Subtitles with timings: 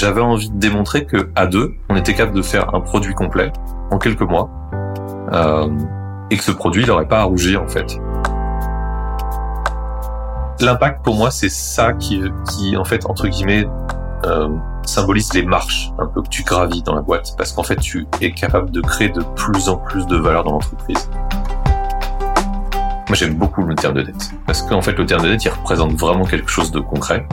[0.00, 3.52] j'avais envie de démontrer que à deux, on était capable de faire un produit complet
[3.90, 4.48] en quelques mois,
[5.32, 5.68] euh,
[6.30, 8.00] et que ce produit, n'aurait pas à rougir en fait.
[10.60, 13.66] L'impact pour moi, c'est ça qui, qui en fait entre guillemets
[14.24, 14.48] euh,
[14.86, 18.06] symbolise les marches un peu que tu gravis dans la boîte, parce qu'en fait, tu
[18.22, 21.10] es capable de créer de plus en plus de valeur dans l'entreprise.
[23.06, 25.50] Moi, j'aime beaucoup le terme de dette, parce qu'en fait, le terme de dette, il
[25.50, 27.26] représente vraiment quelque chose de concret.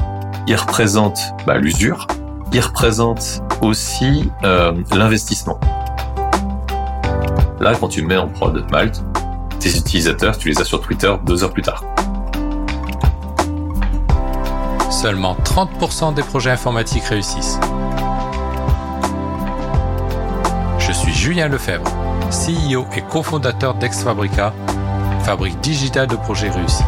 [0.47, 2.07] Il représente bah, l'usure,
[2.59, 5.59] représente aussi euh, l'investissement.
[7.59, 9.03] Là, quand tu mets en prod Malte,
[9.59, 11.83] tes utilisateurs, tu les as sur Twitter deux heures plus tard.
[14.91, 17.59] Seulement 30% des projets informatiques réussissent.
[20.79, 21.91] Je suis Julien Lefebvre,
[22.31, 24.53] CEO et cofondateur d'Exfabrica,
[25.23, 26.83] fabrique digitale de projets réussis.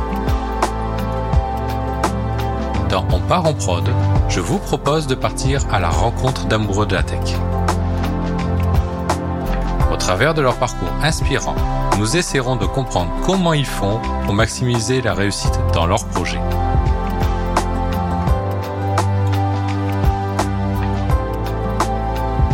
[2.90, 3.88] Dans On part en prod,
[4.30, 7.36] je vous propose de partir à la rencontre d'amoureux de la tech.
[9.94, 11.54] Au travers de leur parcours inspirant,
[12.00, 16.42] nous essaierons de comprendre comment ils font pour maximiser la réussite dans leurs projets.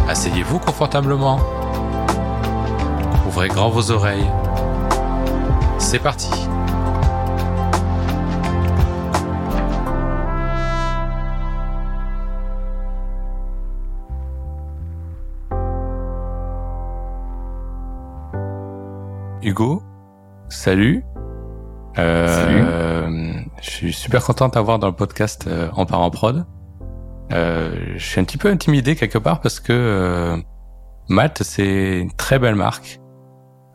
[0.10, 1.40] Asseyez-vous confortablement.
[3.26, 4.30] Ouvrez grand vos oreilles.
[5.78, 6.45] C'est parti.
[19.46, 19.84] Hugo,
[20.50, 21.04] salut.
[22.00, 23.46] Euh, Salut.
[23.62, 26.48] Je suis super content de t'avoir dans le podcast euh, En part en prod.
[27.32, 30.38] Euh, je suis un petit peu intimidé quelque part parce que euh,
[31.10, 33.00] Malte, c'est une très belle marque.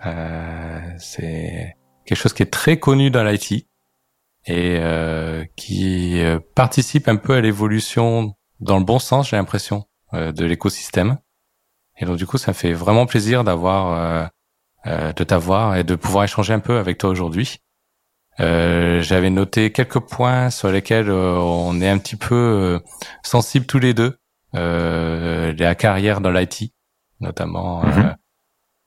[0.07, 6.21] Euh, c'est quelque chose qui est très connu dans l'IT et euh, qui
[6.57, 9.85] participe un peu à l'évolution dans le bon sens, j'ai l'impression,
[10.15, 11.19] euh, de l'écosystème.
[11.97, 14.31] Et donc du coup, ça me fait vraiment plaisir d'avoir
[14.87, 17.59] de t'avoir et de pouvoir échanger un peu avec toi aujourd'hui.
[18.41, 22.79] Euh, J'avais noté quelques points sur lesquels euh, on est un petit peu euh,
[23.23, 24.19] sensibles tous les deux.
[24.55, 26.73] Euh, la carrière dans l'IT,
[27.21, 28.17] notamment euh, Mhm.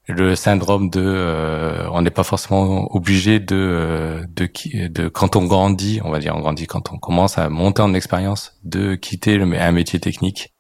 [0.10, 4.50] le syndrome de euh, on n'est pas forcément obligé de euh, de
[4.90, 7.94] de quand on grandit, on va dire on grandit quand on commence à monter en
[7.94, 10.53] expérience, de quitter le, un métier technique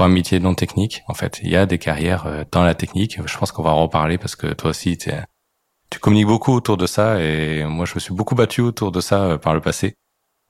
[0.00, 1.02] pour un métier non technique.
[1.08, 3.18] En fait, il y a des carrières euh, dans la technique.
[3.26, 6.86] Je pense qu'on va en reparler parce que toi aussi, tu communiques beaucoup autour de
[6.86, 9.96] ça et moi, je me suis beaucoup battu autour de ça euh, par le passé.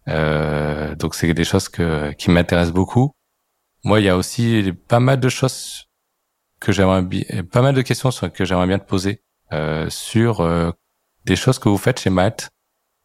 [0.06, 3.10] Euh, donc, c'est des choses que, qui m'intéressent beaucoup.
[3.82, 5.88] Moi, il y a aussi pas mal de choses
[6.60, 10.70] que j'aimerais bien, pas mal de questions que j'aimerais bien te poser euh, sur euh,
[11.24, 12.50] des choses que vous faites chez Matt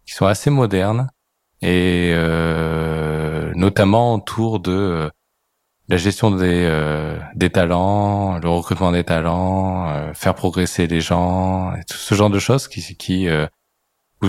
[0.06, 1.10] qui sont assez modernes
[1.64, 5.10] et euh, notamment autour de euh,
[5.88, 11.74] la gestion des euh, des talents, le recrutement des talents, euh, faire progresser les gens,
[11.90, 13.48] tout ce genre de choses qui qui euh,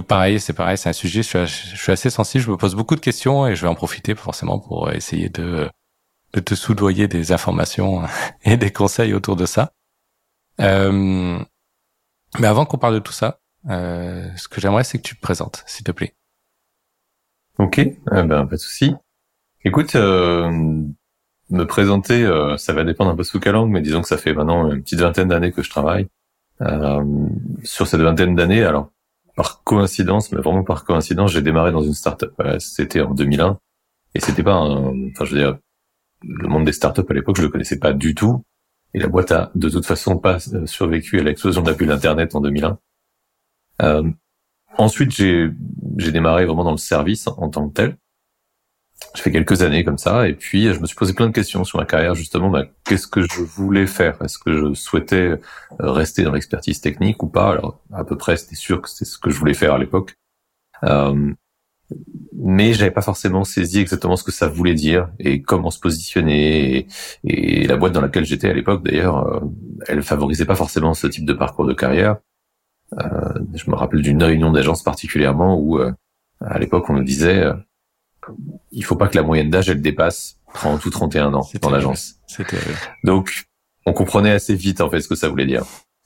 [0.08, 1.22] pareil, c'est pareil, c'est un sujet.
[1.22, 2.44] Je suis, ach- je suis assez sensible.
[2.44, 5.68] Je me pose beaucoup de questions et je vais en profiter forcément pour essayer de
[6.34, 8.02] de te soudoyer des informations
[8.44, 9.72] et des conseils autour de ça.
[10.60, 11.38] Euh,
[12.38, 13.40] mais avant qu'on parle de tout ça,
[13.70, 16.14] euh, ce que j'aimerais, c'est que tu te présentes, s'il te plaît.
[17.58, 18.94] Ok, eh ben pas de souci.
[19.64, 20.82] Écoute, euh,
[21.50, 24.18] me présenter, euh, ça va dépendre un peu sous quelle langue, mais disons que ça
[24.18, 26.08] fait maintenant une petite vingtaine d'années que je travaille.
[26.62, 27.04] Euh,
[27.64, 28.90] sur cette vingtaine d'années, alors
[29.36, 32.32] par coïncidence, mais vraiment par coïncidence, j'ai démarré dans une startup.
[32.38, 33.58] Voilà, c'était en 2001,
[34.14, 35.58] et c'était pas, un, enfin je veux dire,
[36.22, 38.42] le monde des startups à l'époque, je le connaissais pas du tout,
[38.94, 41.92] et la boîte a de toute façon pas euh, survécu à l'explosion de la bulle
[41.92, 42.78] Internet en 2001.
[43.82, 44.10] Euh,
[44.78, 45.52] ensuite, j'ai
[45.98, 47.96] démarré vraiment dans le service en tant que tel.
[49.14, 51.64] Je fais quelques années comme ça, et puis je me suis posé plein de questions
[51.64, 54.20] sur ma carrière, justement, bah, qu'est-ce que je voulais faire?
[54.22, 55.38] Est-ce que je souhaitais euh,
[55.80, 57.50] rester dans l'expertise technique ou pas?
[57.50, 60.16] Alors, à peu près, c'était sûr que c'était ce que je voulais faire à l'époque.
[60.84, 61.32] Euh,
[62.34, 66.88] mais j'avais pas forcément saisi exactement ce que ça voulait dire et comment se positionner.
[67.24, 69.40] Et, et la boîte dans laquelle j'étais à l'époque, d'ailleurs, euh,
[69.86, 72.16] elle favorisait pas forcément ce type de parcours de carrière.
[72.98, 75.92] Euh, je me rappelle d'une réunion d'agence particulièrement où, euh,
[76.40, 77.44] à l'époque, on nous disait
[78.72, 82.16] il faut pas que la moyenne d'âge elle dépasse 30 ou 31 ans dans l'agence.
[82.26, 82.58] C'était
[83.04, 83.44] Donc,
[83.84, 85.64] on comprenait assez vite en fait ce que ça voulait dire.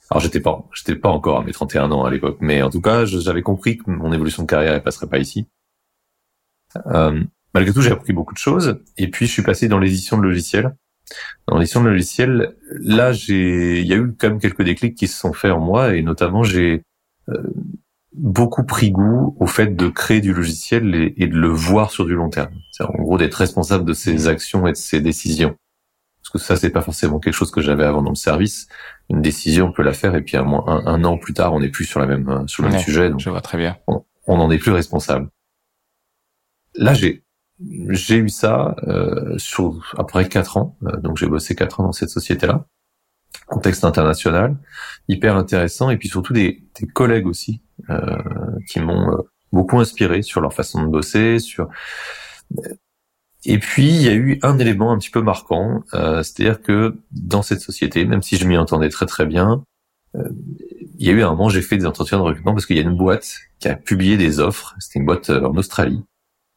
[0.09, 2.81] Alors, j'étais pas, j'étais pas encore à mes 31 ans à l'époque, mais en tout
[2.81, 5.47] cas, j'avais compris que mon évolution de carrière elle passerait pas ici.
[6.87, 7.23] Euh,
[7.53, 10.23] malgré tout, j'ai appris beaucoup de choses, et puis je suis passé dans l'édition de
[10.23, 10.75] logiciels.
[11.47, 15.07] Dans l'édition de logiciels, là, j'ai, il y a eu quand même quelques déclics qui
[15.07, 16.83] se sont faits en moi, et notamment, j'ai,
[17.29, 17.41] euh,
[18.13, 22.13] beaucoup pris goût au fait de créer du logiciel et, de le voir sur du
[22.13, 22.53] long terme.
[22.71, 25.55] C'est en gros d'être responsable de ses actions et de ses décisions.
[26.21, 28.67] Parce que ça, c'est pas forcément quelque chose que j'avais avant dans le service.
[29.09, 31.69] Une décision, on peut la faire et puis un, un, an plus tard, on n'est
[31.69, 33.09] plus sur la même sur le même sujet.
[33.09, 33.77] Donc je vois très bien.
[34.27, 35.29] On n'en est plus responsable.
[36.75, 37.23] Là, j'ai
[37.89, 40.77] j'ai eu ça euh, sur après quatre ans.
[40.83, 42.65] Euh, donc j'ai bossé quatre ans dans cette société-là
[43.47, 44.57] contexte international,
[45.07, 47.70] hyper intéressant, et puis surtout des, des collègues aussi euh,
[48.67, 51.69] qui m'ont euh, beaucoup inspiré sur leur façon de bosser, sur
[53.43, 56.95] et puis il y a eu un élément un petit peu marquant, euh, c'est-à-dire que
[57.11, 59.63] dans cette société, même si je m'y entendais très très bien,
[60.15, 60.29] euh,
[60.99, 62.79] il y a eu un moment j'ai fait des entretiens de recrutement parce qu'il y
[62.79, 66.03] a une boîte qui a publié des offres, c'était une boîte en Australie,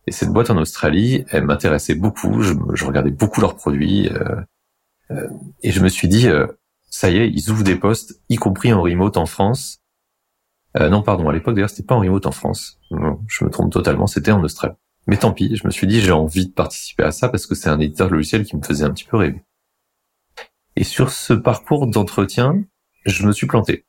[0.06, 5.28] et cette boîte en Australie, elle m'intéressait beaucoup, je, je, regardais beaucoup leurs produits, euh,
[5.62, 6.28] et je me suis dit
[6.90, 9.80] ça y est, ils ouvrent des postes, y compris en remote en France.
[10.76, 12.80] Euh, non, pardon, à l'époque d'ailleurs, c'était pas en remote en France.
[12.90, 14.74] je me trompe totalement, c'était en Australie.
[15.06, 17.54] Mais tant pis, je me suis dit, j'ai envie de participer à ça parce que
[17.54, 19.42] c'est un éditeur logiciel qui me faisait un petit peu rêver.
[20.76, 22.64] Et sur ce parcours d'entretien,
[23.04, 23.84] je me suis planté.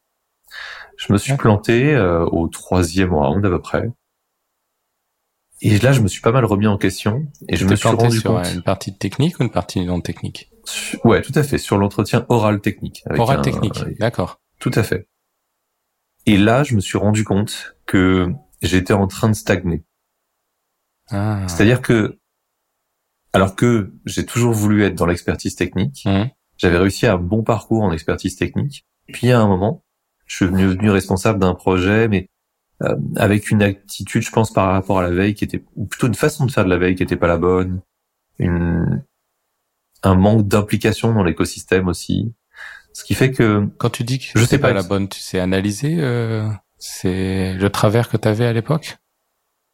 [0.98, 3.92] Je me suis planté euh, au troisième round à peu près.
[5.62, 8.20] Et là, je me suis pas mal remis en question et je me suis rendu
[8.20, 8.54] sur compte.
[8.54, 10.52] Une partie technique ou une partie non technique?
[11.04, 11.58] Ouais, tout à fait.
[11.58, 13.04] Sur l'entretien oral technique.
[13.18, 14.42] oral technique, d'accord.
[14.60, 15.08] Tout à fait.
[16.26, 18.32] Et là, je me suis rendu compte que
[18.62, 19.84] j'étais en train de stagner.
[21.10, 21.46] Ah.
[21.48, 22.20] C'est-à-dire que,
[23.34, 26.30] alors que j'ai toujours voulu être dans l'expertise technique, mmh.
[26.58, 28.86] j'avais réussi un bon parcours en expertise technique.
[29.08, 29.84] Puis à un moment,
[30.26, 32.30] je suis devenu responsable d'un projet, mais
[32.82, 36.08] euh, avec une attitude, je pense, par rapport à la veille qui était, ou plutôt
[36.08, 37.82] une façon de faire de la veille qui était pas la bonne,
[38.40, 39.04] une,
[40.04, 42.34] un manque d'implication dans l'écosystème aussi.
[42.96, 45.38] Ce qui fait que quand tu dis que je sais pas, la bonne, tu sais
[45.38, 46.48] analyser euh,
[46.78, 48.96] c'est le travers que tu avais à l'époque?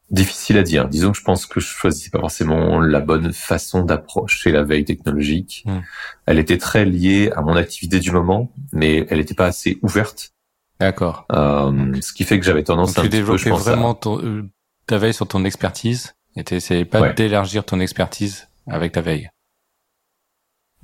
[0.10, 0.90] Difficile à dire.
[0.90, 4.86] Disons que je pense que je choisissais pas forcément la bonne façon d'approcher la veille
[4.86, 5.64] technologique.
[5.68, 5.82] Hmm.
[6.26, 10.34] Elle était très liée à mon activité du moment, mais elle n'était pas assez ouverte.
[10.80, 11.28] D'accord.
[11.32, 14.20] Euh, ce qui fait que j'avais tendance à un petit peu, je pense, vraiment ton,
[14.20, 14.50] euh,
[14.88, 19.30] ta veille sur ton expertise et t'essayais pas d'élargir ton expertise avec ta veille.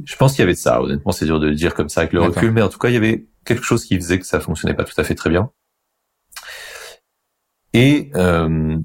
[0.04, 0.82] Je pense qu'il y avait de ça.
[0.82, 2.90] Honnêtement, c'est dur de le dire comme ça avec le recul, mais en tout cas,
[2.90, 5.30] il y avait quelque chose qui faisait que ça fonctionnait pas tout à fait très
[5.30, 5.50] bien.
[7.74, 8.78] Et euh,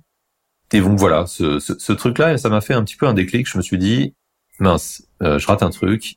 [0.72, 3.48] et donc voilà, ce, ce, ce truc-là, ça m'a fait un petit peu un déclic.
[3.48, 4.14] Je me suis dit,
[4.58, 6.16] mince, euh, je rate un truc.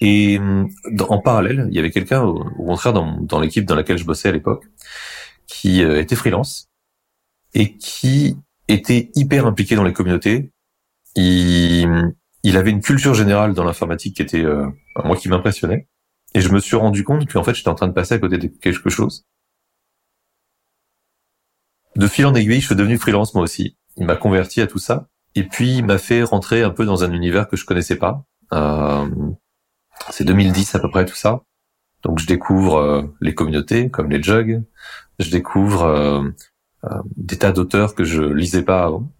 [0.00, 0.38] Et
[1.08, 4.28] en parallèle, il y avait quelqu'un, au, contraire, dans, dans l'équipe dans laquelle je bossais
[4.28, 4.64] à l'époque,
[5.46, 6.68] qui euh, était freelance
[7.54, 8.36] et qui
[8.68, 10.50] était hyper impliqué dans les communautés.
[11.14, 12.12] Il,
[12.44, 14.66] il avait une culture générale dans l'informatique qui était euh,
[15.04, 15.88] moi qui m'impressionnait.
[16.34, 18.38] Et je me suis rendu compte qu'en fait j'étais en train de passer à côté
[18.38, 19.26] de quelque chose.
[21.96, 23.76] De fil en aiguille je suis devenu freelance moi aussi.
[23.96, 25.08] Il m'a converti à tout ça.
[25.34, 28.24] Et puis il m'a fait rentrer un peu dans un univers que je connaissais pas.
[28.52, 29.08] Euh,
[30.10, 31.42] c'est 2010 à peu près tout ça.
[32.04, 34.62] Donc je découvre euh, les communautés comme les jugs.
[35.18, 36.22] Je découvre euh,
[36.84, 39.10] euh, des tas d'auteurs que je lisais pas avant.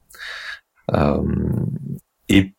[2.28, 2.53] Et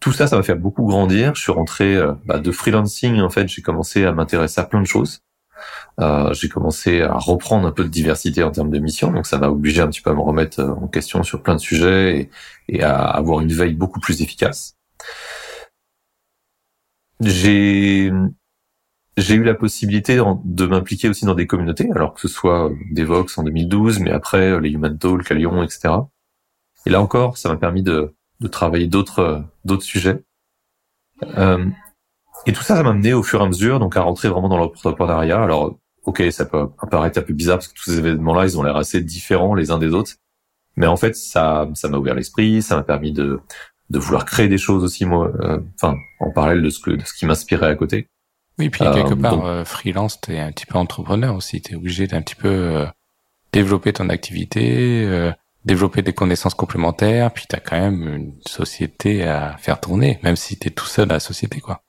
[0.00, 1.34] tout ça, ça m'a fait beaucoup grandir.
[1.34, 3.20] Je suis rentré euh, bah, de freelancing.
[3.20, 5.20] En fait, j'ai commencé à m'intéresser à plein de choses.
[6.00, 9.36] Euh, j'ai commencé à reprendre un peu de diversité en termes de missions, donc ça
[9.38, 12.30] m'a obligé un petit peu à me remettre euh, en question sur plein de sujets
[12.68, 14.76] et, à avoir une veille beaucoup plus efficace.
[17.20, 18.10] J'ai
[19.18, 23.36] j'ai eu la possibilité de m'impliquer aussi dans des communautés, alors que ce soit Devox
[23.36, 25.90] en 2012, mais après les Human Talk à Lyon, etc.
[26.86, 30.22] Et là encore, ça m'a permis de de travailler d'autres d'autres sujets.
[31.36, 31.66] Euh,
[32.46, 34.48] et tout ça, ça m'a amené au fur et à mesure donc à rentrer vraiment
[34.48, 35.42] dans l'entrepreneuriat.
[35.42, 38.62] Alors, ok, ça peut apparaître un peu bizarre parce que tous ces événements-là, ils ont
[38.62, 40.14] l'air assez différents les uns des autres.
[40.76, 43.40] Mais en fait, ça ça m'a ouvert l'esprit, ça m'a permis de
[43.90, 47.04] de vouloir créer des choses aussi moi, euh, enfin en parallèle de ce que de
[47.04, 48.08] ce qui m'inspirait à côté.
[48.58, 52.06] Oui, puis quelque euh, part euh, freelance, t'es un petit peu entrepreneur aussi, t'es obligé
[52.06, 52.86] d'un petit peu
[53.52, 55.32] développer ton activité,
[55.64, 60.36] développer des connaissances complémentaires, puis tu as quand même une société à faire tourner, même
[60.36, 61.82] si tu es tout seul à la société, quoi.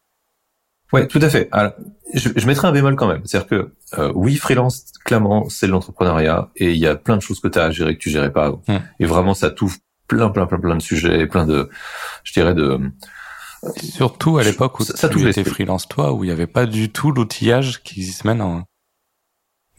[0.94, 1.48] Ouais, tout à fait.
[1.52, 1.72] Alors,
[2.14, 3.22] je, je mettrai un bémol quand même.
[3.26, 7.40] C'est-à-dire que euh, oui, freelance, clairement, c'est l'entrepreneuriat et il y a plein de choses
[7.40, 8.62] que tu as à gérer que tu gérais pas avant.
[8.68, 8.82] Hum.
[9.00, 11.70] Et vraiment, ça touche plein, plein, plein, plein de sujets, plein de,
[12.24, 12.80] je dirais de.
[13.78, 16.92] Surtout à l'époque où ça, tu étais freelance toi, où il n'y avait pas du
[16.92, 18.64] tout l'outillage qui existe maintenant.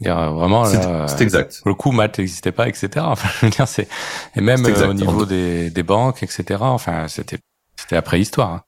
[0.05, 1.61] Euh, vraiment, c'est exact.
[1.65, 2.89] Le coup, maths n'existait pas, etc.
[2.97, 3.87] Enfin, je veux dire, c'est
[4.35, 6.59] et même euh, au niveau des, des banques, etc.
[6.61, 7.39] Enfin, c'était
[7.75, 8.51] c'était la préhistoire.
[8.51, 8.63] Hein.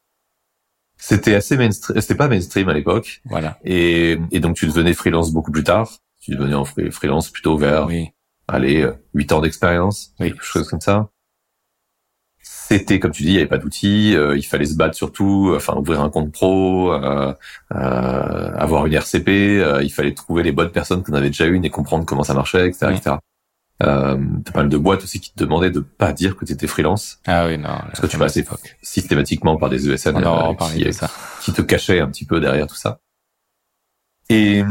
[0.97, 1.99] C'était assez mainstream.
[1.99, 3.21] C'était pas mainstream à l'époque.
[3.25, 3.59] Voilà.
[3.63, 5.89] Et, et donc tu devenais freelance beaucoup plus tard.
[6.21, 7.87] Tu devenais en freelance plutôt vers
[8.47, 11.09] allez, 8 ans d'expérience, quelque chose comme ça.
[12.67, 15.75] C'était, comme tu dis, il n'y avait pas d'outils, il fallait se battre surtout, enfin
[15.75, 16.91] ouvrir un compte pro,
[17.69, 22.05] avoir une RCP, il fallait trouver les bonnes personnes qu'on avait déjà une et comprendre
[22.05, 22.91] comment ça marchait, etc.
[22.91, 23.15] etc.
[23.83, 26.53] Euh, t'as pas mal de boîtes aussi qui te demandaient de pas dire que tu
[26.53, 27.19] étais freelance.
[27.25, 27.67] Ah oui, non.
[27.67, 28.45] Parce que tu passais
[28.81, 30.85] systématiquement par des ESN euh, qui,
[31.41, 32.99] qui, te cachaient un petit peu derrière tout ça.
[34.29, 34.63] Et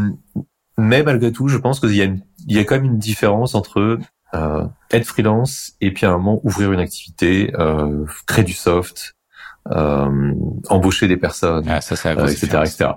[0.79, 3.55] mais malgré tout, je pense qu'il y a il y a quand même une différence
[3.55, 3.99] entre
[4.35, 9.15] euh, être freelance et puis à un moment ouvrir une activité, euh, créer du soft,
[9.71, 10.35] euh,
[10.69, 12.91] embaucher des personnes, ah, ça, c'est la euh, etc., etc.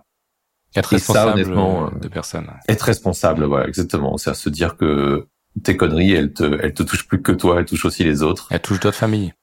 [0.76, 2.48] Être responsable euh, de personnes.
[2.68, 4.18] Être responsable, voilà, exactement.
[4.18, 5.28] C'est à se dire que
[5.64, 8.48] tes conneries, elles te, elles te touchent plus que toi, elles touchent aussi les autres.
[8.52, 9.34] Elles touchent d'autres familles.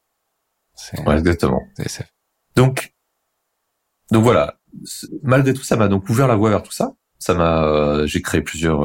[1.06, 1.62] Ouais, exactement.
[2.56, 2.92] Donc,
[4.10, 4.58] donc voilà.
[5.22, 6.92] Malgré tout, ça m'a donc ouvert la voie vers tout ça.
[7.18, 8.82] Ça m'a, euh, j'ai créé plusieurs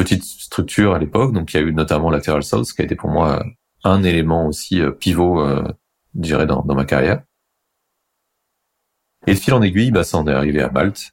[0.00, 1.32] euh, petites structures à l'époque.
[1.32, 3.44] Donc, il y a eu notamment Lateral Souls, qui a été pour moi
[3.84, 5.72] un élément aussi euh, pivot, je
[6.14, 7.22] dirais, dans, dans ma carrière.
[9.26, 11.12] Et de fil en aiguille, bah, ça en est arrivé à Malte.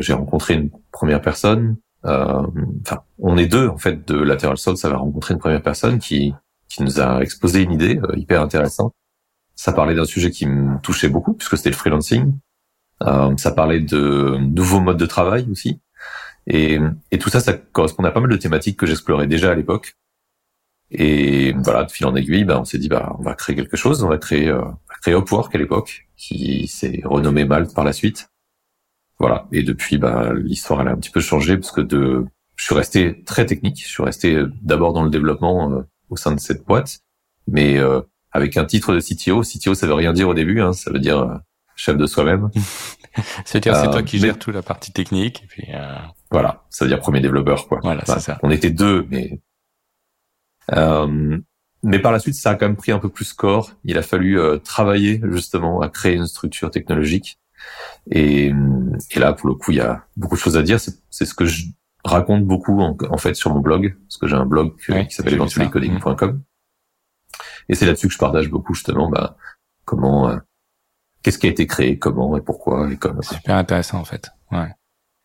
[0.00, 2.46] j'ai rencontré une première personne euh,
[2.84, 4.76] enfin, on est deux en fait de Lateral Soul.
[4.76, 6.34] Ça va rencontrer une première personne qui
[6.68, 8.94] qui nous a exposé une idée euh, hyper intéressante.
[9.54, 12.32] Ça parlait d'un sujet qui me touchait beaucoup puisque c'était le freelancing.
[13.02, 15.80] Euh, ça parlait de nouveaux modes de travail aussi.
[16.46, 16.78] Et,
[17.10, 19.96] et tout ça, ça correspondait à pas mal de thématiques que j'explorais déjà à l'époque.
[20.90, 23.76] Et voilà, de fil en aiguille, ben, on s'est dit, bah, on va créer quelque
[23.76, 24.02] chose.
[24.02, 24.62] On va créer, euh,
[25.00, 28.28] créer Upwork à l'époque, qui s'est renommé Malte par la suite.
[29.18, 29.46] Voilà.
[29.52, 32.74] Et depuis, bah, l'histoire elle a un petit peu changé parce que de, je suis
[32.74, 33.82] resté très technique.
[33.82, 37.00] Je suis resté euh, d'abord dans le développement euh, au sein de cette boîte,
[37.46, 39.42] mais euh, avec un titre de CTO.
[39.42, 40.60] CTO, ça veut rien dire au début.
[40.60, 41.40] Hein, ça veut dire
[41.76, 42.50] chef de soi-même.
[43.44, 45.42] C'est-à-dire, c'est toi qui gères toute la partie technique.
[45.42, 45.68] Et puis,
[46.32, 47.80] Voilà, ça veut dire premier développeur, quoi.
[47.82, 48.38] Voilà, c'est ça.
[48.42, 49.40] On était deux, mais
[51.84, 53.72] mais par la suite, ça a quand même pris un peu plus corps.
[53.84, 57.40] Il a fallu travailler justement à créer une structure technologique
[58.10, 58.52] et,
[59.10, 60.80] et, là, pour le coup, il y a beaucoup de choses à dire.
[60.80, 61.66] C'est ce que je
[62.04, 66.42] raconte beaucoup en, fait sur mon blog, parce que j'ai un blog qui s'appelle eventuallycoding.com.
[67.68, 69.36] Et c'est là-dessus que je partage beaucoup justement bah,
[69.84, 70.38] comment, euh,
[71.22, 73.22] qu'est-ce qui a été créé, comment et pourquoi et comment.
[73.22, 74.30] C'est super intéressant en fait.
[74.50, 74.70] Ouais.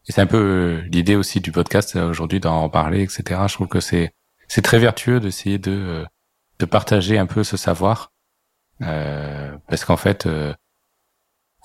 [0.07, 3.41] Et c'est un peu euh, l'idée aussi du podcast euh, aujourd'hui d'en parler, etc.
[3.47, 4.13] Je trouve que c'est
[4.63, 6.05] très vertueux d'essayer de
[6.59, 8.11] de partager un peu ce savoir,
[8.81, 10.27] euh, parce qu'en fait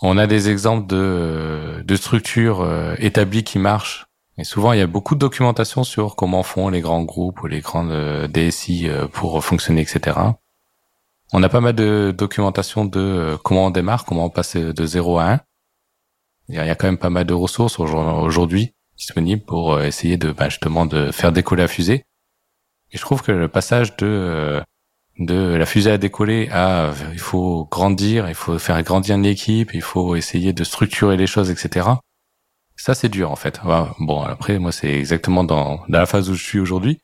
[0.03, 4.07] on a des exemples de, structures euh, établies qui marchent.
[4.37, 7.47] Et souvent, il y a beaucoup de documentation sur comment font les grands groupes ou
[7.47, 10.19] les grandes euh, DSI euh, pour fonctionner, etc.
[11.33, 15.19] On a pas mal de documentation de comment on démarre, comment on passe de 0
[15.19, 15.41] à 1.
[16.49, 20.49] Il y a quand même pas mal de ressources aujourd'hui disponibles pour essayer de bah,
[20.49, 22.05] justement de faire décoller la fusée.
[22.91, 24.63] Et je trouve que le passage de
[25.19, 29.75] de la fusée à décoller à il faut grandir, il faut faire grandir une équipe,
[29.75, 31.89] il faut essayer de structurer les choses, etc.
[32.77, 33.61] Ça c'est dur en fait.
[33.99, 37.01] Bon après moi c'est exactement dans, dans la phase où je suis aujourd'hui.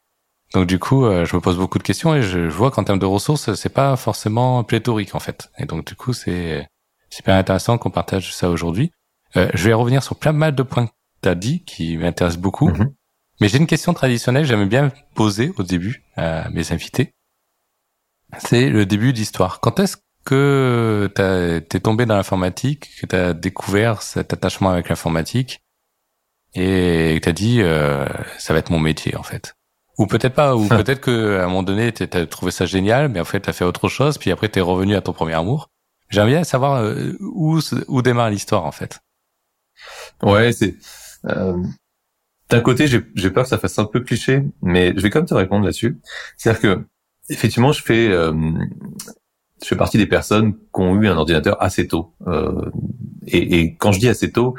[0.55, 2.99] Donc du coup euh, je me pose beaucoup de questions et je, vois qu'en termes
[2.99, 5.51] de ressources c'est pas forcément pléthorique en fait.
[5.59, 6.67] Et donc du coup c'est
[7.11, 8.93] super intéressant qu'on partage ça aujourd'hui.
[9.37, 10.93] Euh, je vais revenir sur plein mal de points que
[11.23, 12.71] tu as dit qui m'intéressent beaucoup.
[12.71, 12.93] Mm-hmm.
[13.41, 17.13] Mais j'ai une question traditionnelle, j'aimais bien poser au début à mes invités
[18.37, 19.61] c'est le début d'histoire.
[19.61, 25.63] Quand est-ce que t'es tombé dans l'informatique, que t'as découvert cet attachement avec l'informatique
[26.55, 28.07] et que t'as dit euh,
[28.39, 29.55] ça va être mon métier en fait?
[29.97, 33.21] Ou peut-être pas, ou peut-être que à un moment donné t'as trouvé ça génial, mais
[33.21, 35.71] en fait t'as fait autre chose, puis après t'es revenu à ton premier amour.
[36.11, 37.59] J'aimerais bien savoir euh, où
[37.89, 39.01] où démarre l'histoire en fait.
[40.23, 40.77] Ouais, c'est
[41.27, 41.63] euh,
[42.49, 45.27] d'un côté j'ai peur que ça fasse un peu cliché, mais je vais quand même
[45.27, 46.01] te répondre là-dessus.
[46.37, 46.85] C'est-à-dire que
[47.29, 48.33] effectivement, je fais, euh,
[49.63, 52.15] je fais partie des personnes qui ont eu un ordinateur assez tôt.
[52.27, 52.71] Euh,
[53.27, 54.55] et, et, quand je dis assez tôt,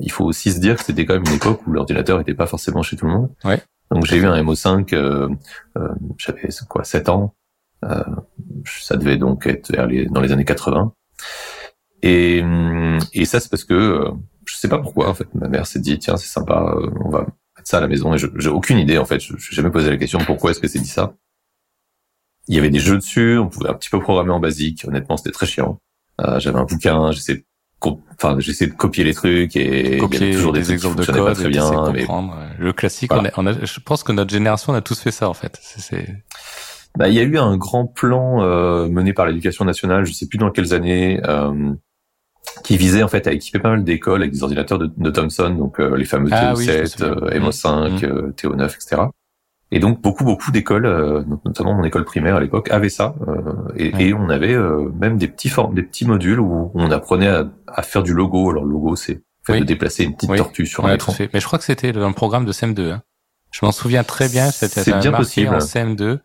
[0.00, 2.46] il faut aussi se dire que c'était quand même une époque où l'ordinateur n'était pas
[2.46, 3.30] forcément chez tout le monde.
[3.44, 3.62] Ouais.
[3.90, 5.28] Donc j'ai eu un MO5, euh,
[5.76, 7.34] euh, j'avais quoi, 7 ans.
[7.84, 8.02] Euh,
[8.64, 9.72] ça devait donc être
[10.10, 10.94] dans les années 80.
[12.02, 12.42] Et,
[13.12, 14.10] et ça, c'est parce que euh,
[14.54, 15.08] je sais pas pourquoi.
[15.08, 17.88] En fait, ma mère s'est dit tiens, c'est sympa, on va mettre ça à la
[17.88, 18.14] maison.
[18.14, 19.20] Et j'ai aucune idée en fait.
[19.20, 21.14] Je n'ai jamais posé la question pourquoi est-ce que c'est dit ça?
[22.46, 24.84] Il y avait des jeux dessus, on pouvait un petit peu programmer en basique.
[24.86, 25.78] Honnêtement, c'était très chiant.
[26.20, 27.44] Euh, j'avais un bouquin, j'essayais
[28.14, 31.92] enfin j'essaie de copier les trucs et copier toujours des, exemples de code très bien
[31.92, 32.06] mais...
[32.58, 35.10] le classique on, a, on a, je pense que notre génération on a tous fait
[35.10, 36.08] ça en fait c'est
[36.96, 40.26] bah, il y a eu un grand plan euh, mené par l'éducation nationale je sais
[40.26, 41.74] plus dans quelles années euh,
[42.62, 45.50] qui visait en fait à équiper pas mal d'écoles avec des ordinateurs de, de Thomson
[45.50, 49.02] donc euh, les fameux ah, TO7 oui, MO5 TO9 etc
[49.70, 53.16] Et donc beaucoup beaucoup d'écoles, euh, notamment mon école primaire à l'époque, avaient ça.
[53.26, 57.28] Euh, et, et, on avait euh, même des petits des petits modules où on apprenait
[57.28, 58.50] à, à faire du logo.
[58.50, 61.12] Alors le logo, c'est fait de déplacer une petite tortue sur un écran.
[61.32, 62.92] Mais je crois que c'était dans le programme de CM2.
[62.92, 63.02] Hein.
[63.50, 64.50] Je m'en souviens très bien.
[64.50, 65.54] C'était bien possible.
[65.54, 66.20] en CM2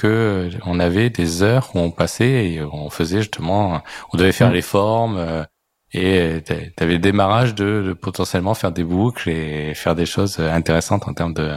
[0.00, 4.50] que on avait des heures où on passait et on faisait justement, on devait faire
[4.50, 4.54] mm.
[4.54, 5.46] les formes
[5.92, 6.42] et
[6.76, 11.14] t'avais le démarrage de, de, potentiellement faire des boucles et faire des choses intéressantes en
[11.14, 11.54] termes de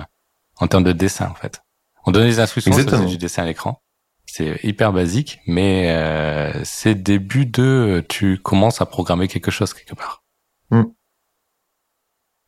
[0.59, 1.61] en termes de dessin en fait.
[2.05, 3.81] On donnait des instructions, ça du dessin à l'écran.
[4.25, 9.95] C'est hyper basique, mais euh, c'est début de tu commences à programmer quelque chose quelque
[9.95, 10.23] part.
[10.69, 10.83] Hmm.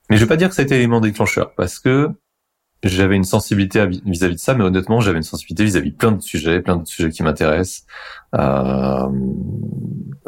[0.10, 2.10] Mais je vais pas dire que été l'élément déclencheur parce que
[2.84, 6.22] j'avais une sensibilité vis-à-vis de ça, mais honnêtement, j'avais une sensibilité vis-à-vis de plein de
[6.22, 7.86] sujets, plein de sujets qui m'intéressent.
[8.36, 9.08] Euh...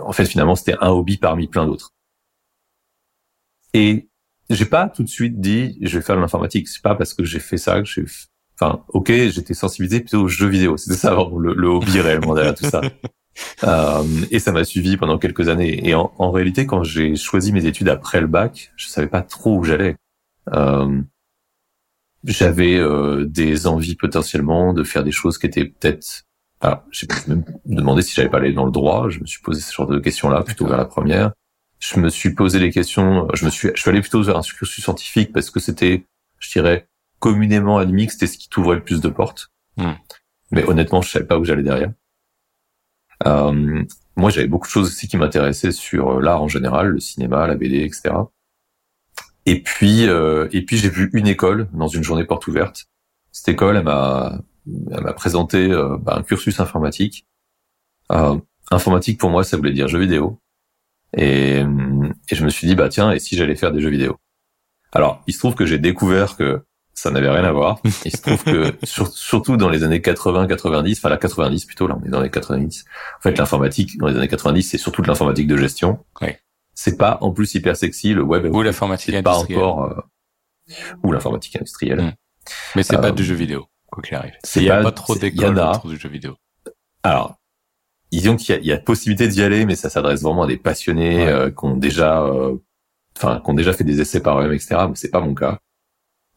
[0.02, 1.92] En fait, finalement, c'était un hobby parmi plein d'autres.
[3.74, 4.08] Et
[4.50, 6.68] j'ai pas tout de suite dit je vais faire de l'informatique.
[6.68, 8.06] C'est pas parce que j'ai fait ça que j'ai.
[8.60, 10.78] Enfin, ok, j'étais sensibilisé plutôt aux jeux vidéo.
[10.78, 12.82] C'était ça le, le, hobby réellement derrière tout ça.
[13.66, 15.86] Euh, et ça m'a suivi pendant quelques années.
[15.86, 19.24] Et en, en réalité, quand j'ai choisi mes études après le bac, je savais pas
[19.24, 19.98] trop où j'allais.
[20.54, 21.02] Euh,
[22.26, 26.24] j'avais euh, des envies potentiellement de faire des choses qui étaient peut-être.
[26.62, 29.10] Alors, j'ai même demandé si j'allais pas aller dans le droit.
[29.10, 31.32] Je me suis posé ce genre de questions-là plutôt vers la première
[31.80, 33.28] je me suis posé les questions.
[33.34, 36.06] Je me suis, je suis allé plutôt vers un cursus scientifique parce que c'était,
[36.40, 36.88] je dirais,
[37.20, 39.52] communément admis que c'était ce qui t'ouvrait le plus de portes.
[39.78, 39.94] Hmm.
[40.52, 41.92] Mais honnêtement, je savais pas où j'allais derrière.
[43.26, 43.84] Euh,
[44.16, 47.56] moi, j'avais beaucoup de choses aussi qui m'intéressaient sur l'art en général, le cinéma, la
[47.56, 48.16] BD, etc.
[49.46, 52.86] Et puis, euh, et puis j'ai vu une école dans une journée porte ouverte.
[53.32, 54.40] Cette école, elle m'a,
[54.92, 57.28] elle m'a présenté euh, bah, un cursus informatique.
[58.12, 58.38] Euh,
[58.72, 60.40] informatique pour moi, ça voulait dire jeux vidéo.
[61.16, 64.18] Et, et, je me suis dit, bah tiens, et si j'allais faire des jeux vidéo?
[64.92, 66.64] Alors, il se trouve que j'ai découvert que
[66.96, 67.80] ça n'avait rien à voir.
[68.06, 72.06] Il se trouve que, surtout dans les années 80-90, enfin la 90 plutôt, là on
[72.06, 72.86] est dans les 90,
[73.18, 76.04] en fait l'informatique dans les années 90, c'est surtout de l'informatique de gestion.
[76.22, 76.30] Oui.
[76.76, 79.60] C'est pas en plus hyper sexy, le web ou l'informatique industrielle.
[79.60, 80.02] Pas encore, euh,
[81.04, 82.02] ou l'informatique industrielle.
[82.02, 82.14] Hmm.
[82.76, 84.34] Mais c'est pas euh, du jeu vidéo, quoi qu'il arrive.
[84.56, 86.36] Il n'y a pas, trop autour du jeu vidéo.
[87.02, 87.38] Alors,
[88.12, 91.50] disons qu'il y, a possibilité d'y aller, mais ça s'adresse vraiment à des passionnés euh,
[91.50, 92.56] qui ont déjà, euh,
[93.18, 94.78] enfin, qui ont déjà fait des essais par eux-mêmes, etc.
[94.90, 95.60] Mais c'est pas mon cas.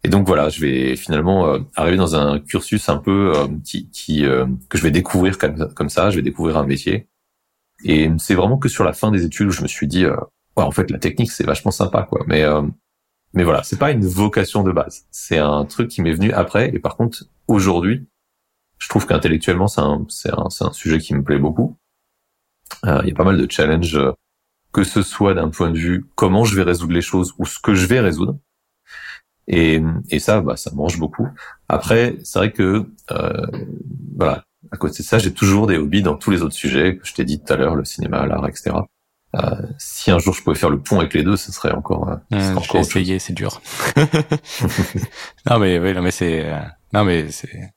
[0.05, 3.33] Et donc voilà, je vais finalement euh, arriver dans un cursus un peu
[3.65, 4.23] qui, qui
[4.69, 6.11] que je vais découvrir comme, comme ça.
[6.11, 7.09] Je vais découvrir un métier.
[7.85, 10.15] Et c'est vraiment que sur la fin des études où je me suis dit, ouais,
[10.57, 12.25] en fait, la technique c'est vachement sympa, quoi.
[12.27, 12.45] Mais
[13.35, 15.07] mais voilà, c'est pas une vocation de base.
[15.11, 16.75] C'est un truc qui m'est venu après.
[16.75, 18.09] Et par contre, aujourd'hui,
[18.79, 21.77] je trouve qu'intellectuellement, c'est un, c'est un, un, sujet qui me plaît beaucoup.
[22.87, 24.13] Euh, il y a pas mal de challenges, euh,
[24.73, 27.59] que ce soit d'un point de vue comment je vais résoudre les choses ou ce
[27.59, 28.39] que je vais résoudre.
[29.47, 31.27] Et, et ça, bah, ça mange beaucoup.
[31.69, 33.47] Après, c'est vrai que, euh,
[34.17, 37.07] voilà, à côté de ça, j'ai toujours des hobbies dans tous les autres sujets que
[37.07, 38.77] je t'ai dit tout à l'heure, le cinéma, l'art, etc.
[39.37, 39.41] Euh,
[39.79, 42.09] si un jour je pouvais faire le pont avec les deux, ce serait encore.
[42.09, 43.61] Euh, ce serait encore essayer, c'est dur.
[45.47, 46.59] non mais oui, non mais c'est, euh,
[46.95, 47.75] non mais c'est,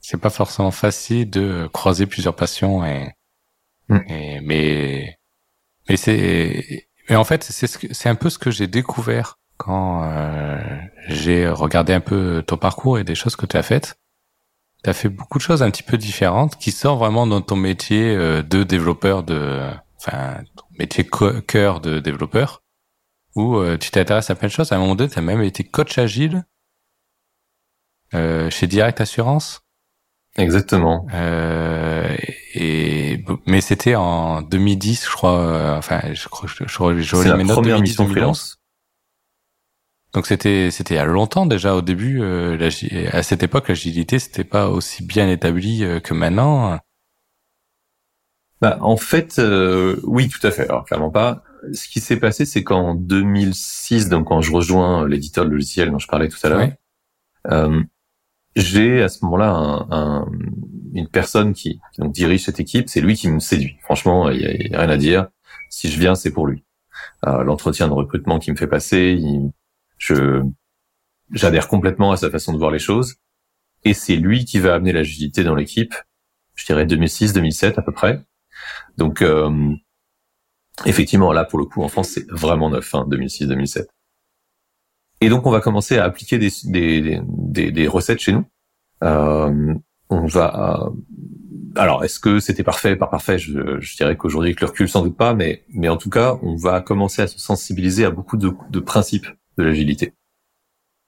[0.00, 3.14] c'est pas forcément facile de croiser plusieurs passions et,
[3.88, 3.98] mm.
[4.08, 5.16] et mais
[5.88, 10.04] mais c'est mais en fait c'est ce c'est un peu ce que j'ai découvert quand
[10.04, 10.58] euh,
[11.08, 13.94] j'ai regardé un peu ton parcours et des choses que tu as faites.
[14.82, 17.56] Tu as fait beaucoup de choses un petit peu différentes qui sortent vraiment dans ton
[17.56, 19.60] métier euh, de développeur de
[19.98, 21.06] enfin ton métier
[21.46, 22.62] cœur de développeur
[23.36, 24.72] où euh, tu t'intéresses à plein de choses.
[24.72, 26.44] À un moment donné, tu as même été coach agile
[28.12, 29.62] chez Direct Assurance.
[30.36, 31.06] Exactement.
[31.12, 32.16] Euh,
[32.54, 35.38] et mais c'était en 2010, je crois.
[35.38, 38.59] Euh, enfin, je crois, je, je, je, la première mission freelance.
[40.12, 42.20] Donc c'était c'était il y a longtemps déjà au début.
[42.20, 42.70] Euh,
[43.12, 46.78] à cette époque, l'agilité c'était pas aussi bien établi euh, que maintenant.
[48.60, 50.64] Bah en fait, euh, oui, tout à fait.
[50.64, 51.42] Alors clairement pas.
[51.72, 55.98] Ce qui s'est passé, c'est qu'en 2006, donc quand je rejoins l'éditeur de logiciel dont
[55.98, 56.68] je parlais tout à l'heure,
[57.50, 57.82] euh,
[58.56, 60.26] j'ai à ce moment-là un, un,
[60.92, 63.76] une personne qui, qui, donc dirige cette équipe, c'est lui qui me séduit.
[63.82, 65.28] Franchement, il y, a, rien à dire.
[65.70, 66.64] Si je viens, c'est pour lui.
[67.26, 69.52] Euh, L'entretien de recrutement qui me fait passer, il,
[71.32, 73.16] j'adhère complètement à sa façon de voir les choses,
[73.84, 75.94] et c'est lui qui va amener l'agilité dans l'équipe.
[76.54, 78.22] Je dirais 2006-2007 à peu près.
[78.98, 79.74] Donc euh,
[80.84, 83.86] effectivement, là pour le coup en France, c'est vraiment neuf, hein, 2006-2007.
[85.20, 88.44] Et donc, on va commencer à appliquer des, des, des, des recettes chez nous.
[89.04, 89.74] Euh,
[90.08, 90.90] on va.
[91.76, 95.02] Alors, est-ce que c'était parfait, pas parfait je, je, dirais qu'aujourd'hui, avec le recul, sans
[95.02, 98.36] doute pas, mais, mais en tout cas, on va commencer à se sensibiliser à beaucoup
[98.36, 99.28] de, de principes
[99.60, 100.14] de l'agilité.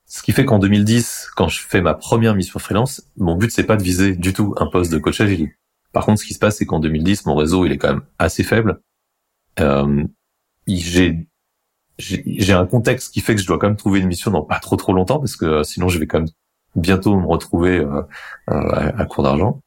[0.06, 3.64] Ce qui fait qu'en 2010, quand je fais ma première mission freelance, mon but c'est
[3.64, 5.52] pas de viser du tout un poste de coach agile.
[5.92, 8.02] Par contre, ce qui se passe, c'est qu'en 2010, mon réseau il est quand même
[8.18, 8.80] assez faible.
[9.60, 10.04] Euh,
[10.66, 11.26] j'ai
[11.98, 14.58] j'ai un contexte qui fait que je dois quand même trouver une mission dans pas
[14.58, 16.28] trop trop longtemps parce que euh, sinon je vais quand même
[16.74, 18.02] bientôt me retrouver euh,
[18.50, 19.60] euh, à, court d'argent.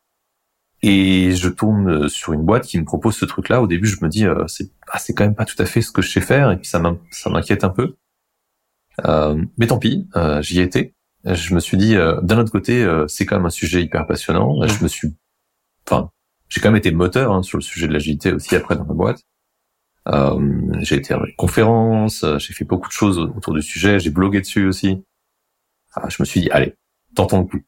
[0.81, 3.61] Et je tourne sur une boîte qui me propose ce truc-là.
[3.61, 5.91] Au début, je me dis c'est ah, c'est quand même pas tout à fait ce
[5.91, 7.95] que je sais faire et puis ça m'inquiète un peu.
[9.03, 10.07] Mais tant pis,
[10.41, 10.93] j'y étais.
[11.25, 14.65] Je me suis dit d'un autre côté, c'est quand même un sujet hyper passionnant.
[14.67, 15.15] Je me suis,
[15.87, 16.09] enfin,
[16.49, 18.93] j'ai quand même été moteur hein, sur le sujet de l'agilité aussi après dans ma
[18.93, 19.23] boîte.
[20.07, 23.99] Euh, j'ai été à des conférences, euh, j'ai fait beaucoup de choses autour du sujet,
[23.99, 25.03] j'ai blogué dessus aussi.
[25.93, 26.75] Ah, je me suis dit, allez,
[27.15, 27.61] tentons le coup.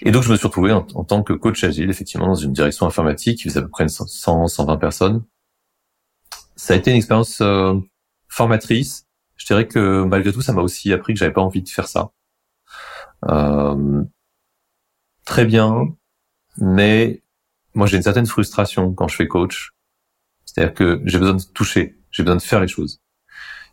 [0.00, 2.86] Et donc, je me suis retrouvé en, tant que coach agile, effectivement, dans une direction
[2.86, 5.24] informatique qui faisait à peu près 100, 120 personnes.
[6.56, 7.74] Ça a été une expérience euh,
[8.28, 9.06] formatrice.
[9.38, 11.88] Je dirais que malgré tout, ça m'a aussi appris que j'avais pas envie de faire
[11.88, 12.10] ça.
[13.28, 14.04] Euh,
[15.24, 15.96] très bien,
[16.58, 17.22] mais
[17.74, 19.72] moi, j'ai une certaine frustration quand je fais coach
[20.48, 23.02] c'est-à-dire que j'ai besoin de toucher, j'ai besoin de faire les choses.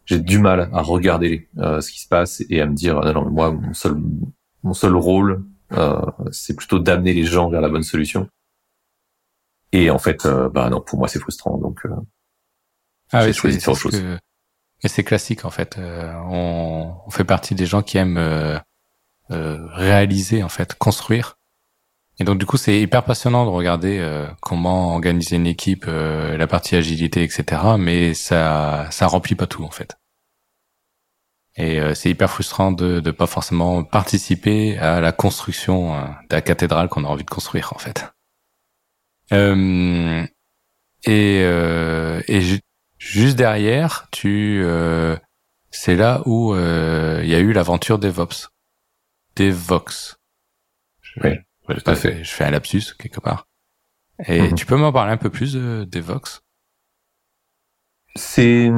[0.05, 3.13] J'ai du mal à regarder euh, ce qui se passe et à me dire non,
[3.13, 3.95] non, moi mon seul
[4.61, 6.01] mon seul rôle euh,
[6.31, 8.27] c'est plutôt d'amener les gens vers la bonne solution.
[9.71, 11.87] Et en fait, euh, bah non, pour moi c'est frustrant, donc
[13.11, 14.03] ah oui, choisi de faire autre chose.
[14.83, 15.77] Mais c'est classique en fait.
[15.77, 16.93] On...
[17.05, 18.61] on, fait partie des gens qui aiment
[19.29, 21.37] réaliser en fait, construire
[22.19, 26.37] et donc du coup, c'est hyper passionnant de regarder euh, comment organiser une équipe, euh,
[26.37, 27.61] la partie agilité, etc.
[27.77, 29.97] Mais ça, ça remplit pas tout en fait.
[31.57, 35.95] Et euh, c'est hyper frustrant de ne pas forcément participer à la construction
[36.29, 38.05] de la cathédrale qu'on a envie de construire en fait.
[41.05, 41.41] et
[42.27, 42.41] et
[43.05, 44.63] juste derrière, tu,
[45.71, 48.49] c'est là où il y a eu l'aventure DevOps,
[49.35, 50.17] DevOps.
[51.23, 51.31] Oui.
[51.69, 53.47] Je fais un lapsus quelque part.
[54.27, 54.55] Et mhm.
[54.55, 56.41] tu peux m'en parler un peu plus de Devox?
[58.15, 58.71] C'est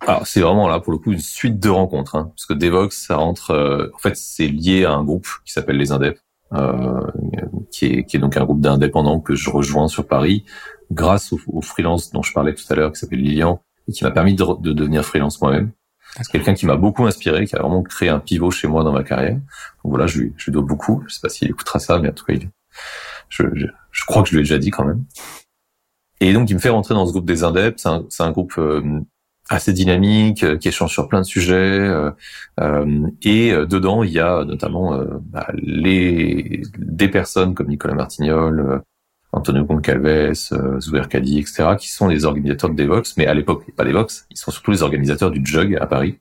[0.00, 3.06] alors c'est vraiment là pour le coup une suite de rencontres, hein, parce que Devox
[3.06, 6.20] ça rentre, euh, en fait c'est lié à un groupe qui s'appelle les Indep,
[6.52, 7.10] euh,
[7.72, 10.44] qui est qui est donc un groupe d'indépendants que je rejoins sur Paris
[10.94, 14.04] grâce au, au freelance dont je parlais tout à l'heure qui s'appelle Lilian et qui
[14.04, 15.72] m'a permis de, de devenir freelance moi-même.
[16.16, 18.92] C'est quelqu'un qui m'a beaucoup inspiré, qui a vraiment créé un pivot chez moi dans
[18.92, 19.34] ma carrière.
[19.34, 19.42] Donc
[19.84, 21.02] voilà, je lui, je lui dois beaucoup.
[21.08, 22.34] Je sais pas s'il écoutera ça, mais en tout cas,
[23.28, 25.04] je, je, je, crois que je lui ai déjà dit quand même.
[26.20, 27.82] Et donc, il me fait rentrer dans ce groupe des Indeps.
[27.82, 29.00] C'est un, un, groupe euh,
[29.48, 31.54] assez dynamique, euh, qui échange sur plein de sujets.
[31.54, 32.12] Euh,
[32.60, 38.82] euh et dedans, il y a notamment bah, les des personnes comme Nicolas Martignol,
[39.34, 43.70] Antonio Goncalves, euh, Zouer Kadi, etc., qui sont les organisateurs de Devox, mais à l'époque,
[43.76, 46.20] pas Devox, ils sont surtout les organisateurs du Jug à Paris.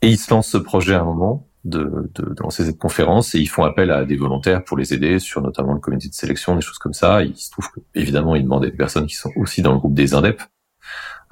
[0.00, 3.34] Et ils se lancent ce projet à un moment de, de, de lancer cette conférence
[3.34, 6.14] et ils font appel à des volontaires pour les aider sur notamment le comité de
[6.14, 7.22] sélection, des choses comme ça.
[7.22, 9.94] il se trouve que, évidemment, ils demandent des personnes qui sont aussi dans le groupe
[9.94, 10.40] des Indep.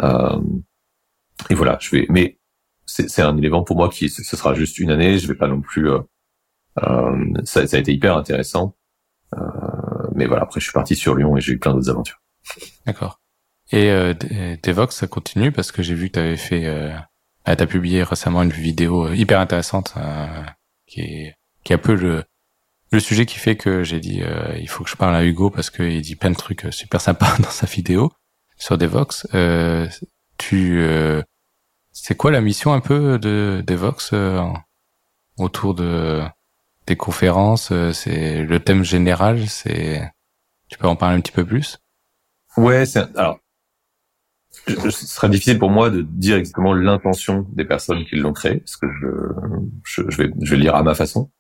[0.02, 0.40] Euh,
[1.48, 2.38] et voilà, je vais, mais
[2.86, 5.60] c'est un élément pour moi qui, ce sera juste une année, je vais pas non
[5.60, 6.00] plus, euh,
[6.82, 8.76] euh, ça, ça, a été hyper intéressant.
[9.36, 9.75] Euh,
[10.16, 12.20] mais voilà, après je suis parti sur Lyon et j'ai eu plein d'autres aventures.
[12.86, 13.20] D'accord.
[13.72, 14.14] Et euh,
[14.62, 16.96] Devox, ça continue parce que j'ai vu que tu avais fait, euh,
[17.44, 20.42] ah, tu as publié récemment une vidéo euh, hyper intéressante euh,
[20.86, 22.24] qui est qui est un peu le
[22.92, 25.50] le sujet qui fait que j'ai dit euh, il faut que je parle à Hugo
[25.50, 28.12] parce qu'il dit plein de trucs super sympas dans sa vidéo
[28.56, 29.26] sur Devox.
[29.34, 29.88] Euh,
[30.38, 30.84] tu
[31.92, 34.12] c'est quoi la mission un peu de Devox
[35.38, 36.22] autour de
[36.86, 40.10] des conférences, euh, c'est le thème général, c'est
[40.68, 41.78] tu peux en parler un petit peu plus?
[42.56, 43.38] Ouais, c'est alors
[44.66, 48.76] ce serait difficile pour moi de dire exactement l'intention des personnes qui l'ont créé, parce
[48.76, 49.06] que je,
[49.84, 51.30] je, je, vais, je vais lire à ma façon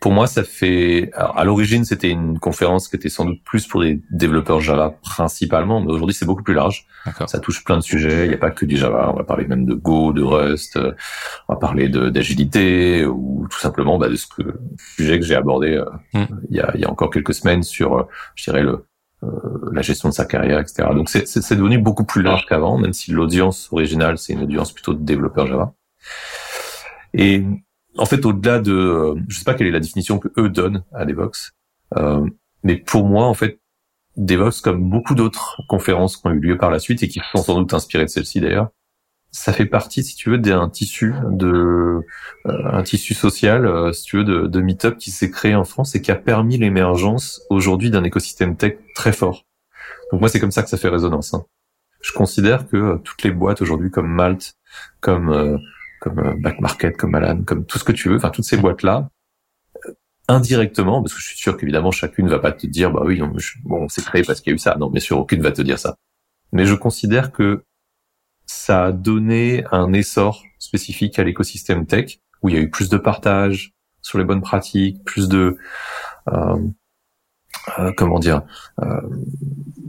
[0.00, 1.10] pour moi, ça fait.
[1.14, 4.94] Alors, à l'origine, c'était une conférence qui était sans doute plus pour des développeurs Java
[5.02, 6.86] principalement, mais aujourd'hui, c'est beaucoup plus large.
[7.26, 8.26] Ça touche plein de sujets.
[8.26, 9.10] Il n'y a pas que du Java.
[9.12, 10.76] On va parler même de Go, de Rust.
[10.76, 10.92] Euh,
[11.48, 14.42] on va parler d'agilité ou tout simplement bah, de ce que
[14.96, 16.26] sujet que j'ai abordé euh, hmm.
[16.50, 18.02] il, y a, y a encore quelques semaines sur, euh,
[18.34, 18.84] je dirais le
[19.72, 20.86] la gestion de sa carrière, etc.
[20.92, 24.92] Donc c'est devenu beaucoup plus large qu'avant, même si l'audience originale c'est une audience plutôt
[24.92, 25.72] de développeurs Java.
[27.14, 27.42] Et
[27.96, 30.84] en fait, au-delà de, euh, je sais pas quelle est la définition que eux donnent
[30.92, 31.52] à Devox,
[31.96, 32.26] euh,
[32.62, 33.60] mais pour moi, en fait,
[34.16, 37.42] Devox, comme beaucoup d'autres conférences qui ont eu lieu par la suite et qui sont
[37.42, 38.70] sans doute inspirées de celle-ci d'ailleurs,
[39.30, 42.02] ça fait partie, si tu veux, d'un tissu de euh,
[42.46, 45.96] un tissu social, euh, si tu veux, de, de meet-up qui s'est créé en France
[45.96, 49.44] et qui a permis l'émergence aujourd'hui d'un écosystème tech très fort.
[50.12, 51.34] Donc moi, c'est comme ça que ça fait résonance.
[51.34, 51.44] Hein.
[52.00, 54.54] Je considère que toutes les boîtes aujourd'hui comme Malte,
[55.00, 55.58] comme
[56.04, 58.82] comme Back Market, comme Alan, comme tout ce que tu veux, enfin toutes ces boîtes
[58.82, 59.08] là,
[60.28, 63.20] indirectement, parce que je suis sûr qu'évidemment chacune va pas te dire bah oui,
[63.64, 64.76] bon c'est créé parce qu'il y a eu ça.
[64.78, 65.96] Non, bien sûr, aucune va te dire ça.
[66.52, 67.64] Mais je considère que
[68.46, 72.90] ça a donné un essor spécifique à l'écosystème tech où il y a eu plus
[72.90, 75.56] de partage sur les bonnes pratiques, plus de
[76.28, 76.58] euh,
[77.78, 78.42] euh, comment dire,
[78.82, 79.00] euh,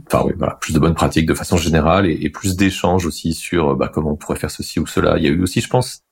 [0.06, 3.34] enfin oui, voilà, plus de bonnes pratiques de façon générale et, et plus d'échanges aussi
[3.34, 5.18] sur bah, comment on pourrait faire ceci ou cela.
[5.18, 6.05] Il y a eu aussi, je pense,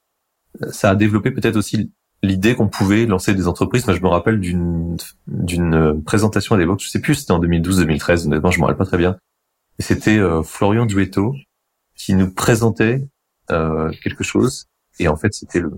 [0.71, 1.91] ça a développé peut-être aussi
[2.23, 3.87] l'idée qu'on pouvait lancer des entreprises.
[3.87, 8.27] Moi, je me rappelle d'une d'une présentation à l'époque, je sais plus, c'était en 2012-2013,
[8.27, 9.19] honnêtement, je me rappelle pas très bien.
[9.79, 11.35] Et c'était euh, Florian Duetto
[11.97, 13.07] qui nous présentait
[13.51, 14.67] euh, quelque chose.
[14.99, 15.73] Et en fait, c'était le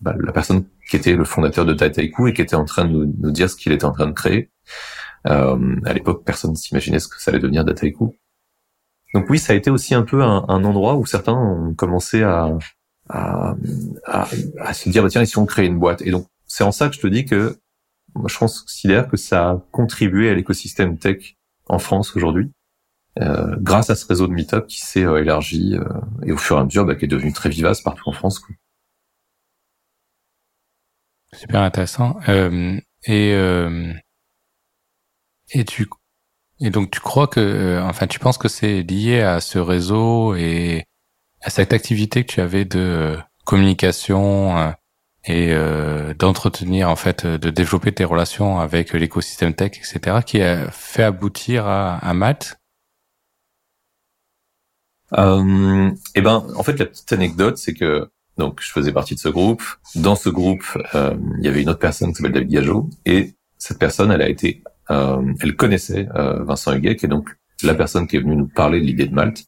[0.00, 2.90] bah, la personne qui était le fondateur de Taitaiku et qui était en train de
[2.90, 4.50] nous, nous dire ce qu'il était en train de créer.
[5.26, 8.16] Euh, à l'époque, personne ne s'imaginait ce que ça allait devenir Dataiku.
[9.12, 12.22] Donc oui, ça a été aussi un peu un, un endroit où certains ont commencé
[12.22, 12.56] à,
[13.10, 13.54] à,
[14.04, 16.02] à, se dire bah, tiens, si on crée une boîte?
[16.02, 17.58] Et donc c'est en ça que je te dis que
[18.14, 21.36] moi, je considère que ça a contribué à l'écosystème tech
[21.68, 22.50] en France aujourd'hui.
[23.20, 25.84] Euh, grâce à ce réseau de meet-up qui s'est euh, élargi euh,
[26.24, 28.38] et au fur et à mesure bah, qui est devenu très vivace partout en France.
[28.38, 28.54] Quoi.
[31.32, 32.18] Super intéressant.
[32.28, 33.92] Euh, et euh,
[35.52, 35.88] et tu
[36.60, 40.84] et donc tu crois que enfin tu penses que c'est lié à ce réseau et
[41.42, 44.74] à cette activité que tu avais de communication
[45.24, 45.54] et
[46.18, 51.66] d'entretenir en fait de développer tes relations avec l'écosystème tech etc qui a fait aboutir
[51.66, 52.60] à, à Matt?
[55.18, 59.20] Euh, Eh ben, en fait, la petite anecdote, c'est que donc je faisais partie de
[59.20, 59.62] ce groupe.
[59.94, 63.34] Dans ce groupe, euh, il y avait une autre personne qui s'appelle David Gageot, et
[63.58, 67.74] cette personne, elle a été, euh, elle connaissait euh, Vincent Huguet, qui est donc la
[67.74, 69.44] personne qui est venue nous parler de l'idée de Malte.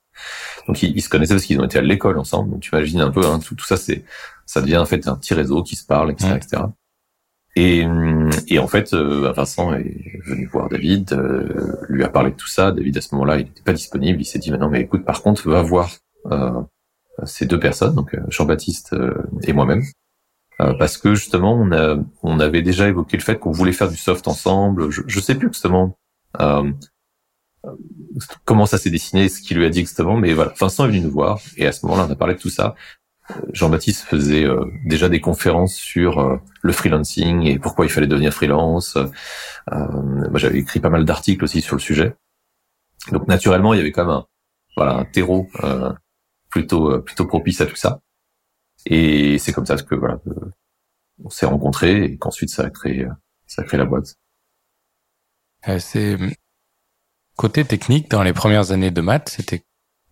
[0.68, 2.50] Donc ils, se connaissaient parce qu'ils ont été à l'école ensemble.
[2.50, 4.04] Donc tu imagines un peu, hein, tout, tout, ça, c'est,
[4.46, 6.62] ça devient en fait un petit réseau qui se parle, etc., etc.
[7.54, 7.86] Et,
[8.48, 12.48] et en fait, euh, Vincent est venu voir David, euh, lui a parlé de tout
[12.48, 12.72] ça.
[12.72, 14.22] David, à ce moment-là, il n'était pas disponible.
[14.22, 15.90] Il s'est dit, non, mais écoute, par contre, va voir
[16.30, 16.62] euh,
[17.24, 19.82] ces deux personnes, donc euh, Jean-Baptiste euh, et moi-même,
[20.78, 23.96] parce que justement, on, a, on avait déjà évoqué le fait qu'on voulait faire du
[23.96, 24.90] soft ensemble.
[24.90, 25.98] Je, je sais plus justement
[28.44, 31.00] comment ça s'est dessiné, ce qu'il lui a dit exactement, mais voilà, Vincent est venu
[31.00, 32.74] nous voir, et à ce moment-là, on a parlé de tout ça.
[33.52, 38.32] Jean-Baptiste faisait euh, déjà des conférences sur euh, le freelancing et pourquoi il fallait devenir
[38.32, 38.96] freelance.
[38.96, 42.14] Euh, moi, j'avais écrit pas mal d'articles aussi sur le sujet.
[43.10, 44.26] Donc, naturellement, il y avait quand même un,
[44.76, 45.48] voilà, un terreau
[46.50, 48.00] plutôt plutôt propice à tout ça.
[48.86, 50.20] Et c'est comme ça que voilà,
[51.24, 53.06] on s'est rencontrés et qu'ensuite ça a créé
[53.46, 54.14] ça a créé la boîte.
[55.78, 56.16] c'est
[57.42, 59.64] côté technique dans les premières années de maths, c'était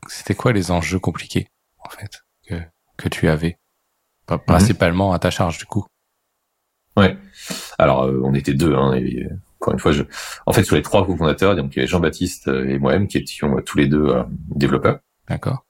[0.08, 1.46] c'était quoi les enjeux compliqués
[1.78, 2.24] en fait
[2.96, 3.56] que tu avais,
[4.28, 4.40] mhm.
[4.48, 5.86] principalement à ta charge du coup.
[6.96, 7.16] Ouais.
[7.78, 9.28] Alors euh, on était deux, hein, et,
[9.60, 10.02] encore une fois, je...
[10.44, 13.18] en fait sur les trois cofondateurs, donc il y avait Jean-Baptiste euh, et moi-même qui
[13.18, 14.12] étions euh, tous les deux
[14.48, 14.98] développeurs.
[15.28, 15.64] D'accord.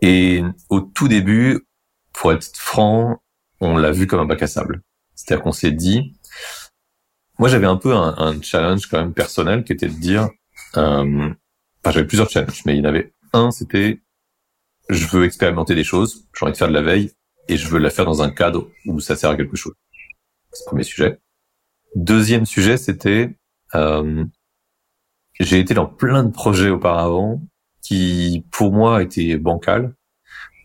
[0.00, 1.66] Et au tout début,
[2.12, 3.20] pour être franc,
[3.60, 4.82] on l'a vu comme un bac à sable.
[5.16, 6.14] C'est-à-dire qu'on s'est dit,
[7.40, 10.41] moi j'avais un peu un, un, challenge quand même personnel qui était de dire, euh,
[10.74, 11.36] enfin
[11.86, 14.00] j'avais plusieurs challenges, mais il y en avait un, c'était
[14.88, 17.12] je veux expérimenter des choses, j'ai envie de faire de la veille
[17.48, 19.74] et je veux la faire dans un cadre où ça sert à quelque chose.
[20.52, 21.20] C'est le premier sujet.
[21.94, 23.36] Deuxième sujet, c'était
[23.74, 24.24] euh,
[25.40, 27.40] j'ai été dans plein de projets auparavant
[27.82, 29.94] qui, pour moi, étaient bancals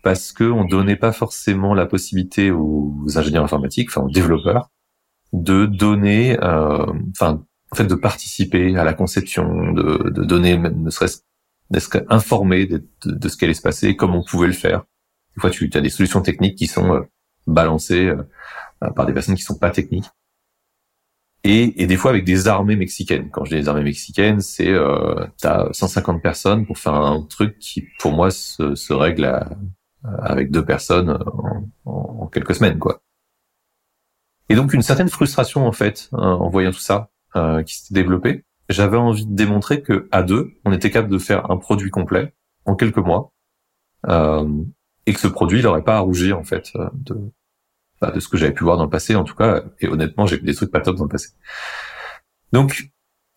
[0.02, 4.70] parce que on donnait pas forcément la possibilité aux ingénieurs informatiques, enfin aux développeurs,
[5.32, 10.90] de donner, euh, enfin, en fait, de participer à la conception, de, de donner, ne
[10.90, 11.20] serait-ce
[11.70, 14.84] d'être informé de, de, ce qui allait se passer comment on pouvait le faire.
[15.36, 17.02] Des fois, tu as des solutions techniques qui sont euh,
[17.46, 20.08] balancées euh, par des personnes qui sont pas techniques.
[21.44, 23.30] Et, et, des fois avec des armées mexicaines.
[23.30, 27.58] Quand je dis des armées mexicaines, c'est euh, as 150 personnes pour faire un truc
[27.58, 29.46] qui, pour moi, se, se règle
[30.04, 33.02] avec deux personnes en, en, quelques semaines, quoi.
[34.48, 37.94] Et donc une certaine frustration en fait hein, en voyant tout ça euh, qui s'était
[37.94, 41.90] développé j'avais envie de démontrer que à deux, on était capable de faire un produit
[41.90, 43.32] complet en quelques mois,
[44.08, 44.46] euh,
[45.06, 47.16] et que ce produit, n'aurait pas à rougir en fait euh, de,
[48.00, 49.64] bah, de ce que j'avais pu voir dans le passé, en tout cas.
[49.80, 51.30] Et honnêtement, j'ai vu des trucs pas top dans le passé.
[52.52, 52.90] Donc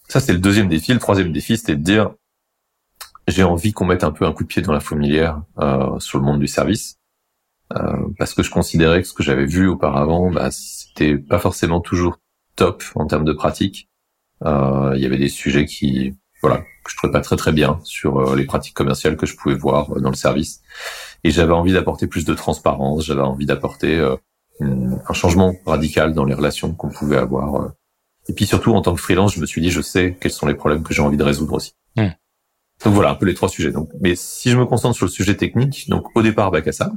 [0.07, 0.93] ça, c'est le deuxième défi.
[0.93, 2.13] Le troisième défi, c'était de dire
[3.27, 6.19] j'ai envie qu'on mette un peu un coup de pied dans la fourmilière euh, sur
[6.19, 6.97] le monde du service.
[7.73, 11.79] Euh, parce que je considérais que ce que j'avais vu auparavant, bah, c'était pas forcément
[11.79, 12.17] toujours
[12.55, 13.89] top en termes de pratique.
[14.45, 17.79] Euh, il y avait des sujets qui, voilà, que je trouvais pas très très bien
[17.83, 20.61] sur euh, les pratiques commerciales que je pouvais voir euh, dans le service.
[21.23, 23.99] Et j'avais envie d'apporter plus de transparence, j'avais envie d'apporter
[24.59, 27.73] un changement radical dans les relations qu'on pouvait avoir.
[28.27, 30.47] Et puis surtout, en tant que freelance, je me suis dit, je sais quels sont
[30.47, 31.73] les problèmes que j'ai envie de résoudre aussi.
[31.95, 32.09] Hmm.
[32.83, 33.71] Donc voilà, un peu les trois sujets.
[33.71, 36.71] Donc, mais si je me concentre sur le sujet technique, donc au départ, bac à
[36.71, 36.91] ça,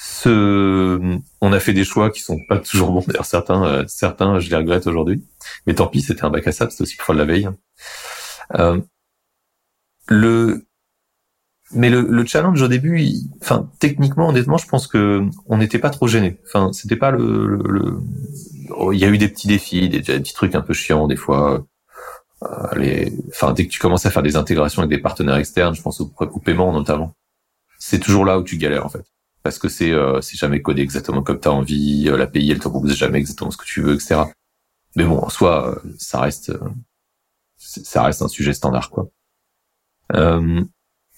[0.00, 3.04] ce, on a fait des choix qui sont pas toujours bons.
[3.08, 5.24] D'ailleurs, certains, euh, certains, je les regrette aujourd'hui.
[5.66, 7.48] Mais tant pis, c'était un bac à sable, c'était aussi pour de la veille.
[8.54, 8.80] Euh,
[10.06, 10.66] le,
[11.72, 13.02] mais le, le, challenge au début,
[13.42, 16.38] enfin, techniquement, honnêtement, je pense que on n'était pas trop gêné.
[16.46, 17.98] Enfin, c'était pas le, le,
[18.70, 21.16] oh, il y a eu des petits défis, des, petits trucs un peu chiants des
[21.16, 21.66] fois.
[22.44, 25.74] Euh, les, enfin, dès que tu commences à faire des intégrations avec des partenaires externes,
[25.74, 27.14] je pense au paiement notamment,
[27.80, 29.04] c'est toujours là où tu galères en fait
[29.48, 32.58] parce que c'est euh, c'est jamais codé exactement comme tu as envie, euh, l'API elle
[32.58, 34.24] te propose jamais exactement ce que tu veux, etc.
[34.94, 36.52] Mais bon, en soi, euh, ça reste
[37.56, 39.08] ça reste un sujet standard quoi.
[40.12, 40.62] Euh,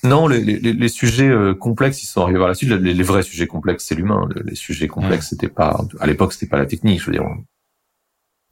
[0.05, 2.71] non, les, les, les sujets complexes, ils sont arrivés par la suite.
[2.71, 4.29] Les, les vrais sujets complexes, c'est l'humain.
[4.45, 7.01] Les sujets complexes, c'était pas à l'époque, c'était pas la technique.
[7.01, 7.25] Je veux dire,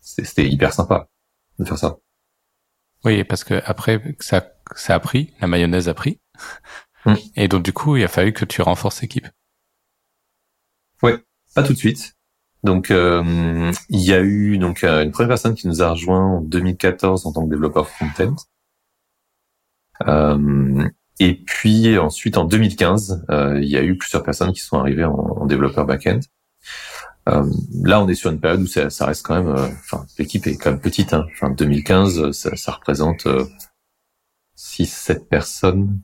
[0.01, 1.09] c'était hyper sympa
[1.61, 1.99] de faire ça.
[3.05, 6.19] Oui, parce que après ça ça a pris, la mayonnaise a pris,
[7.07, 7.15] mm.
[7.37, 9.29] et donc du coup, il a fallu que tu renforces l'équipe.
[11.55, 12.15] Pas tout de suite.
[12.65, 16.25] Donc euh, il y a eu donc euh, une première personne qui nous a rejoint
[16.25, 18.35] en 2014 en tant que développeur front-end.
[20.07, 20.89] Euh,
[21.21, 25.05] et puis ensuite en 2015, euh, il y a eu plusieurs personnes qui sont arrivées
[25.05, 26.21] en, en développeur back-end.
[27.29, 27.45] Euh,
[27.83, 30.57] là, on est sur une période où ça, ça reste quand même, enfin l'équipe est
[30.57, 31.13] quand même petite.
[31.13, 31.27] Hein.
[31.33, 33.27] Enfin 2015, ça, ça représente
[34.57, 36.01] 6-7 personnes.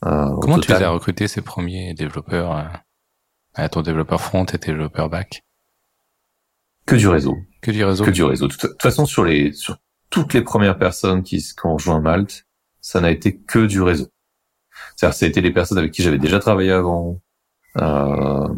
[0.00, 2.52] Comment tu as recruté ces premiers développeurs
[3.62, 5.42] à ton développeur front et développeur back
[6.86, 7.36] Que du réseau.
[7.62, 8.04] Que du réseau.
[8.04, 8.48] Que du réseau.
[8.48, 9.78] De toute façon, sur les sur
[10.10, 12.46] toutes les premières personnes qui, qui ont rejoint Malte,
[12.80, 14.08] ça n'a été que du réseau.
[14.94, 17.20] C'est-à-dire, été les personnes avec qui j'avais déjà travaillé avant,
[17.78, 18.48] euh,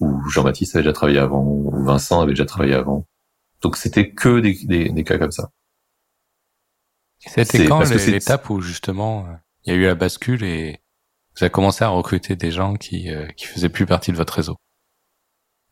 [0.00, 3.06] ou Jean-Baptiste avait déjà travaillé avant, ou Vincent avait déjà travaillé avant.
[3.60, 5.50] Donc c'était que des, des, des, cas comme ça.
[7.18, 9.26] C'était quand l'étape où justement
[9.64, 10.80] il y a eu la bascule et
[11.38, 14.32] vous avez commencé à recruter des gens qui euh, qui faisaient plus partie de votre
[14.34, 14.56] réseau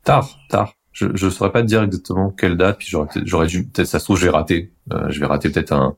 [0.04, 0.74] Tard, tard.
[0.92, 2.78] Je je saurais pas te dire exactement quelle date.
[2.78, 4.72] Puis j'aurais j'aurais dû peut-être ça se trouve je vais rater.
[4.92, 5.96] Euh, je vais rater peut-être un,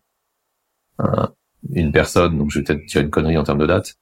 [0.99, 1.35] un,
[1.71, 2.39] une personne.
[2.39, 3.97] Donc je vais peut-être dire une connerie en termes de date.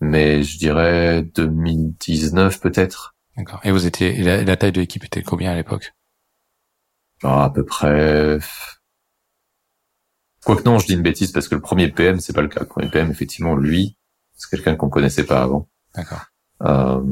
[0.00, 3.14] Mais je dirais 2019 peut-être.
[3.36, 3.60] D'accord.
[3.64, 5.92] Et vous étiez la, la, taille de l'équipe était combien à l'époque?
[7.22, 8.38] Ah, À peu près.
[10.42, 12.60] Quoique non, je dis une bêtise parce que le premier PM c'est pas le cas.
[12.60, 13.96] Le premier PM effectivement lui
[14.42, 15.68] c'est quelqu'un qu'on connaissait pas avant.
[15.94, 16.24] D'accord.
[16.62, 17.02] Euh,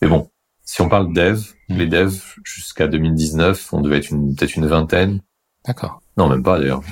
[0.00, 0.30] mais bon,
[0.64, 1.76] si on parle de dev, hmm.
[1.76, 5.22] les devs jusqu'à 2019, on devait être une peut-être une vingtaine.
[5.64, 6.02] D'accord.
[6.16, 6.82] Non, même pas d'ailleurs,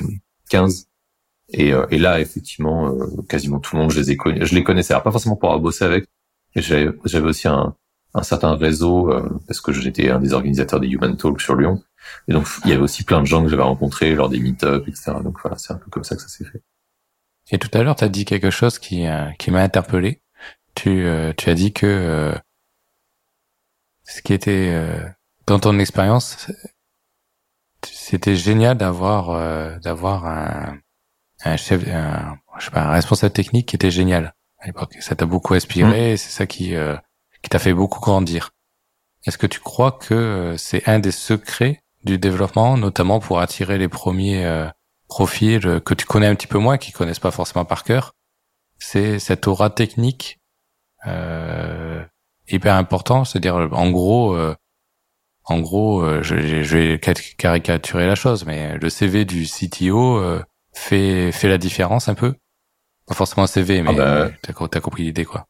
[0.48, 0.86] 15.
[1.50, 4.44] Et, euh, et là, effectivement, euh, quasiment tout le monde, je les ai connus.
[4.44, 6.06] Je les connaissais, alors pas forcément pour avoir bossé avec,
[6.54, 7.76] mais j'avais aussi un,
[8.14, 11.82] un certain réseau euh, parce que j'étais un des organisateurs des Human Talk sur Lyon.
[12.28, 14.88] Et donc, il y avait aussi plein de gens que j'avais rencontrés lors des meet-ups,
[14.88, 15.12] etc.
[15.22, 16.62] Donc voilà, c'est un peu comme ça que ça s'est fait.
[17.50, 20.20] Et tout à l'heure, tu as dit quelque chose qui, euh, qui m'a interpellé.
[20.74, 22.34] Tu, euh, tu as dit que euh,
[24.04, 24.74] ce qui était
[25.46, 26.48] dans ton expérience,
[27.82, 30.78] c'était génial d'avoir d'avoir un,
[31.44, 34.96] un chef, un, je sais pas, un responsable technique qui était génial à l'époque.
[35.00, 36.16] Ça t'a beaucoup inspiré, mmh.
[36.18, 36.74] c'est ça qui
[37.42, 38.50] qui t'a fait beaucoup grandir.
[39.24, 43.88] Est-ce que tu crois que c'est un des secrets du développement, notamment pour attirer les
[43.88, 44.68] premiers
[45.08, 48.12] profil euh, que tu connais un petit peu moins, qui connaissent pas forcément par cœur,
[48.78, 50.40] c'est cette aura technique
[51.06, 52.04] euh,
[52.48, 53.24] hyper important.
[53.24, 54.54] C'est-à-dire, en gros, euh,
[55.44, 60.20] en gros, euh, je, je, vais caricaturer la chose, mais le CV du CTO
[60.72, 62.34] fait fait la différence un peu.
[63.06, 64.30] Pas forcément un CV, mais ah bah...
[64.42, 65.46] t'as as compris l'idée quoi.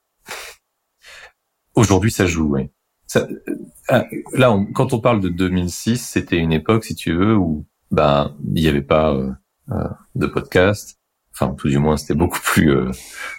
[1.75, 2.71] Aujourd'hui, ça joue, oui.
[3.07, 3.27] Ça,
[4.35, 8.62] là, quand on parle de 2006, c'était une époque, si tu veux, où bah il
[8.62, 9.31] n'y avait pas euh,
[10.14, 10.98] de podcasts.
[11.33, 12.70] Enfin, tout du moins, c'était beaucoup plus.
[12.70, 12.90] Euh,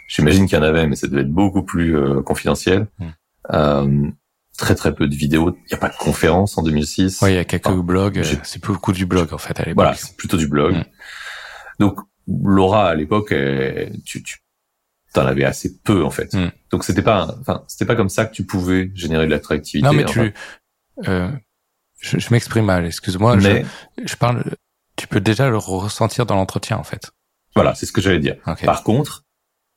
[0.07, 2.87] j'imagine qu'il y en avait, mais ça devait être beaucoup plus euh, confidentiel.
[2.99, 4.10] Mm.
[4.58, 5.56] très très peu de vidéos.
[5.65, 7.19] Il n'y a pas de conférences en 2006.
[7.21, 8.21] Oui, il y a quelques blogs.
[8.43, 9.75] C'est beaucoup du blog en fait à l'époque.
[9.83, 10.75] Voilà, c'est plutôt du blog.
[10.75, 10.83] Mm.
[11.79, 13.33] Donc Laura à l'époque,
[14.06, 14.39] tu, tu
[15.13, 16.33] t'en avais assez peu en fait.
[16.33, 16.52] Mm.
[16.71, 19.87] Donc c'était pas, enfin c'était pas comme ça que tu pouvais générer de l'attractivité.
[19.87, 20.33] Non mais tu,
[21.08, 21.31] euh,
[21.99, 23.35] je, je m'exprime mal, excuse-moi.
[23.37, 23.65] Mais...
[23.97, 24.43] Je, je, parle
[25.08, 27.12] tu peux déjà le ressentir dans l'entretien en fait.
[27.55, 28.35] Voilà, c'est ce que j'allais dire.
[28.65, 29.23] Par contre,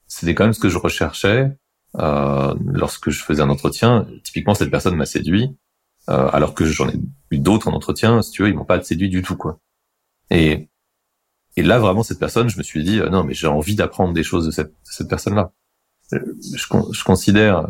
[0.09, 1.57] c'était quand même ce que je recherchais
[1.99, 4.09] euh, lorsque je faisais un entretien.
[4.25, 5.57] Typiquement, cette personne m'a séduit,
[6.09, 6.95] euh, alors que j'en ai
[7.31, 8.23] eu d'autres en entretien.
[8.23, 9.61] Si tu veux, ils m'ont pas séduit du tout, quoi.
[10.31, 10.69] Et
[11.57, 14.13] et là, vraiment, cette personne, je me suis dit, euh, non, mais j'ai envie d'apprendre
[14.13, 15.53] des choses de cette, cette personne-là.
[16.11, 16.19] je,
[16.57, 17.69] je considère,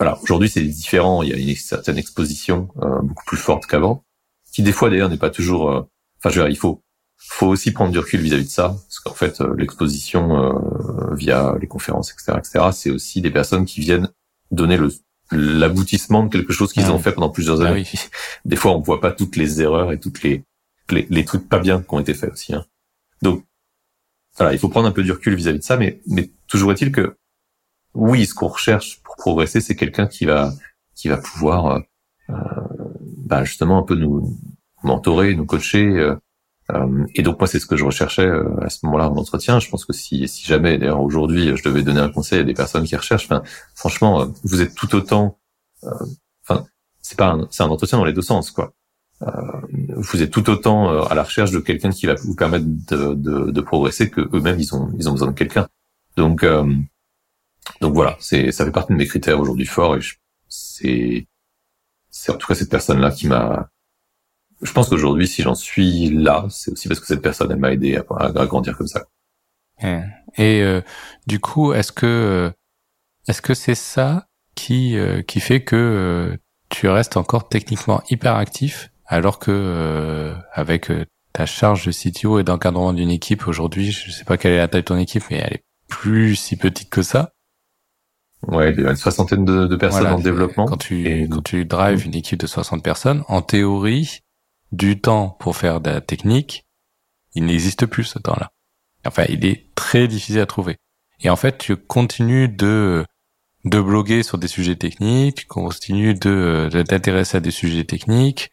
[0.00, 1.22] voilà, aujourd'hui c'est différent.
[1.22, 4.04] Il y a une certaine exposition euh, beaucoup plus forte qu'avant,
[4.52, 5.88] qui des fois d'ailleurs n'est pas toujours.
[6.24, 6.80] Euh, enfin, je veux dire, il faut
[7.16, 10.60] faut aussi prendre du recul vis-à-vis de ça, parce qu'en fait, euh, l'exposition
[11.12, 14.10] via les conférences, etc., etc., c'est aussi des personnes qui viennent
[14.50, 14.90] donner le
[15.30, 17.84] l'aboutissement de quelque chose qu'ils ont fait pendant plusieurs ah années.
[18.44, 20.44] Des fois, on voit pas toutes les erreurs et toutes les
[20.90, 22.54] les, les trucs pas bien qui ont été faits aussi.
[22.54, 22.66] Hein.
[23.22, 23.42] Donc,
[24.36, 26.92] voilà, il faut prendre un peu du recul vis-à-vis de ça, mais mais toujours est-il
[26.92, 27.16] que
[27.94, 30.52] oui, ce qu'on recherche pour progresser, c'est quelqu'un qui va
[30.94, 31.80] qui va pouvoir euh,
[32.30, 32.34] euh,
[33.18, 34.36] bah justement un peu nous
[34.84, 35.86] mentorer, nous coacher.
[35.86, 36.16] Euh,
[36.72, 39.60] euh et donc moi, c'est ce que je recherchais euh, à ce moment-là en entretien.
[39.60, 42.54] Je pense que si si jamais d'ailleurs aujourd'hui je devais donner un conseil à des
[42.54, 43.42] personnes qui recherchent, enfin
[43.74, 45.38] franchement, vous êtes tout autant.
[46.42, 46.66] Enfin,
[47.02, 48.72] c'est pas c'est un entretien dans les deux sens, quoi.
[49.96, 53.50] vous êtes tout autant à la recherche de quelqu'un qui va vous permettre de, de,
[53.50, 55.68] de progresser que eux-mêmes ils ont ils ont besoin de quelqu'un.
[56.16, 56.44] Donc
[57.80, 60.00] donc voilà, c'est ça fait partie de mes critères aujourd'hui forts et
[60.48, 61.26] c'est
[62.10, 63.70] c'est en tout cas cette personne là qui m'a
[64.64, 67.72] je pense qu'aujourd'hui si j'en suis là, c'est aussi parce que cette personne elle m'a
[67.72, 69.04] aidé à, à, grandir comme ça.
[70.36, 70.80] Et euh,
[71.26, 72.50] du coup, est-ce que euh,
[73.28, 76.38] est-ce que c'est ça qui euh, qui fait que
[76.70, 80.90] tu restes encore techniquement hyper actif alors que avec
[81.32, 84.68] ta charge de CTO et d'encadrement d'une équipe aujourd'hui, je sais pas quelle est la
[84.68, 87.32] taille de ton équipe, mais elle est plus si petite que ça?
[88.48, 90.66] Ouais, il y a une soixantaine de, de personnes en développement.
[90.66, 94.20] Quand tu, quand tu drives une équipe de 60 personnes, en théorie,
[94.74, 96.64] du temps pour faire de la technique,
[97.34, 98.52] il n'existe plus ce temps-là.
[99.06, 100.76] Enfin, il est très difficile à trouver.
[101.20, 103.04] Et en fait, tu continues de
[103.64, 108.50] de bloguer sur des sujets techniques, tu continues de, de t'intéresser à des sujets techniques,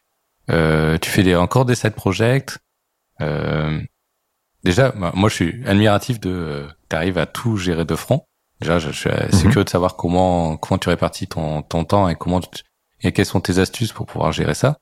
[0.49, 2.57] euh, tu fais des, encore des side projects.
[3.19, 3.81] Euh,
[4.63, 8.25] déjà, moi, je suis admiratif de, euh, t'arrives à tout gérer de front.
[8.61, 9.51] Déjà, je, suis assez mhm.
[9.51, 12.39] curieux de savoir comment comment tu répartis ton ton temps et comment
[13.01, 14.77] et quelles sont tes astuces pour pouvoir gérer ça.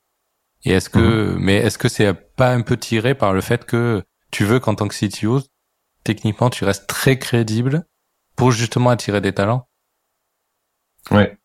[0.66, 1.40] Et est-ce que mhm.
[1.40, 4.76] mais est-ce que c'est pas un peu tiré par le fait que tu veux qu'en
[4.76, 5.42] tant que CTO,
[6.04, 7.86] techniquement, tu restes très crédible
[8.36, 9.68] pour justement attirer des talents?
[11.12, 11.38] Ouais.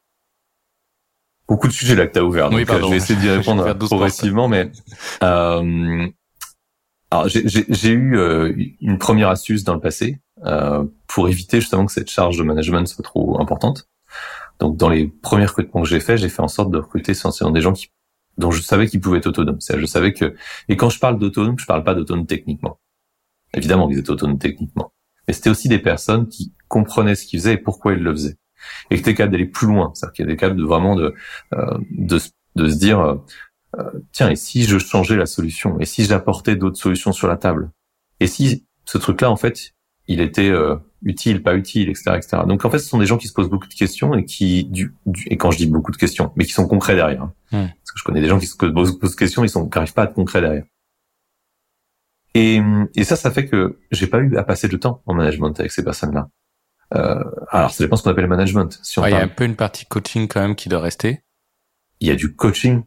[1.49, 2.51] Beaucoup de sujets là que tu as ouverts.
[2.51, 4.71] Donc oui, pardon, je vais essayer d'y répondre progressivement, mais
[5.23, 6.09] euh,
[7.11, 11.93] alors j'ai eu euh, une première astuce dans le passé euh, pour éviter justement que
[11.93, 13.89] cette charge de management soit trop importante.
[14.59, 17.53] Donc dans les premiers recrutements que j'ai fait, j'ai fait en sorte de recruter essentiellement
[17.53, 17.89] des gens qui
[18.39, 19.59] dont je savais qu'ils pouvaient être autonomes.
[19.61, 20.35] je savais que
[20.69, 22.81] et quand je parle d'autonome, je parle pas d'autonome techniquement.
[23.55, 24.93] Évidemment qu'ils étaient autonomes techniquement,
[25.27, 28.37] mais c'était aussi des personnes qui comprenaient ce qu'ils faisaient et pourquoi ils le faisaient.
[28.91, 30.97] Et qui étaient capables d'aller plus loin, c'est-à-dire qu'il y a des cas de vraiment
[30.97, 31.15] de
[31.53, 32.19] euh, de,
[32.57, 33.15] de se dire euh,
[33.79, 35.79] euh, tiens et si je changeais la solution?
[35.81, 37.71] Et si j'apportais d'autres solutions sur la table?
[38.21, 39.74] Et si ce truc-là en fait
[40.07, 42.43] il était euh, utile, pas utile, etc., etc.
[42.47, 44.65] Donc en fait, ce sont des gens qui se posent beaucoup de questions et qui,
[44.65, 44.95] du,
[45.27, 47.23] et quand je dis beaucoup de questions, mais qui sont concrets derrière.
[47.23, 47.33] Hein.
[47.51, 49.79] Parce que je connais des gens qui se posent beaucoup de questions, ils sont, qui
[49.79, 50.65] n'arrivent pas à être concrets derrière.
[52.35, 52.61] Et,
[52.97, 55.71] et ça, ça fait que j'ai pas eu à passer de temps en management avec
[55.71, 56.29] ces personnes-là.
[56.95, 58.79] Euh, alors, ça dépend ce qu'on appelle le management.
[58.83, 61.21] Si il y a un peu une partie coaching quand même qui doit rester.
[62.01, 62.83] Il y a du coaching,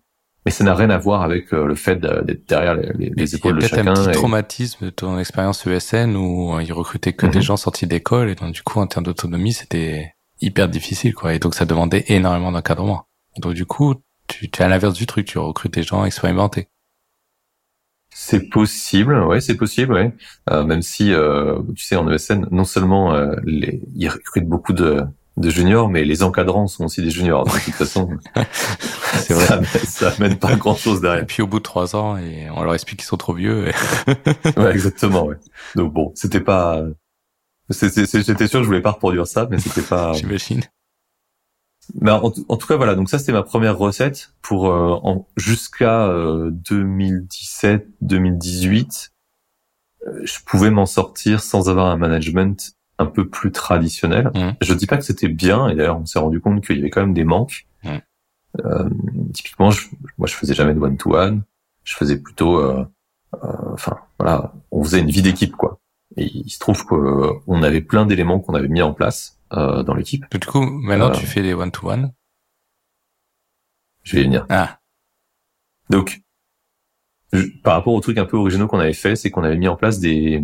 [0.47, 3.57] mais ça n'a rien à voir avec euh, le fait d'être derrière les, les, épaules
[3.57, 3.83] de chacun.
[3.83, 7.11] Il y a peut-être un petit traumatisme de ton expérience ESN où euh, il recrutait
[7.11, 7.43] que des mhm.
[7.43, 11.39] gens sortis d'école et donc du coup en termes d'autonomie c'était hyper difficile quoi et
[11.39, 13.07] donc ça demandait énormément d'encadrement.
[13.39, 13.95] Donc du coup
[14.29, 16.69] tu, es à l'inverse du truc, tu recrutes des gens expérimentés.
[18.11, 20.13] C'est possible, ouais, c'est possible, ouais.
[20.49, 24.71] Euh, même si, euh, tu sais, en ESN, non seulement euh, les, ils recrutent beaucoup
[24.71, 25.03] de,
[25.37, 27.45] de juniors, mais les encadrants sont aussi des juniors.
[27.45, 28.09] de toute façon,
[29.19, 29.63] c'est vrai.
[29.85, 31.23] Ça, amène pas grand chose derrière.
[31.23, 33.71] Et puis au bout de trois ans, et on leur explique qu'ils sont trop vieux.
[34.57, 35.25] ouais, exactement.
[35.25, 35.35] Ouais.
[35.75, 36.83] Donc bon, c'était pas.
[37.69, 40.13] J'étais sûr, que je voulais pas reproduire ça, mais c'était pas.
[40.13, 40.61] J'imagine.
[42.01, 42.95] Mais en, tout cas, voilà.
[42.95, 46.09] Donc ça, c'était ma première recette pour euh, jusqu'à
[46.51, 49.13] 2017, 2018.
[50.05, 54.31] Euh, je pouvais m'en sortir sans avoir un management un peu plus traditionnel.
[54.33, 54.51] Mmh.
[54.61, 56.89] Je dis pas que c'était bien, et d'ailleurs on s'est rendu compte qu'il y avait
[56.89, 57.67] quand même des manques.
[57.83, 57.89] Mmh.
[58.65, 58.89] Euh,
[59.33, 59.87] typiquement, je,
[60.17, 61.43] moi je faisais jamais de one to one.
[61.83, 62.85] Je faisais plutôt, euh,
[63.35, 65.79] euh, enfin voilà, on faisait une vie d'équipe quoi.
[66.15, 69.93] Et il se trouve qu'on avait plein d'éléments qu'on avait mis en place euh, dans
[69.93, 70.25] l'équipe.
[70.31, 72.11] Du coup, maintenant tu fais des one to one.
[74.03, 74.45] Je vais y venir.
[74.49, 74.79] Ah.
[75.89, 76.21] Donc,
[77.61, 79.75] par rapport aux trucs un peu originaux qu'on avait fait, c'est qu'on avait mis en
[79.75, 80.41] place des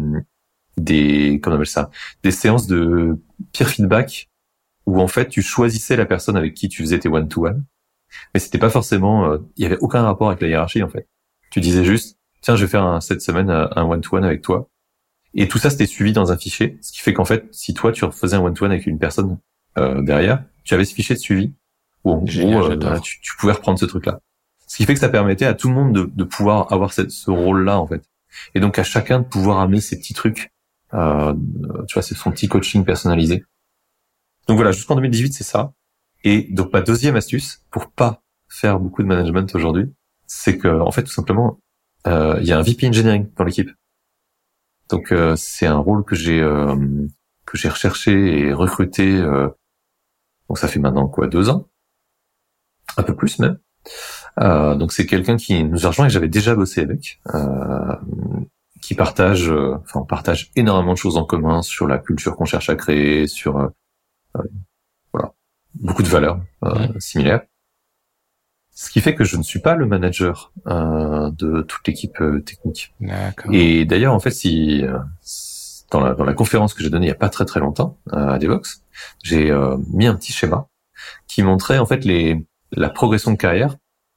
[0.77, 1.89] des comment on appelle ça
[2.23, 3.19] des séances de
[3.53, 4.29] peer feedback
[4.85, 7.63] où en fait tu choisissais la personne avec qui tu faisais tes one to one
[8.33, 11.07] mais c'était pas forcément euh, il y avait aucun rapport avec la hiérarchie en fait
[11.51, 14.41] tu disais juste tiens je vais faire un, cette semaine un one to one avec
[14.41, 14.69] toi
[15.35, 17.91] Et tout ça, c'était suivi dans un fichier, ce qui fait qu'en fait, si toi,
[17.91, 19.37] tu faisais un one-to-one avec une personne
[19.77, 21.53] euh, derrière, tu avais ce fichier de suivi
[22.03, 24.19] où en gros, euh, tu, tu, pouvais reprendre ce truc-là.
[24.67, 27.11] Ce qui fait que ça permettait à tout le monde de, de pouvoir avoir cette,
[27.11, 28.03] ce rôle-là en fait,
[28.55, 30.51] et donc à chacun de pouvoir amener ses petits trucs.
[30.93, 31.33] Euh,
[31.87, 33.45] tu vois, c'est son petit coaching personnalisé.
[34.47, 35.73] Donc voilà, jusqu'en 2018, c'est ça.
[36.23, 39.93] Et donc ma deuxième astuce pour pas faire beaucoup de management aujourd'hui,
[40.27, 41.59] c'est que en fait tout simplement,
[42.07, 43.69] euh, il y a un VP engineering dans l'équipe.
[44.89, 46.75] Donc euh, c'est un rôle que j'ai euh,
[47.45, 49.15] que j'ai recherché et recruté.
[49.15, 49.49] Euh,
[50.49, 51.67] donc ça fait maintenant quoi deux ans,
[52.97, 53.57] un peu plus même.
[54.77, 57.21] donc c'est quelqu'un qui nous a rejoint et j'avais déjà bossé avec,
[58.87, 62.69] qui partage, enfin on partage énormément de choses en commun sur la culture qu'on cherche
[62.69, 63.71] à créer, sur
[65.13, 65.33] voilà
[65.75, 66.39] beaucoup de valeurs
[66.99, 67.41] similaires.
[68.75, 72.41] Ce qui fait que je ne suis pas le manager euh, de toute l'équipe euh,
[72.41, 72.93] technique.
[73.51, 74.97] Et d'ailleurs, en fait, si euh,
[75.91, 77.99] dans la, dans la conférence que j'ai donnée il y a pas très très longtemps
[78.13, 78.83] euh, à Devox,
[79.23, 79.53] j'ai
[79.93, 80.67] mis un petit schéma
[81.27, 83.75] qui montrait en fait les la progression de carrière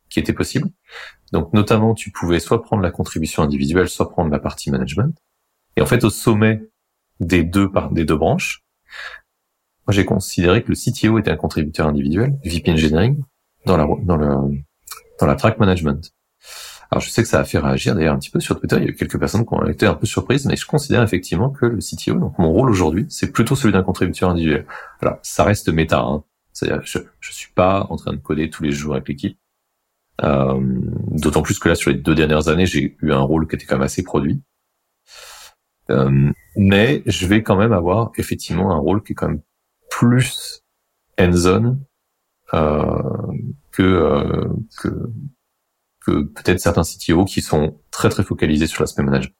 [0.08, 0.70] qui était possible.
[1.32, 5.16] Donc notamment, tu pouvais soit prendre la contribution individuelle, soit prendre la partie management.
[5.76, 6.62] Et en fait, au sommet
[7.20, 8.64] des deux branches,
[9.86, 13.22] moi j'ai considéré que le CTO était un contributeur individuel, VP Engineering,
[13.64, 14.50] dans la dans
[15.18, 16.12] dans la track management.
[16.90, 18.76] Alors je sais que ça a fait réagir d'ailleurs un petit peu sur Twitter.
[18.76, 21.02] Il y a eu quelques personnes qui ont été un peu surprises, mais je considère
[21.02, 24.66] effectivement que le CTO, donc mon rôle aujourd'hui, c'est plutôt celui d'un contributeur individuel.
[25.00, 26.22] Alors ça reste méta, hein.
[26.52, 29.38] c'est-à-dire je je suis pas en train de coder tous les jours avec l'équipe.
[30.22, 30.60] Euh,
[31.10, 33.66] D'autant plus que là sur les deux dernières années, j'ai eu un rôle qui était
[33.66, 34.42] quand même assez produit.
[35.90, 39.42] Euh, mais je vais quand même avoir effectivement un rôle qui est quand même
[39.90, 40.62] plus
[41.18, 41.80] end-zone
[42.54, 43.02] euh,
[43.72, 44.48] que, euh,
[44.78, 44.88] que,
[46.04, 49.34] que peut-être certains CTO qui sont très très focalisés sur l'aspect management.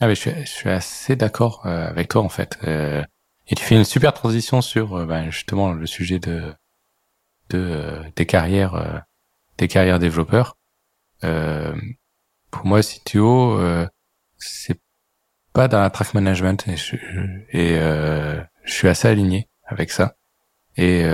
[0.00, 2.58] Ah mais je suis, je suis assez d'accord euh, avec toi en fait.
[2.64, 3.02] Euh,
[3.48, 6.52] et tu fais une super transition sur ben, justement le sujet de,
[7.50, 9.04] de des carrières
[9.58, 10.56] des carrières développeurs.
[11.20, 13.58] pour moi, CTO,
[14.38, 14.80] c'est
[15.52, 16.96] pas dans la track management et je,
[17.52, 17.78] et,
[18.64, 20.16] je suis assez aligné avec ça.
[20.76, 21.04] Et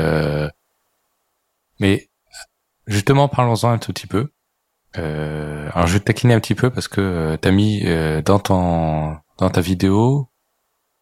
[1.83, 2.09] mais
[2.87, 4.31] justement, parlons-en un tout petit peu.
[4.99, 8.21] Euh, alors je vais te taquiner un petit peu parce que euh, t'as mis euh,
[8.21, 10.29] dans ton dans ta vidéo,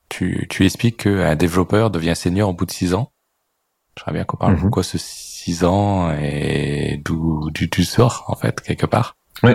[0.09, 3.13] tu, tu expliques qu'un développeur devient senior au bout de six ans.
[3.97, 4.71] J'aimerais bien qu'on parle de mhm.
[4.71, 4.97] quoi ce
[5.41, 9.17] six ans et d'où du tu sors en fait quelque part.
[9.43, 9.53] Oui.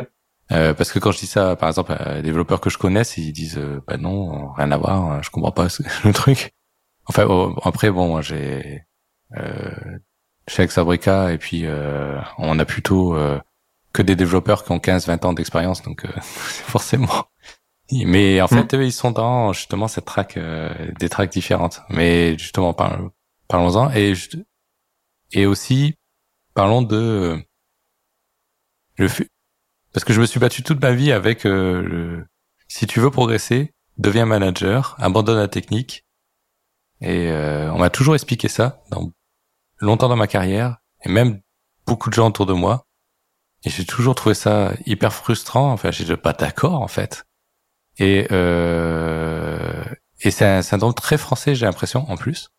[0.51, 3.17] Euh, parce que quand je dis ça, par exemple, à des développeurs que je connaisse,
[3.17, 5.67] ils disent euh, bah non, rien à voir, je comprends pas
[6.03, 6.53] le truc.
[7.07, 8.83] Enfin oh, après bon, j'ai
[9.38, 9.71] euh,
[10.47, 13.39] chez Exabrica et puis euh, on a plutôt euh,
[13.93, 17.25] que des développeurs qui ont 15-20 ans d'expérience donc euh, forcément
[17.91, 18.81] mais en fait mm.
[18.81, 20.38] ils sont dans justement cette track
[20.99, 22.73] des tracks différentes mais justement
[23.47, 24.13] parlons-en et
[25.32, 25.95] et aussi
[26.53, 27.38] parlons de
[28.97, 29.07] le
[29.91, 32.26] parce que je me suis battu toute ma vie avec le
[32.67, 36.05] si tu veux progresser deviens manager abandonne la technique
[37.01, 39.11] et on m'a toujours expliqué ça dans
[39.80, 41.41] longtemps dans ma carrière et même
[41.86, 42.88] beaucoup de gens autour de moi.
[43.63, 45.71] Et j'ai toujours trouvé ça hyper frustrant.
[45.71, 47.26] Enfin, j'étais pas d'accord en fait.
[47.97, 49.84] Et euh,
[50.21, 52.49] et c'est un syndrome très français, j'ai l'impression en plus.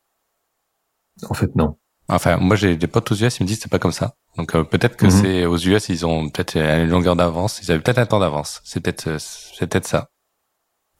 [1.29, 1.79] En fait, non.
[2.09, 4.15] Enfin, moi j'ai des potes aux US, ils me disent c'est pas comme ça.
[4.37, 5.11] Donc euh, peut-être que mhm.
[5.11, 8.61] c'est aux US, ils ont peut-être une longueur d'avance, ils avaient peut-être un temps d'avance.
[8.65, 10.11] C'est peut-être euh, c'est peut-être ça.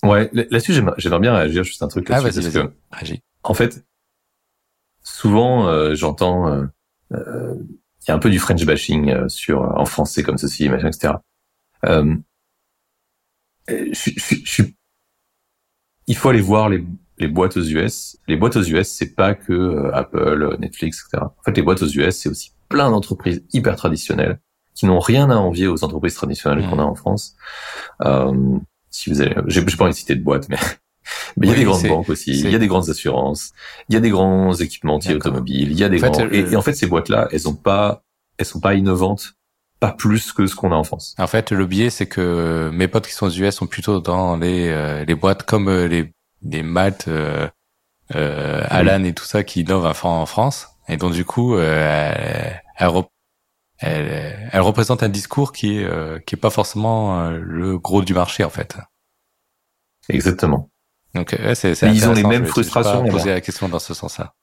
[0.03, 2.39] Ouais, là-dessus j'aimerais bien réagir juste un truc là-dessus.
[2.39, 2.69] Ah vas-y, vas-y.
[2.93, 3.23] Réagis.
[3.45, 3.85] En fait,
[5.03, 6.67] souvent euh, j'entends euh,
[7.13, 11.15] il y a un peu du French bashing sur en français comme ceci, machin, etc.
[13.69, 14.63] Je, je, je,
[16.07, 16.85] il faut aller voir les,
[17.19, 18.17] les boîtes aux US.
[18.29, 21.25] Les boîtes aux US, c'est pas que Apple, Netflix, etc.
[21.25, 24.41] En fait, les boîtes aux US, c'est aussi plein d'entreprises hyper traditionnelles
[24.75, 26.71] qui n'ont rien à envier aux entreprises traditionnelles mmh.
[26.71, 27.35] qu'on a en France.
[28.03, 28.59] Euh,
[28.91, 30.59] si vous avez, j'ai pas envie de citer de boîte, mais
[31.37, 33.53] mais il y a des grandes banques aussi, il y a des grandes assurances,
[33.89, 36.13] il y a des grands équipementiers automobiles, il y a des grands...
[36.31, 38.03] et, en fait, ces boîtes-là, elles ont pas,
[38.39, 39.35] elles sont pas innovantes,
[39.81, 41.15] pas plus que ce qu'on a en France.
[41.19, 44.37] En fait, le biais, c'est que mes potes qui sont aux US sont plutôt dans
[44.37, 46.13] les euh, les boîtes comme euh, les
[46.43, 47.49] les maths, euh,
[48.15, 54.49] euh, Alan et tout ça qui innovent en France, et donc du coup, elles, elles,
[54.53, 58.51] elles, représentent un discours qui est qui est pas forcément le gros du marché en
[58.51, 58.77] fait.
[60.09, 60.71] Exactement.
[61.15, 63.05] Donc c'est ils ont les mêmes frustrations.
[63.05, 64.35] Pas poser la question dans ce sens-là.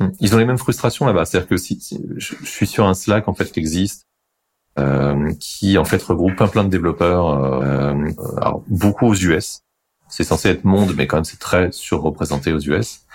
[0.00, 0.10] Hmm.
[0.20, 1.24] Ils ont les mêmes frustrations là-bas.
[1.24, 1.80] C'est-à-dire que si,
[2.16, 4.06] je, suis sur un Slack en fait qui existe,
[4.78, 7.94] euh, qui en fait regroupe plein plein de développeurs, euh,
[8.36, 9.62] alors, beaucoup aux US,
[10.08, 13.06] c'est censé être monde, mais quand même c'est très surreprésenté aux US.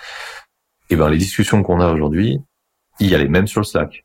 [0.90, 2.40] Et ben les discussions qu'on a aujourd'hui,
[3.00, 4.04] il y a les mêmes sur le Slack.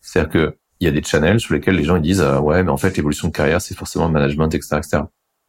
[0.00, 2.62] C'est-à-dire que il y a des channels sur lesquels les gens ils disent euh, ouais
[2.62, 5.02] mais en fait l'évolution de carrière c'est forcément le management etc etc.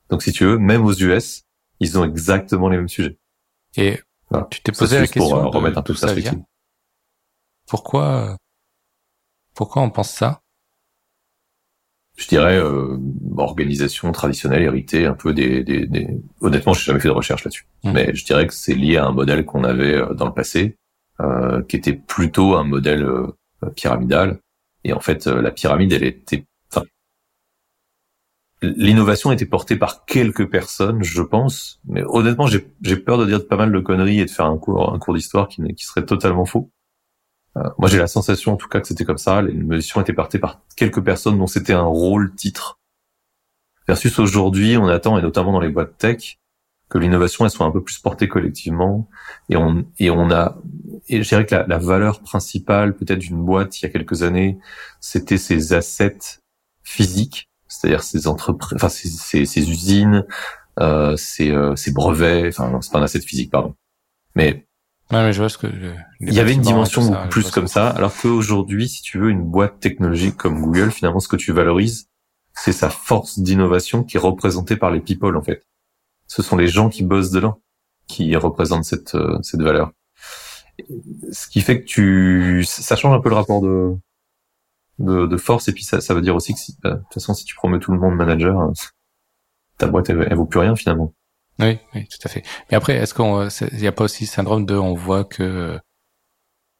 [0.10, 1.44] Donc si tu veux, même aux US,
[1.80, 3.18] ils ont exactement les mêmes sujets.
[3.78, 4.00] Et
[4.50, 6.14] tu t'es posé la question pour, euh, remettre un peu ça
[7.68, 8.38] Pourquoi
[9.54, 10.42] pourquoi on pense ça?
[12.22, 12.98] Je dirais euh,
[13.36, 16.08] organisation traditionnelle héritée un peu des, des, des...
[16.40, 17.66] honnêtement j'ai jamais fait de recherche là-dessus.
[17.84, 17.92] Mmh.
[17.94, 20.78] mais je dirais que c'est lié à un modèle qu'on avait euh, dans le passé
[21.20, 23.28] euh, qui était plutôt un modèle euh,
[23.76, 24.40] pyramidal.
[24.84, 26.86] Et en fait euh, la pyramide elle était enfin
[28.62, 31.80] l'innovation était portée par quelques personnes je pense.
[31.88, 34.94] Mais honnêtement j'ai peur de dire pas mal de conneries et de faire un cours
[34.94, 36.70] un cours d'histoire qui, qui serait totalement faux
[37.56, 39.42] moi, j'ai la sensation, en tout cas, que c'était comme ça.
[39.42, 42.80] L'innovation était portée par quelques personnes dont c'était un rôle titre.
[43.88, 46.38] Versus aujourd'hui, on attend, et notamment dans les boîtes tech,
[46.92, 49.10] que l'innovation elle soit un peu plus portée collectivement.
[49.50, 50.58] Et on et on a,
[51.08, 54.24] et je dirais que la, la valeur principale peut-être d'une boîte il y a quelques
[54.24, 54.60] années,
[55.00, 56.40] c'était ses assets
[56.84, 60.26] physiques, c'est-à-dire ses entreprises, enfin ses, ses, usines,
[60.80, 62.50] euh, ses, euh, ses brevets.
[62.50, 63.76] Enfin, c'est pas un asset physique, pardon.
[64.36, 64.68] Mais
[65.12, 65.68] mais je vois ce que
[66.20, 69.80] il y avait une dimension plus comme ça, alors qu'aujourd'hui, si tu veux, une boîte
[69.80, 72.08] technologique comme Google, finalement, ce que tu valorises,
[72.54, 75.66] c'est sa force d'innovation qui est représentée par les people, en fait.
[76.28, 77.62] Ce sont les gens qui bossent dedans
[78.12, 79.92] qui représentent cette euh, cette valeur.
[81.32, 83.96] Ce qui fait que tu, ça change un peu le rapport de
[85.00, 87.14] de, de force, et puis ça, ça veut dire aussi que si, bah, de toute
[87.16, 88.74] façon, si tu promets tout le monde manager, hein,
[89.78, 91.14] ta boîte elle, elle vaut plus rien finalement.
[91.62, 92.44] Oui, oui, tout à fait.
[92.70, 95.80] Mais après, est-ce qu'on, il n'y a pas aussi syndrome de, on voit que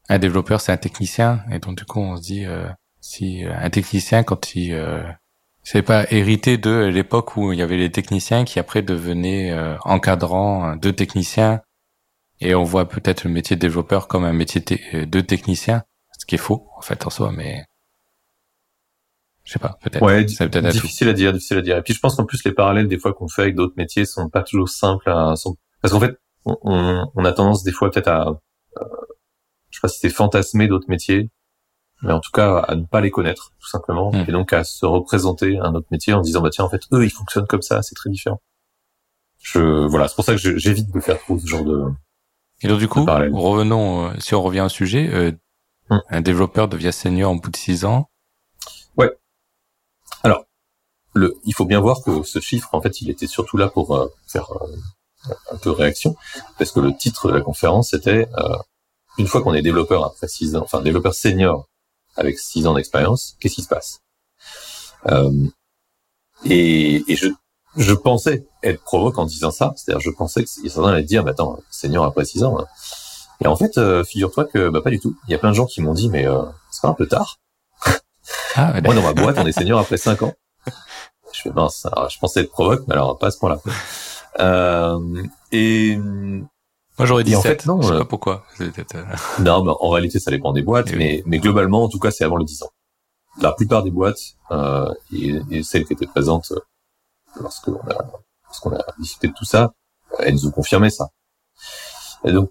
[0.08, 2.68] un développeur c'est un technicien, et donc du coup on se dit euh,
[3.00, 5.02] si euh, un technicien quand il euh,
[5.62, 9.76] c'est pas hérité de l'époque où il y avait les techniciens qui après devenaient euh,
[9.84, 11.60] encadrants de techniciens,
[12.40, 15.84] et on voit peut-être le métier de développeur comme un métier de technicien,
[16.18, 17.64] ce qui est faux en fait en soi, mais
[19.44, 20.02] je sais pas, peut-être.
[20.02, 21.76] Ouais, difficile à dire, difficile à dire.
[21.76, 24.04] Et puis je pense qu'en plus les parallèles des fois qu'on fait avec d'autres métiers
[24.04, 25.56] sont pas toujours simples à, sont...
[25.80, 28.84] parce qu'en fait on, on, a tendance des fois peut-être à, euh,
[29.70, 31.30] je sais pas si c'est fantasmer d'autres métiers,
[32.02, 34.24] mais en tout cas à ne pas les connaître tout simplement, hmm.
[34.28, 37.04] et donc à se représenter un autre métier en disant bah tiens en fait eux
[37.04, 38.40] ils fonctionnent comme ça, c'est très différent.
[39.40, 41.84] Je voilà, c'est pour ça que j'évite de faire trop ce genre de.
[42.60, 45.32] Et donc du coup, revenons, euh, si on revient au sujet, euh,
[45.90, 45.98] hmm.
[46.08, 48.08] un développeur devient senior en bout de six ans.
[50.22, 50.44] Alors,
[51.44, 54.08] il faut bien voir que ce chiffre, en fait, il était surtout là pour euh,
[54.26, 56.16] faire euh, un peu réaction,
[56.58, 58.56] parce que le titre de la conférence était euh,
[59.18, 61.66] une fois qu'on est développeur après six ans, enfin développeur senior
[62.16, 64.00] avec six ans d'expérience, qu'est-ce qui se passe?
[66.44, 67.28] Et, et je,
[67.76, 71.30] je pensais être provoque en disant ça, c'est-à-dire je pensais que certains allaient dire, mais
[71.32, 72.58] attends, senior après six ans.
[72.58, 72.66] Hein.
[73.42, 75.16] Et en fait, figure-toi que bah, pas du tout.
[75.26, 76.26] Il y a plein de gens qui m'ont dit, mais
[76.70, 77.38] c'est pas un peu tard
[78.56, 80.34] ah, Moi, dans ma boîte, on est senior après 5 ans.
[81.32, 83.58] Je fais mince, je pensais être provoque, mais alors pas à ce point-là.
[84.40, 88.44] Euh, et moi j'aurais dit en fait non, je sais pas euh, pourquoi.
[88.60, 89.02] Euh,
[89.40, 92.24] non, mais en réalité ça dépend des boîtes, mais, mais globalement en tout cas c'est
[92.24, 92.70] avant le 10 ans.
[93.40, 96.52] La plupart des boîtes euh, et, et, celles qui étaient présentes
[97.40, 98.10] lorsqu'on a
[98.44, 99.72] lorsqu'on a discuté de tout ça,
[100.18, 101.08] elles nous ont confirmé ça.
[102.24, 102.50] Et donc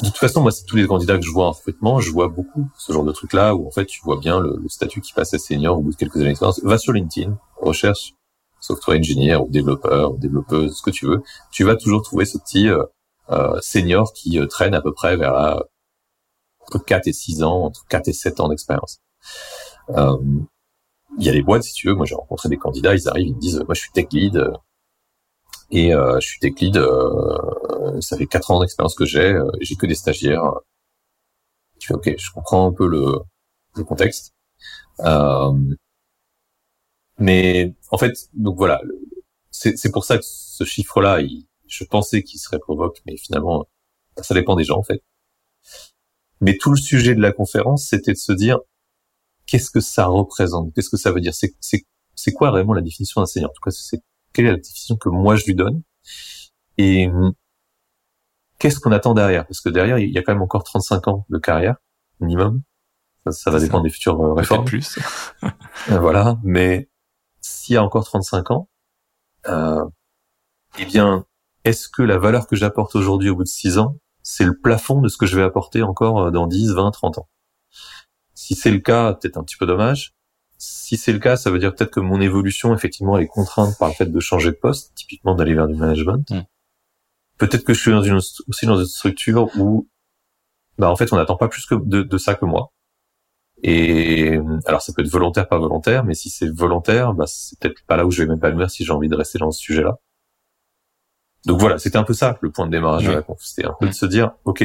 [0.00, 2.28] de toute façon, moi, c'est tous les candidats que je vois en recrutement, je vois
[2.28, 5.34] beaucoup ce genre de truc-là où en fait, tu vois bien le, statut qui passe
[5.34, 6.60] à senior au bout de quelques années d'expérience.
[6.64, 8.14] Va sur LinkedIn, recherche
[8.60, 11.22] software engineer ou développeur ou développeuse, ce que tu veux.
[11.50, 12.84] Tu vas toujours trouver ce petit euh,
[13.30, 15.62] euh senior qui euh, traîne à peu près vers la,
[16.60, 19.00] entre 4 et 6 ans, entre 4 et 7 ans d'expérience.
[19.90, 20.16] Euh,
[21.18, 21.94] il y a des boîtes, si tu veux.
[21.94, 24.52] Moi, j'ai rencontré des candidats, ils arrivent, ils me disent, moi, je suis tech lead,
[25.72, 29.74] et euh, je suis tech euh, ça fait quatre ans d'expérience que j'ai, euh, j'ai
[29.76, 30.52] que des stagiaires.
[31.80, 33.20] Tu fais ok, je comprends un peu le,
[33.76, 34.34] le contexte.
[37.18, 38.80] mais en fait, donc voilà,
[39.50, 41.20] c'est pour ça que ce chiffre-là,
[41.66, 43.66] je pensais qu'il serait provoque, mais finalement,
[44.22, 45.02] ça dépend des gens en fait.
[46.40, 48.58] Mais tout le sujet de la conférence, c'était de se dire
[49.46, 53.26] qu'est-ce que ça représente, qu'est-ce que ça veut dire, c'est quoi vraiment la définition d'un
[53.26, 53.50] senior?
[53.50, 54.02] En tout cas, c'est
[54.32, 55.82] quelle est la définition que moi je lui donne
[56.78, 57.32] et hum,
[58.58, 59.46] qu'est-ce qu'on attend derrière?
[59.46, 61.76] Parce que derrière, il y a quand même encore 35 ans de carrière
[62.20, 62.62] minimum.
[63.30, 64.64] Ça, va dépendre des futures euh, réformes.
[64.64, 64.98] plus.
[65.90, 66.88] Euh, voilà, mais
[67.40, 68.68] s'il y a encore 35 ans,
[69.48, 69.84] euh,
[70.78, 71.26] eh bien,
[71.64, 75.00] est-ce que la valeur que j'apporte aujourd'hui au bout de 6 ans, c'est le plafond
[75.00, 77.28] de ce que je vais apporter encore euh, dans 10, 20, 30 ans?
[78.34, 80.14] Si c'est le cas, peut-être un petit peu dommage
[80.64, 83.76] si c'est le cas, ça veut dire peut-être que mon évolution, effectivement, elle est contrainte
[83.78, 86.30] par le fait de changer de poste, typiquement d'aller vers du management.
[86.30, 86.42] Mm.
[87.36, 89.88] peut-être que je suis dans une, aussi dans une structure où,
[90.78, 92.72] bah, en fait, on n'attend pas plus que de, de, ça que moi.
[93.64, 97.84] Et alors, ça peut être volontaire, pas volontaire, mais si c'est volontaire, bah, c'est peut-être
[97.88, 99.98] pas là où je vais m'épanouir si j'ai envie de rester dans ce sujet-là.
[101.44, 103.40] Donc voilà, c'était un peu ça le point de démarrage de la conf.
[103.42, 104.64] C'était un peu de se dire, ok,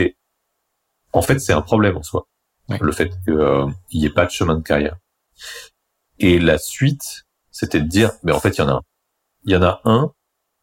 [1.12, 2.28] en fait, c'est un problème en soi,
[2.70, 4.98] le fait qu'il euh, n'y ait pas de chemin de carrière.
[6.20, 8.82] Et la suite, c'était de dire, mais en fait, il y en a un.
[9.44, 10.12] Il y en a un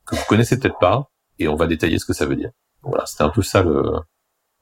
[0.07, 2.51] que vous connaissez peut-être pas, et on va détailler ce que ça veut dire.
[2.83, 4.01] Voilà, c'était un peu ça le,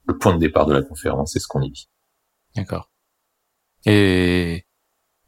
[0.06, 1.88] le point de départ de la conférence et ce qu'on y vit.
[2.54, 2.90] D'accord.
[3.84, 4.66] Et,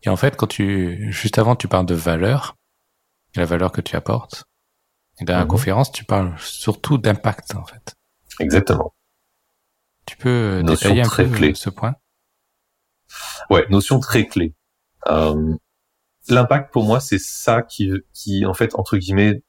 [0.03, 2.57] et en fait, quand tu, juste avant, tu parles de valeur,
[3.35, 4.45] la valeur que tu apportes.
[5.21, 5.49] Et dans la mhm.
[5.49, 7.97] conférence, tu parles surtout d'impact, en fait.
[8.41, 8.95] Exactement.
[10.07, 11.55] Tu peux notion détailler un peu clé.
[11.55, 11.95] ce point?
[13.51, 14.55] Ouais, notion très clé.
[15.09, 15.55] Euh,
[16.29, 19.43] l'impact pour moi, c'est ça qui, qui en fait entre guillemets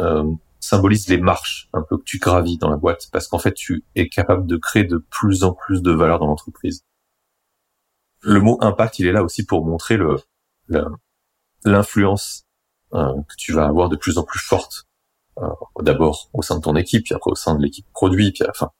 [0.00, 0.30] euh,
[0.60, 3.84] symbolise les marches un peu que tu gravis dans la boîte, parce qu'en fait, tu
[3.94, 6.84] es capable de créer de plus en plus de valeur dans l'entreprise.
[8.22, 10.16] Le mot impact, il est là aussi pour montrer le
[11.64, 12.44] l'influence
[12.94, 14.86] euh, que tu vas avoir de plus en plus forte.
[15.80, 18.70] D'abord au sein de ton équipe, puis après au sein de l'équipe produit, puis enfin,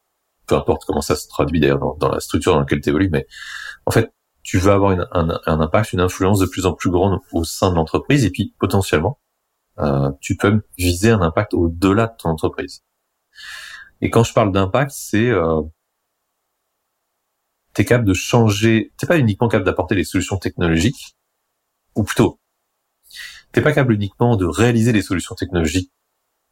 [0.47, 3.27] peu importe comment ça se traduit d'ailleurs dans, dans, la structure dans laquelle tu mais
[3.87, 4.13] en fait,
[4.51, 7.71] tu vas avoir un, un, impact, une influence de plus en plus grande au sein
[7.71, 9.21] de l'entreprise, et puis potentiellement,
[9.79, 12.83] euh, tu peux viser un impact au-delà de ton entreprise.
[14.01, 15.63] Et quand je parle d'impact, c'est euh,
[17.75, 21.17] t'es capable de changer, t'es pas uniquement capable d'apporter les solutions technologiques,
[21.95, 22.41] ou plutôt,
[23.53, 25.93] t'es pas capable uniquement de réaliser les solutions technologiques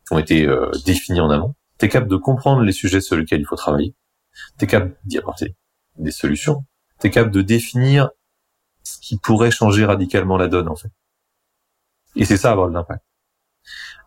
[0.07, 3.41] qui ont été euh, définies en amont, t'es capable de comprendre les sujets sur lesquels
[3.41, 3.97] il faut travailler,
[4.57, 5.57] t'es capable d'y apporter
[5.97, 6.65] des solutions,
[6.99, 8.11] t'es capable de définir
[8.83, 10.91] ce qui pourrait changer radicalement la donne en fait.
[12.17, 13.03] Et c'est ça avoir de l'impact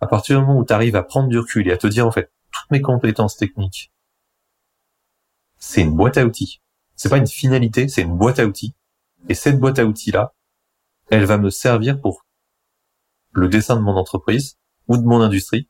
[0.02, 2.12] à partir du moment où tu à prendre du recul et à te dire en
[2.12, 3.92] fait toutes mes compétences techniques,
[5.58, 6.62] c'est une boîte à outils.
[6.96, 8.76] C'est pas une finalité, c'est une boîte à outils.
[9.30, 10.34] Et cette boîte à outils là,
[11.10, 12.26] elle va me servir pour
[13.32, 15.70] le dessin de mon entreprise ou de mon industrie.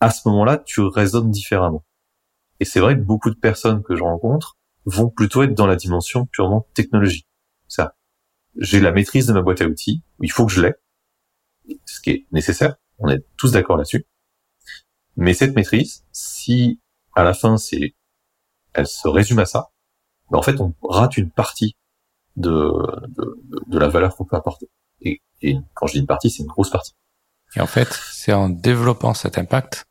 [0.00, 1.84] À ce moment-là, tu raisonnes différemment.
[2.58, 5.76] Et c'est vrai que beaucoup de personnes que je rencontre vont plutôt être dans la
[5.76, 7.28] dimension purement technologique.
[7.68, 7.96] Ça,
[8.56, 10.74] j'ai la maîtrise de ma boîte à outils, il faut que je l'ai,
[11.84, 12.76] ce qui est nécessaire.
[12.98, 14.06] On est tous d'accord là-dessus.
[15.16, 16.80] Mais cette maîtrise, si
[17.14, 17.94] à la fin c'est,
[18.72, 19.70] elle se résume à ça,
[20.30, 21.76] ben en fait on rate une partie
[22.36, 22.72] de
[23.08, 24.68] de, de la valeur qu'on peut apporter.
[25.00, 26.94] Et, et quand je dis une partie, c'est une grosse partie.
[27.56, 29.84] Et en fait, c'est en développant cet impact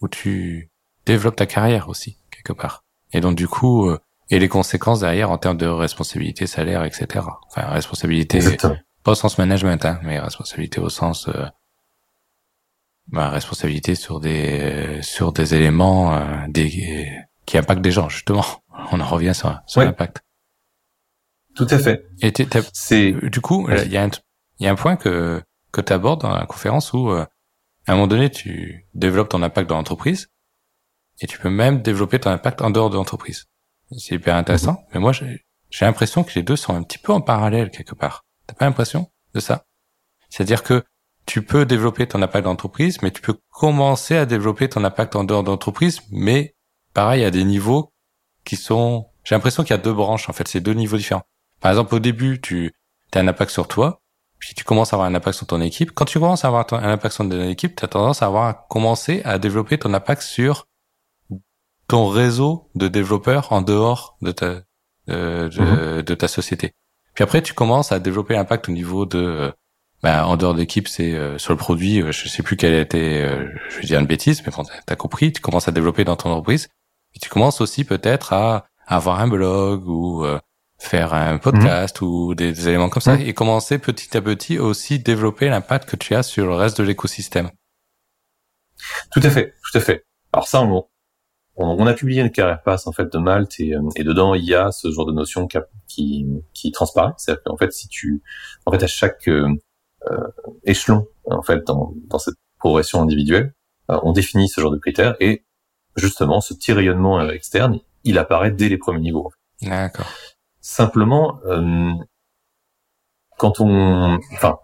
[0.00, 0.70] où tu
[1.04, 2.84] développes ta carrière aussi quelque part.
[3.12, 3.98] Et donc du coup, euh,
[4.30, 7.26] et les conséquences derrière en termes de responsabilité, salaire, etc.
[7.46, 8.40] Enfin, responsabilité,
[9.02, 11.46] pas au sens management, hein, mais responsabilité au sens euh,
[13.08, 17.10] bah, responsabilité sur des sur des éléments euh, des,
[17.46, 18.44] qui impactent des gens justement.
[18.92, 20.22] On en revient sur, sur l'impact.
[21.54, 22.06] Tout à fait.
[22.22, 22.32] Et
[22.72, 24.10] c'est du coup il y a un
[24.60, 27.24] il y a un point que que tu abordes dans la conférence où euh,
[27.86, 30.28] à un moment donné tu développes ton impact dans l'entreprise
[31.20, 33.46] et tu peux même développer ton impact en dehors de l'entreprise.
[33.96, 34.72] C'est hyper intéressant.
[34.72, 34.86] Mhm.
[34.94, 38.24] Mais moi j'ai l'impression que les deux sont un petit peu en parallèle quelque part.
[38.46, 39.64] T'as pas l'impression de ça?
[40.30, 40.84] C'est-à-dire que
[41.26, 45.24] tu peux développer ton impact d'entreprise, mais tu peux commencer à développer ton impact en
[45.24, 46.54] dehors d'entreprise, mais
[46.94, 47.92] pareil, à des niveaux
[48.44, 49.08] qui sont...
[49.24, 51.24] J'ai l'impression qu'il y a deux branches, en fait, c'est deux niveaux différents.
[51.60, 52.72] Par exemple, au début, tu
[53.12, 54.00] as un impact sur toi,
[54.38, 55.92] puis tu commences à avoir un impact sur ton équipe.
[55.92, 58.66] Quand tu commences à avoir un impact sur ton équipe, tu as tendance à avoir
[58.68, 60.66] commencer à développer ton impact sur
[61.88, 64.62] ton réseau de développeurs en dehors de ta
[65.06, 66.02] de, mm-hmm.
[66.02, 66.74] de ta société.
[67.14, 69.52] Puis après, tu commences à développer l'impact au niveau de
[70.02, 72.00] bah, en dehors d'équipe, c'est euh, sur le produit.
[72.00, 74.96] Euh, je sais plus quelle était, euh, je vais dire une bêtise, mais bon, t'as
[74.96, 75.32] compris.
[75.32, 76.68] Tu commences à développer dans ton entreprise
[77.14, 80.24] et tu commences aussi peut-être à, avoir un blog ou
[80.78, 82.08] faire un podcast mhm.
[82.08, 83.26] ou des, éléments comme ça mhm.
[83.26, 86.84] et commencer petit à petit aussi développer l'impact que tu as sur le reste de
[86.84, 87.50] l'écosystème.
[89.10, 90.06] Tout à fait, tout à fait.
[90.32, 90.86] Alors ça, on,
[91.58, 94.54] on, a publié une carrière passe en fait de Malte et, et, dedans il y
[94.54, 95.48] a ce genre de notion
[95.86, 97.12] qui, qui transparaît.
[97.16, 98.22] C'est-à-dire qu'en fait, si tu,
[98.64, 99.28] en fait, à chaque
[100.10, 100.28] euh,
[100.62, 103.52] échelon en fait dans, dans cette progression individuelle.
[103.90, 105.44] Euh, on définit ce genre de critères et
[105.96, 109.32] justement ce petit rayonnement euh, externe, il apparaît dès les premiers niveaux.
[109.60, 110.06] D'accord.
[110.60, 111.40] Simplement,
[113.38, 114.58] quand on, enfin,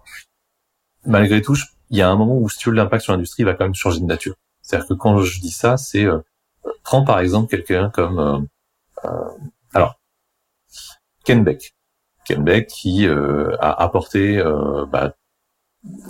[1.05, 1.57] malgré tout,
[1.91, 3.75] il y a un moment où si tu veux l'impact sur l'industrie va quand même
[3.75, 4.35] changer de nature.
[4.63, 6.07] C'est-à-dire que quand je dis ça, c'est
[6.83, 8.49] prends par exemple quelqu'un comme
[9.73, 10.01] alors
[11.25, 11.75] Ken Beck.
[12.25, 14.43] Ken Beck qui a apporté
[14.91, 15.15] bah,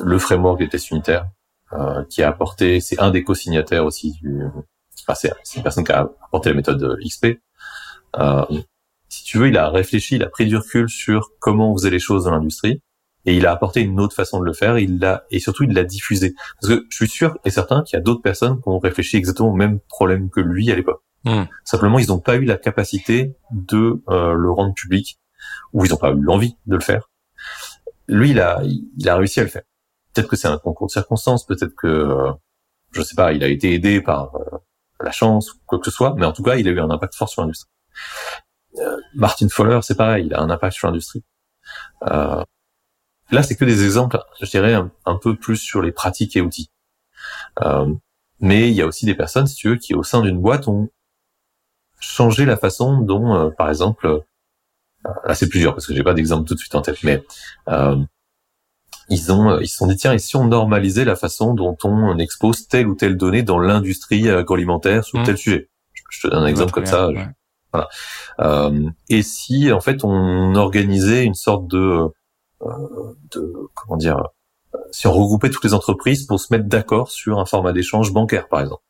[0.00, 1.26] le framework des tests unitaires
[1.72, 4.44] euh, qui a apporté, c'est un des co-signataires aussi du,
[5.08, 7.40] enfin c'est une personne qui a apporté la méthode XP.
[8.18, 8.44] Euh,
[9.08, 11.90] si tu veux, il a réfléchi, il a pris du recul sur comment on faisait
[11.90, 12.80] les choses dans l'industrie
[13.26, 14.78] et il a apporté une autre façon de le faire.
[14.78, 17.96] Il l'a et surtout il l'a diffusé parce que je suis sûr et certain qu'il
[17.96, 21.02] y a d'autres personnes qui ont réfléchi exactement au même problème que lui à l'époque.
[21.24, 21.44] Hmm.
[21.64, 25.18] Simplement, ils n'ont pas eu la capacité de euh, le rendre public
[25.72, 27.10] ou ils n'ont pas eu l'envie de le faire.
[28.08, 29.62] Lui, il a, il a réussi à le faire.
[30.12, 32.32] Peut-être que c'est un concours de circonstances, peut-être que, euh,
[32.92, 34.58] je sais pas, il a été aidé par euh,
[35.00, 36.90] la chance ou quoi que ce soit, mais en tout cas, il a eu un
[36.90, 37.70] impact fort sur l'industrie.
[38.78, 41.24] Euh, Martin Fowler, c'est pareil, il a un impact sur l'industrie.
[42.10, 42.42] Euh,
[43.30, 46.70] là, c'est que des exemples, je dirais, un, peu plus sur les pratiques et outils.
[47.62, 47.92] Euh,
[48.40, 50.68] mais il y a aussi des personnes, si tu veux, qui au sein d'une boîte
[50.68, 50.88] ont
[52.00, 54.24] changé la façon dont, par exemple,
[55.24, 57.22] là c'est plusieurs parce que j'ai pas d'exemple tout de suite en tête, mais
[59.08, 62.18] ils ont ils se sont dit tiens et si on normalisait la façon dont on
[62.18, 65.24] expose telle ou telle donnée dans l'industrie agroalimentaire sur mmh.
[65.24, 65.68] tel sujet?
[66.10, 67.08] Je te donne un exemple comme ça.
[67.72, 67.88] Voilà.
[68.40, 72.08] Euh, et si en fait on organisait une sorte de, euh,
[73.32, 74.28] de comment dire,
[74.90, 78.48] si on regroupait toutes les entreprises pour se mettre d'accord sur un format d'échange bancaire,
[78.48, 78.82] par exemple.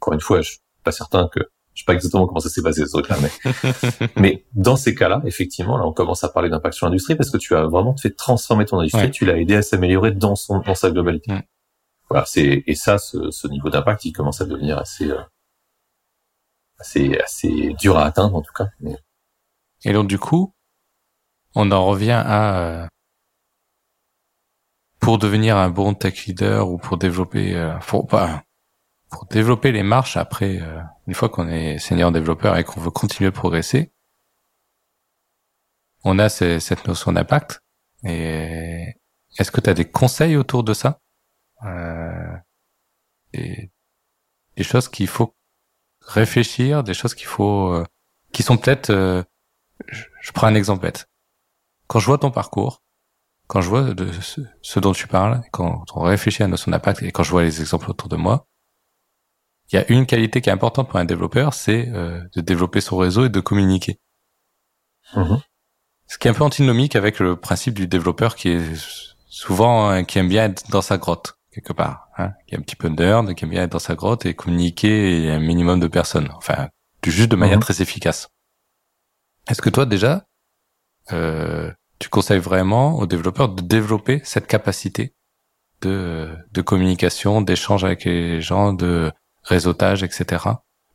[0.00, 1.40] Encore une fois, je suis pas certain que
[1.74, 5.22] je sais pas exactement comment ça s'est passé ce truc-là, mais mais dans ces cas-là,
[5.24, 8.10] effectivement, là, on commence à parler d'impact sur l'industrie parce que tu as vraiment fait
[8.10, 11.32] transformer ton industrie, tu l'as aidé à s'améliorer dans son dans sa globalité.
[12.08, 15.20] Voilà, c'est et ça, ce, ce niveau d'impact, il commence à devenir assez euh,
[16.80, 18.68] assez, assez dur à atteindre en tout cas.
[19.84, 20.54] Et donc du coup,
[21.54, 22.86] on en revient à euh,
[25.00, 28.44] pour devenir un bon tech leader ou pour développer, euh, pour pas
[29.10, 32.90] pour développer les marches après euh, une fois qu'on est senior développeur et qu'on veut
[32.90, 33.92] continuer de progresser,
[36.04, 37.60] on a cette notion d'impact.
[38.04, 38.94] Et
[39.38, 41.00] est-ce que tu as des conseils autour de ça?
[43.32, 43.70] Des,
[44.56, 45.34] des choses qu'il faut
[46.00, 47.84] réfléchir, des choses qu'il faut,
[48.32, 49.22] qui sont peut-être, euh,
[49.88, 51.08] je, prends un exemple bête.
[51.90, 52.84] Quand je vois ton parcours,
[53.48, 54.12] quand je vois de
[54.62, 57.42] ce, dont tu parles, quand on réfléchit à la notion d'impact et quand je vois
[57.42, 58.46] les exemples autour de moi,
[59.72, 62.80] il y a une qualité qui est importante pour un développeur, c'est euh, de développer
[62.80, 63.98] son réseau et de communiquer.
[65.14, 65.40] Mm-hmm.
[66.06, 70.20] Ce qui est un peu antinomique avec le principe du développeur qui est souvent qui
[70.20, 73.34] aime bien être dans sa grotte quelque part, hein, qui est un petit peu nerd,
[73.34, 76.68] qui aime bien être dans sa grotte et communiquer un minimum de personnes, enfin,
[77.04, 77.64] juste de manière mhm.
[77.64, 78.28] très efficace.
[79.48, 80.24] Est-ce que toi déjà,
[81.12, 85.14] euh, tu conseilles vraiment aux développeurs de développer cette capacité
[85.82, 89.12] de, communication, d'échange avec les gens, de
[89.44, 90.44] réseautage, etc.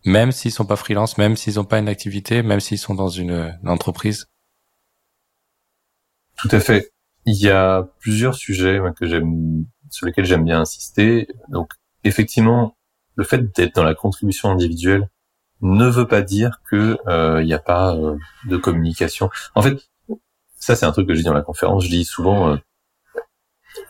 [0.04, 3.08] Même s'ils sont pas freelance, même s'ils n'ont pas une activité, même s'ils sont dans
[3.08, 4.28] une, entreprise.
[6.38, 6.92] Tout à fait.
[7.26, 11.28] Il y a plusieurs sujets que j'aime sur lesquels j'aime bien insister.
[11.50, 11.72] Donc,
[12.04, 12.76] effectivement,
[13.16, 15.10] le fait d'être dans la contribution individuelle
[15.62, 19.30] ne veut pas dire que il euh, n'y a pas euh, de communication.
[19.56, 19.88] En fait,
[20.56, 21.84] ça c'est un truc que je dis dans la conférence.
[21.84, 22.58] Je dis souvent, euh,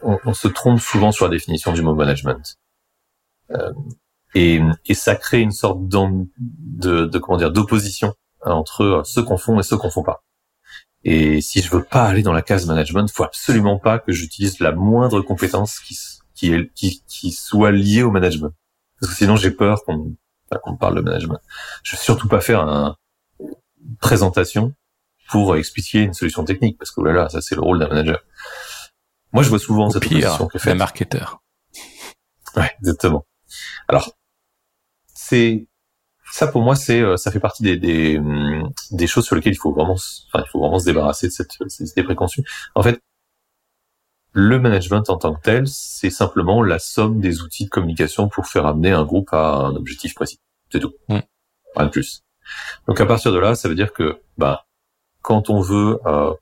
[0.03, 2.57] on, on, se trompe souvent sur la définition du mot management,
[4.33, 9.59] et, et, ça crée une sorte de, de comment dire d'opposition entre ceux qu'on font
[9.59, 10.23] et ceux qu'on font pas.
[11.03, 14.59] Et si je veux pas aller dans la case management, faut absolument pas que j'utilise
[14.59, 15.95] la moindre compétence qui,
[16.33, 18.53] qui, qui, qui soit liée au management.
[18.99, 20.15] Parce que sinon, j'ai peur qu'on
[20.63, 21.39] qu'on parle de management.
[21.83, 22.95] Je vais surtout pas faire un,
[23.39, 24.73] une présentation
[25.29, 28.19] pour expliquer une solution technique, parce que là, là ça c'est le rôle d'un manager.
[29.33, 31.41] Moi, je vois souvent cette position que fait un marketeur.
[32.55, 33.25] Ouais, exactement.
[33.87, 34.13] Alors,
[35.13, 35.67] c'est
[36.31, 39.53] ça pour moi, c'est euh, ça fait partie des, des, hum, des choses sur lesquelles
[39.53, 42.43] il faut vraiment, enfin, il faut vraiment se débarrasser de cette, ces idées préconçues.
[42.75, 43.01] En fait,
[44.31, 48.47] le management en tant que tel, c'est simplement la somme des outils de communication pour
[48.47, 50.39] faire amener un groupe à un objectif précis.
[50.71, 50.93] C'est tout.
[51.07, 51.19] Mm.
[51.75, 52.23] Rien de plus.
[52.87, 54.65] Donc à partir de là, ça veut dire que bah,
[55.25, 56.33] quand on veut euh,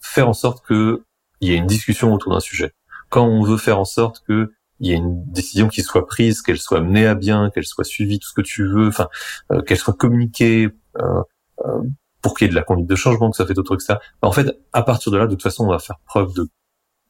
[0.00, 0.98] faire en sorte qu'il
[1.42, 2.72] y ait une discussion autour d'un sujet,
[3.10, 4.50] quand on veut faire en sorte que
[4.80, 7.84] il y a une décision qui soit prise, qu'elle soit menée à bien, qu'elle soit
[7.84, 9.08] suivie, tout ce que tu veux, enfin,
[9.52, 11.22] euh, qu'elle soit communiquée euh,
[11.66, 11.82] euh,
[12.22, 14.00] pour qu'il y ait de la conduite de changement, que ça fait d'autres trucs ça.
[14.22, 16.48] En fait, à partir de là, de toute façon, on va faire preuve de,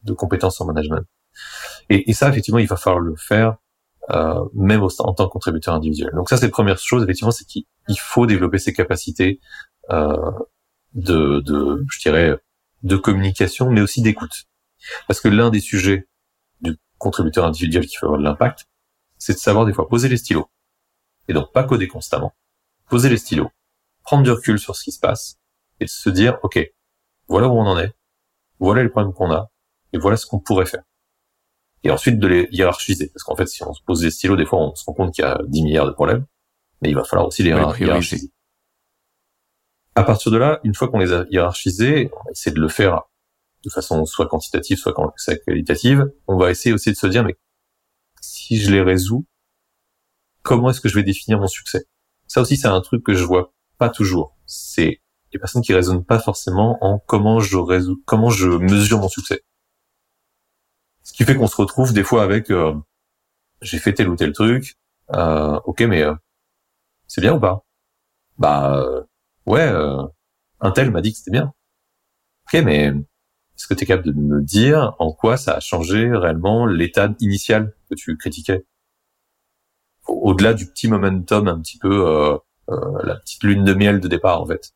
[0.02, 1.04] de compétences en management.
[1.90, 3.58] Et, et ça, effectivement, il va falloir le faire
[4.10, 6.10] euh, même en tant que contributeur individuel.
[6.14, 7.64] Donc ça, c'est la première chose, effectivement, c'est qu'il
[7.98, 9.40] faut développer ses capacités
[9.90, 10.32] euh,
[10.94, 12.36] de, de, je dirais,
[12.82, 14.44] de communication, mais aussi d'écoute.
[15.06, 16.08] Parce que l'un des sujets
[16.98, 18.66] contributeur individuel qui fait avoir de l'impact,
[19.18, 20.50] c'est de savoir des fois poser les stylos.
[21.28, 22.34] Et donc pas coder constamment.
[22.88, 23.50] Poser les stylos,
[24.02, 25.38] prendre du recul sur ce qui se passe,
[25.78, 26.58] et de se dire, OK,
[27.28, 27.92] voilà où on en est,
[28.58, 29.50] voilà les problèmes qu'on a,
[29.92, 30.82] et voilà ce qu'on pourrait faire.
[31.84, 33.08] et ensuite de les hiérarchiser.
[33.14, 35.14] Parce qu'en fait, si on se pose des stylos, des fois, on se rend compte
[35.14, 36.26] qu'il y a 10 milliards de problèmes,
[36.82, 38.32] mais il va falloir aussi les hiérarchiser.
[39.98, 43.02] À partir de là, une fois qu'on les a hiérarchisés, on essaie de le faire
[43.64, 44.94] de façon soit quantitative, soit
[45.44, 46.12] qualitative.
[46.28, 47.36] On va essayer aussi de se dire, mais
[48.20, 49.26] si je les résous,
[50.42, 51.88] comment est-ce que je vais définir mon succès?
[52.28, 54.36] Ça aussi, c'est un truc que je vois pas toujours.
[54.46, 55.00] C'est
[55.32, 59.42] les personnes qui raisonnent pas forcément en comment je résous, comment je mesure mon succès.
[61.02, 62.72] Ce qui fait qu'on se retrouve des fois avec euh,
[63.62, 64.76] j'ai fait tel ou tel truc,
[65.12, 66.14] euh, ok, mais euh,
[67.08, 67.64] c'est bien ou pas?
[68.38, 69.07] Bah
[69.48, 69.72] ouais,
[70.60, 71.52] un tel m'a dit que c'était bien.
[72.46, 76.10] Ok, mais est-ce que tu es capable de me dire en quoi ça a changé
[76.12, 78.64] réellement l'état initial que tu critiquais?
[80.06, 82.38] Au-delà du petit momentum, un petit peu euh,
[82.70, 84.72] euh, la petite lune de miel de départ en fait.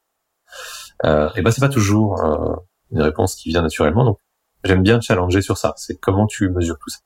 [1.05, 2.57] Euh, et ben c'est pas toujours euh,
[2.91, 4.05] une réponse qui vient naturellement.
[4.05, 4.19] Donc
[4.65, 5.75] j'aime bien challenger sur ça.
[5.77, 6.99] C'est comment tu mesures tout ça.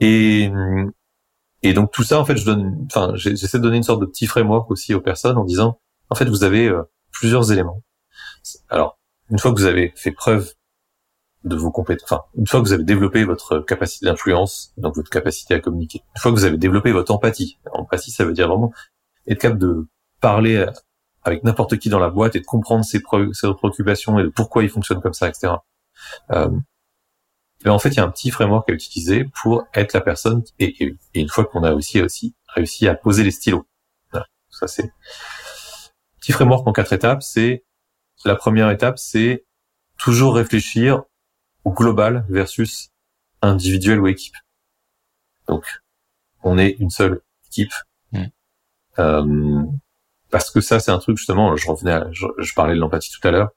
[0.00, 0.50] Et
[1.62, 4.06] et donc tout ça en fait je donne, enfin j'essaie de donner une sorte de
[4.06, 5.80] petit framework aussi aux personnes en disant
[6.10, 7.82] en fait vous avez euh, plusieurs éléments.
[8.68, 8.98] Alors
[9.30, 10.52] une fois que vous avez fait preuve
[11.44, 15.10] de vos compétences, enfin, une fois que vous avez développé votre capacité d'influence, donc votre
[15.10, 18.48] capacité à communiquer, une fois que vous avez développé votre empathie, empathie, ça veut dire
[18.48, 18.72] vraiment
[19.26, 19.86] être capable de
[20.20, 20.66] parler
[21.28, 24.70] avec n'importe qui dans la boîte et de comprendre ses, préoccupations et de pourquoi il
[24.70, 25.54] fonctionne comme ça, etc.
[26.32, 26.50] Euh,
[27.64, 30.44] ben, en fait, il y a un petit framework à utiliser pour être la personne
[30.58, 33.66] et, et, une fois qu'on a aussi aussi réussi à poser les stylos.
[34.12, 34.92] Voilà, ça c'est
[36.20, 37.22] petit framework en quatre étapes.
[37.22, 37.64] C'est
[38.24, 39.44] la première étape, c'est
[39.98, 41.02] toujours réfléchir
[41.66, 42.90] global versus
[43.42, 44.36] individuel ou équipe.
[45.46, 45.64] Donc,
[46.42, 47.72] on est une seule équipe.
[48.12, 48.24] Mm.
[48.98, 49.62] Euh,
[50.30, 51.56] parce que ça, c'est un truc justement.
[51.56, 53.50] Je revenais, à, je, parlais de l'empathie tout à l'heure.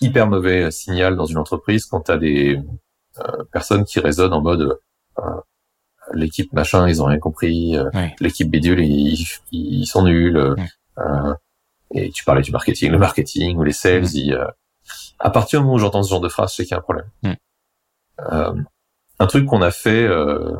[0.00, 2.60] Hyper mauvais signal dans une entreprise quand t'as des
[3.18, 4.78] euh, personnes qui résonnent en mode
[5.18, 5.22] euh,
[6.12, 7.76] l'équipe machin, ils ont rien compris.
[8.20, 10.54] L'équipe bidule, ils, sont nuls.
[11.92, 14.38] et tu parlais du marketing, le marketing ou les sales, ils,
[15.18, 16.82] à partir du moment où j'entends ce genre de phrase, sais qu'il y a un
[16.82, 17.10] problème.
[18.20, 18.54] Euh,
[19.18, 20.56] un truc qu'on a fait euh,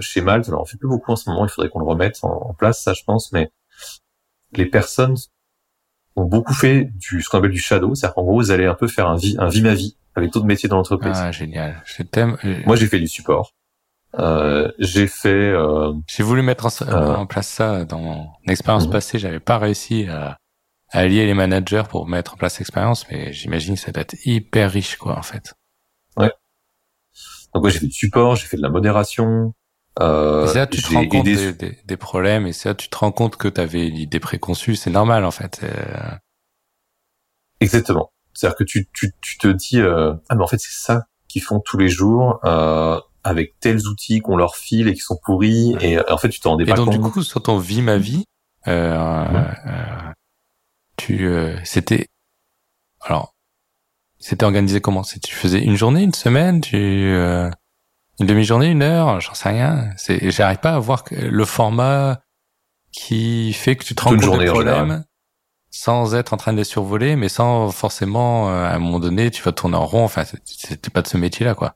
[0.00, 2.18] chez Malte, alors on fait plus beaucoup en ce moment, il faudrait qu'on le remette
[2.22, 3.50] en, place, ça je pense, mais
[4.52, 5.16] les personnes
[6.18, 8.74] ont beaucoup fait du ce qu'on appelle du shadow, c'est-à-dire qu'en gros vous allez un
[8.74, 11.16] peu faire un vie, un vie ma vie avec d'autres métiers dans l'entreprise.
[11.16, 12.36] Ah génial, je t'aime.
[12.66, 13.52] Moi j'ai fait du support.
[14.18, 15.28] Euh, j'ai fait.
[15.28, 18.92] Euh, j'ai voulu mettre en, euh, en, place ça dans mon expérience mhm.
[18.92, 20.38] passée, j'avais pas réussi à
[20.90, 24.70] allier les managers pour mettre en place l'expérience, mais j'imagine que ça doit être hyper
[24.70, 25.54] riche, quoi, en fait.
[26.16, 26.32] Ouais.
[27.54, 29.54] Donc ouais, j'ai fait du support, j'ai fait de la modération.
[30.00, 32.96] Euh, et ça, tu te rends compte des, des, des, problèmes, et ça, tu te
[32.96, 35.60] rends compte que tu avais l'idée préconçue, c'est normal, en fait.
[35.62, 36.14] Euh...
[37.60, 38.12] Exactement.
[38.32, 41.42] C'est-à-dire que tu, tu, tu te dis, euh, ah mais en fait, c'est ça qu'ils
[41.42, 45.76] font tous les jours, euh, avec tels outils qu'on leur file et qui sont pourris,
[45.80, 46.88] et en fait, tu t'en rendais pas compte.
[46.88, 48.24] Et donc, du coup, sur ton vie ma vie,
[48.68, 50.14] euh, ouais
[50.98, 52.08] tu euh, c'était
[53.00, 53.34] alors
[54.18, 55.04] c'était organisé comment?
[55.04, 57.48] C'est tu faisais une journée, une semaine, tu euh,
[58.20, 59.90] une demi-journée, une heure, j'en sais rien.
[59.96, 62.20] C'est j'arrive pas à voir le format
[62.92, 65.04] qui fait que tu te rends compte des problèmes
[65.70, 69.30] sans être en train de les survoler, mais sans forcément euh, à un moment donné
[69.30, 70.04] tu vas tourner en rond.
[70.04, 71.74] Enfin, c'était pas de ce métier-là, quoi.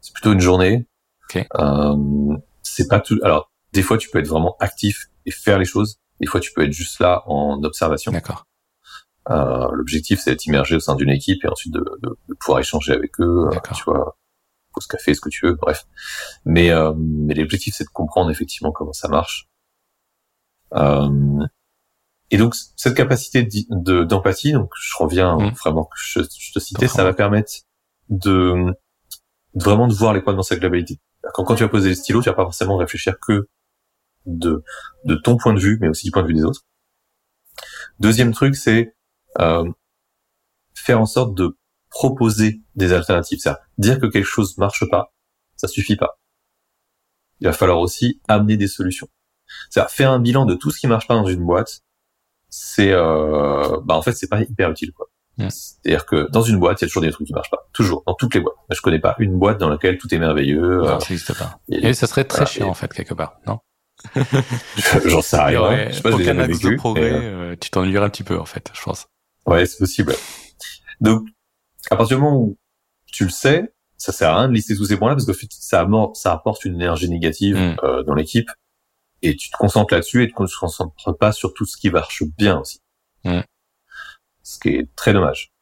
[0.00, 0.86] C'est plutôt une journée.
[1.24, 1.46] Okay.
[1.58, 3.18] Euh, c'est pas tout.
[3.22, 6.00] Alors, des fois, tu peux être vraiment actif et faire les choses.
[6.20, 8.12] Des fois, tu peux être juste là en observation.
[8.12, 8.46] D'accord.
[9.30, 12.60] Euh, L'objectif, c'est d'être immergé au sein d'une équipe et ensuite de, de, de pouvoir
[12.60, 13.48] échanger avec eux.
[13.52, 14.16] Euh, tu vois,
[14.72, 15.86] pause café, ce que tu veux, bref.
[16.44, 19.48] Mais, euh, mais l'objectif, c'est de comprendre effectivement comment ça marche.
[20.74, 21.44] Euh,
[22.30, 25.52] et donc, cette capacité d'empathie, donc je reviens mmh.
[25.52, 27.52] que je, je, te citais, ça va permettre
[28.08, 28.72] de,
[29.54, 31.00] vraiment de voir les points dans sa globalité.
[31.34, 33.48] Quand, quand tu vas poser les stylos, tu vas pas forcément réfléchir que
[34.26, 34.62] de,
[35.04, 36.62] de ton point de vue, mais aussi du point de vue des autres.
[37.98, 38.94] Deuxième truc, c'est
[39.40, 39.70] euh,
[40.74, 41.56] faire en sorte de
[41.90, 43.40] proposer des alternatives.
[43.40, 45.12] C'est-à-dire dire que quelque chose marche pas,
[45.56, 46.18] ça suffit pas.
[47.40, 49.08] Il va falloir aussi amener des solutions.
[49.68, 51.82] C'est-à-dire faire un bilan de tout ce qui marche pas dans une boîte,
[52.48, 55.06] c'est euh, bah en fait c'est pas hyper utile quoi.
[55.48, 57.66] C'est-à-dire que dans une boîte, il y a toujours des trucs qui marchent pas.
[57.72, 58.56] Toujours, dans toutes les boîtes.
[58.70, 60.78] Je connais pas une boîte dans laquelle tout est merveilleux.
[60.78, 61.58] Non, ça n'existe pas.
[61.70, 63.60] Et, ça serait très chiant, en fait, quelque part, non?
[65.04, 65.88] J'en sais rien.
[65.88, 68.82] je sais pas pour de progrès, euh, tu t'ennuierais un petit peu en fait, je
[68.82, 69.06] pense.
[69.46, 70.14] Ouais, c'est possible.
[71.00, 71.26] Donc,
[71.90, 72.58] à partir du moment où
[73.06, 75.86] tu le sais, ça sert à rien de lister tous ces points-là parce que ça,
[76.14, 77.76] ça apporte une énergie négative mm.
[77.82, 78.50] euh, dans l'équipe
[79.22, 82.22] et tu te concentres là-dessus et tu te concentres pas sur tout ce qui marche
[82.38, 82.80] bien aussi.
[83.24, 83.40] Mm.
[84.42, 85.52] Ce qui est très dommage.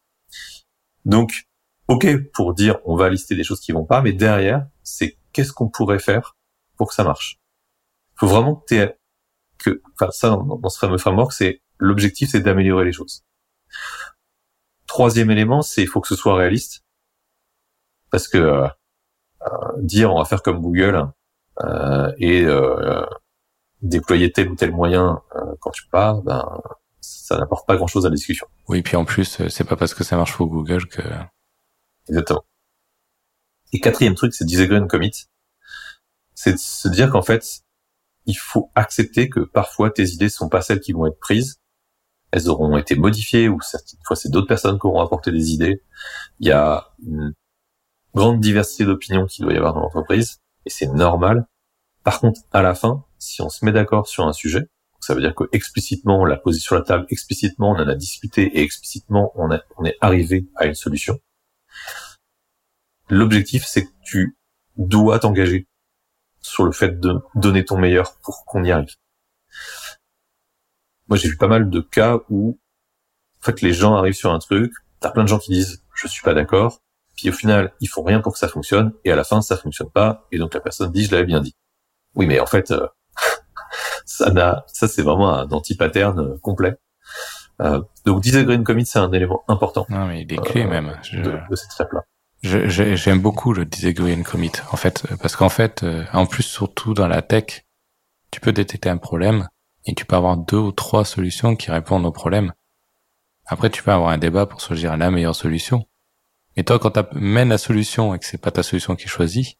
[1.04, 1.48] Donc,
[1.88, 5.52] ok pour dire on va lister des choses qui vont pas, mais derrière, c'est qu'est-ce
[5.52, 6.36] qu'on pourrait faire
[6.76, 7.40] pour que ça marche?
[8.14, 8.94] Il faut vraiment que
[9.58, 13.24] que, enfin ça dans, ce fameux framework, c'est l'objectif, c'est d'améliorer les choses.
[14.98, 16.82] Troisième élément, c'est il faut que ce soit réaliste,
[18.10, 18.66] parce que euh,
[19.42, 21.06] euh, dire on va faire comme Google
[21.62, 23.06] euh, et euh,
[23.80, 25.22] déployer tel ou tel moyen
[25.60, 26.60] quand tu pars, ben
[27.00, 28.48] ça n'apporte pas grand-chose à la discussion.
[28.66, 31.02] Oui, puis en plus, c'est pas parce que ça marche pour Google que
[32.08, 32.44] Exactement.
[33.72, 35.28] Et quatrième truc, c'est disagree and commit.
[36.34, 37.60] C'est de se dire qu'en fait,
[38.26, 41.60] il faut accepter que parfois tes idées sont pas celles qui vont être prises.
[42.30, 45.82] Elles auront été modifiées ou certaines fois c'est d'autres personnes qui auront apporté des idées.
[46.40, 47.34] Il y a une
[48.14, 51.46] grande diversité d'opinions qu'il doit y avoir dans l'entreprise et c'est normal.
[52.04, 54.68] Par contre, à la fin, si on se met d'accord sur un sujet,
[55.00, 57.94] ça veut dire que explicitement on l'a posé sur la table, explicitement on en a
[57.94, 61.18] discuté et explicitement on, on est arrivé à une solution.
[63.10, 64.36] L'objectif, c'est que tu
[64.76, 65.66] dois t'engager
[66.40, 68.94] sur le fait de donner ton meilleur pour qu'on y arrive.
[71.08, 72.58] Moi, j'ai vu pas mal de cas où,
[73.40, 76.06] en fait, les gens arrivent sur un truc, t'as plein de gens qui disent je
[76.06, 76.80] suis pas d'accord,
[77.16, 79.56] puis au final, ils font rien pour que ça fonctionne, et à la fin, ça
[79.56, 81.56] fonctionne pas, et donc la personne dit je l'avais bien dit.
[82.14, 82.86] Oui, mais en fait, euh,
[84.04, 86.76] ça n'a, ça c'est vraiment un anti-pattern euh, complet.
[87.60, 89.86] Euh, donc disagree commit, c'est un élément important.
[89.88, 90.96] Non, mais il est clé même.
[91.12, 92.04] De, de cette étape-là.
[92.42, 96.94] J'aime beaucoup le disagree and commit, en fait, parce qu'en fait, euh, en plus, surtout
[96.94, 97.64] dans la tech,
[98.30, 99.48] tu peux détecter un problème
[99.88, 102.52] et tu peux avoir deux ou trois solutions qui répondent au problème.
[103.46, 105.86] Après, tu peux avoir un débat pour choisir la meilleure solution.
[106.56, 109.08] Mais toi, quand tu mènes la solution et que c'est pas ta solution qui est
[109.08, 109.58] choisie,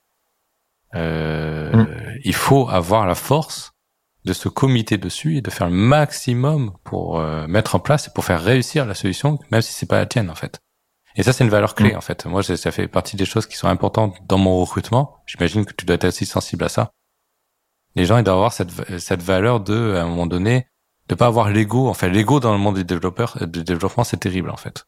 [0.94, 2.18] euh, mm.
[2.24, 3.72] il faut avoir la force
[4.26, 8.10] de se comiter dessus et de faire le maximum pour euh, mettre en place et
[8.14, 10.60] pour faire réussir la solution, même si c'est pas la tienne en fait.
[11.16, 11.96] Et ça, c'est une valeur clé, mm.
[11.96, 12.26] en fait.
[12.26, 15.16] Moi, ça fait partie des choses qui sont importantes dans mon recrutement.
[15.26, 16.92] J'imagine que tu dois être aussi sensible à ça.
[17.98, 20.66] Les gens, ils doivent avoir cette, cette valeur de, à un moment donné,
[21.08, 21.88] de pas avoir l'ego.
[21.88, 24.86] Enfin, l'ego dans le monde des développeurs, euh, du développement, c'est terrible, en fait.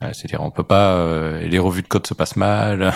[0.00, 2.92] C'est-à-dire, on peut pas, euh, les revues de code se passent mal.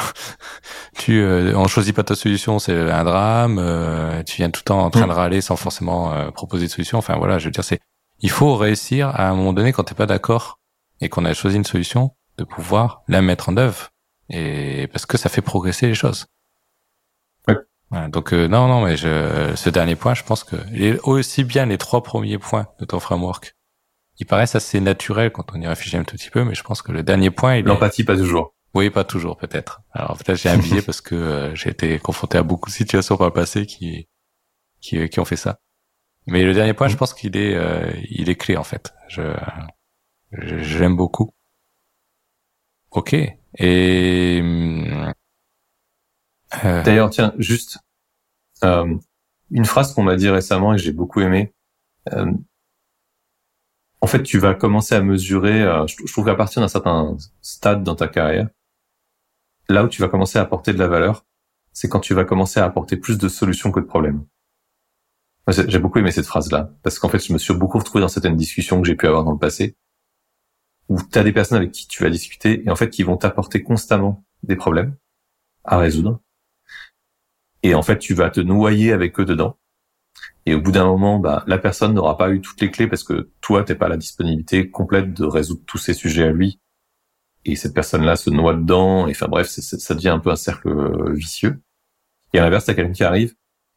[0.99, 3.59] tu, euh, on choisit pas ta solution, c'est un drame.
[3.59, 5.11] Euh, tu viens tout le temps en train de mm.
[5.11, 6.99] râler sans forcément proposer de solution.
[6.99, 7.81] Enfin, voilà, je veux dire, c'est,
[8.21, 10.59] il faut réussir à un moment donné quand t'es pas d'accord
[11.01, 13.89] et qu'on a choisi une solution, de pouvoir la mettre en œuvre
[14.29, 16.27] et parce que ça fait progresser les choses.
[17.91, 20.57] Donc euh, non, non, mais je, ce dernier point, je pense que
[21.03, 23.57] aussi bien les trois premiers points de ton framework,
[24.19, 26.83] ils paraissent assez naturels quand on y réfléchit un tout petit peu, mais je pense
[26.83, 28.55] que le dernier point, il l'empathie pas toujours.
[28.75, 29.83] Oui, pas toujours peut-être.
[29.93, 33.17] Alors peut-être j'ai un biais parce que euh, j'ai été confronté à beaucoup de situations
[33.17, 34.09] par le passé qui
[34.81, 35.59] qui, qui ont fait ça.
[36.27, 36.99] Mais le dernier point, je mm.
[36.99, 38.95] pense qu'il est euh, il est clé en fait.
[39.09, 39.23] Je
[40.33, 41.35] j'aime beaucoup.
[42.93, 43.17] Ok.
[43.59, 44.43] Et
[46.65, 46.83] euh...
[46.83, 47.79] d'ailleurs, tiens, juste
[48.65, 48.97] euh,
[49.51, 51.55] une phrase qu'on m'a dit récemment et que j'ai beaucoup aimé.
[52.13, 52.33] Euh,
[54.01, 55.63] en fait, tu vas commencer à mesurer.
[55.63, 58.49] Euh, je, trouve qu'à partir d'un certain stade dans ta carrière,
[59.69, 61.27] là où tu vas commencer à apporter de la valeur,
[61.73, 64.25] c'est quand tu vas commencer à apporter plus de solutions que de problèmes.
[65.49, 68.37] J'ai beaucoup aimé cette phrase-là parce qu'en fait, je me suis beaucoup retrouvé dans certaines
[68.37, 69.77] discussions que j'ai pu avoir dans le passé
[70.89, 73.17] où tu as des personnes avec qui tu vas discuter et en fait qui vont
[73.17, 74.97] t'apporter constamment des problèmes
[75.65, 76.21] à résoudre.
[77.63, 79.57] Et en fait, tu vas te noyer avec eux dedans.
[80.47, 83.05] Et au bout d'un moment, bah, la personne n'aura pas eu toutes les clés parce
[83.05, 86.61] que toi, t'es pas à la disponibilité complète de résoudre tous ces sujets à lui.
[87.45, 89.07] Et cette personne-là se noie dedans.
[89.07, 91.61] Et enfin bref, ça devient un peu un cercle euh, vicieux.
[92.33, 93.35] Et à l'inverse, t'as quelqu'un qui arrive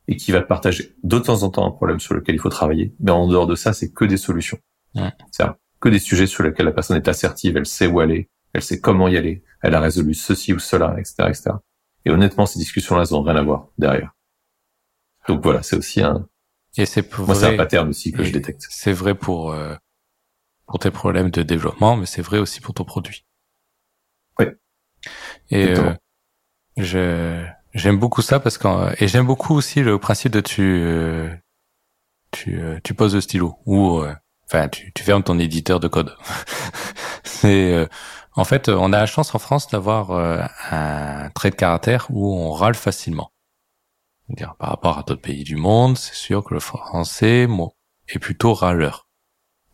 [0.07, 2.49] et qui va te partager de temps en temps un problème sur lequel il faut
[2.49, 2.93] travailler.
[2.99, 4.59] Mais en dehors de ça, c'est que des solutions.
[4.95, 5.11] Ouais.
[5.31, 5.45] C'est
[5.79, 8.79] que des sujets sur lesquels la personne est assertive, elle sait où aller, elle sait
[8.79, 11.51] comment y aller, elle a résolu ceci ou cela, etc., etc.
[12.05, 14.13] Et honnêtement, ces discussions-là, elles n'ont rien à voir derrière.
[15.27, 16.27] Donc voilà, c'est aussi un.
[16.77, 18.65] Et c'est moi, c'est un pattern aussi que je détecte.
[18.69, 19.75] C'est vrai pour euh,
[20.65, 23.25] pour tes problèmes de développement, mais c'est vrai aussi pour ton produit.
[24.39, 24.47] Oui.
[25.49, 25.93] Et euh,
[26.77, 31.29] je j'aime beaucoup ça parce que et j'aime beaucoup aussi le principe de tu euh,
[32.31, 34.03] tu tu poses le stylo ou
[34.45, 36.15] enfin tu, tu fermes ton éditeur de code.
[37.23, 37.85] c'est euh,
[38.35, 42.33] en fait on a la chance en France d'avoir euh, un trait de caractère où
[42.33, 43.31] on râle facilement.
[44.57, 47.47] Par rapport à d'autres pays du monde, c'est sûr que le français
[48.07, 49.07] est plutôt râleur.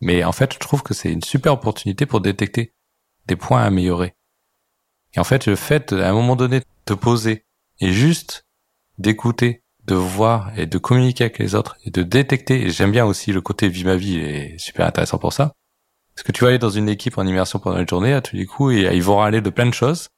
[0.00, 2.74] Mais en fait, je trouve que c'est une super opportunité pour détecter
[3.26, 4.16] des points à améliorer.
[5.14, 7.46] Et en fait, le fait à un moment donné de poser
[7.80, 8.46] et juste
[8.98, 12.62] d'écouter de voir et de communiquer avec les autres et de détecter.
[12.62, 15.54] Et j'aime bien aussi le côté vie ma vie est super intéressant pour ça.
[16.20, 18.36] Parce que tu vas aller dans une équipe en immersion pendant une journée, à tous
[18.36, 20.10] les coups, et ils vont râler de plein de choses.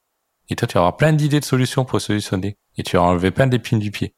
[0.48, 2.56] Et toi, tu vas avoir plein d'idées de solutions pour solutionner.
[2.76, 4.12] Et tu vas enlever plein d'épines du pied.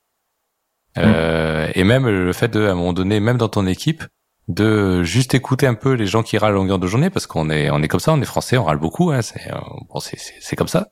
[0.97, 4.03] Euh, et même le fait de, à un moment donné, même dans ton équipe,
[4.49, 7.51] de juste écouter un peu les gens qui râlent à longueur de journée, parce qu'on
[7.51, 9.59] est, on est comme ça, on est français, on râle beaucoup, hein, c'est, euh,
[9.91, 10.89] bon, c'est, c'est, comme ça.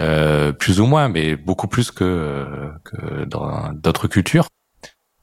[0.00, 4.48] Euh, plus ou moins, mais beaucoup plus que, que dans d'autres cultures.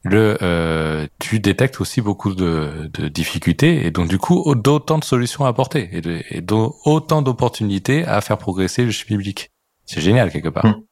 [0.03, 5.03] Le, euh, tu détectes aussi beaucoup de, de, difficultés et donc du coup d'autant de
[5.03, 6.41] solutions à apporter et, de, et
[6.85, 9.51] autant d'opportunités à faire progresser le public.
[9.85, 10.65] C'est génial quelque part.
[10.65, 10.83] Mmh.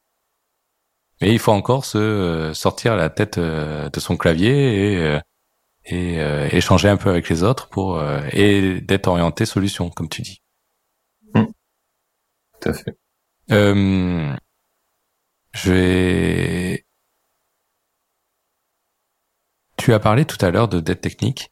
[1.22, 5.20] Mais il faut encore se euh, sortir la tête euh, de son clavier et, euh,
[5.86, 8.02] et échanger un peu avec les autres pour
[8.32, 10.42] et d'être orienté solution, comme tu dis.
[11.34, 11.44] Mmh.
[12.60, 12.98] Tout à fait.
[13.50, 14.36] Euh,
[15.54, 16.84] je vais.
[19.88, 21.50] Tu as parlé tout à l'heure de dette technique.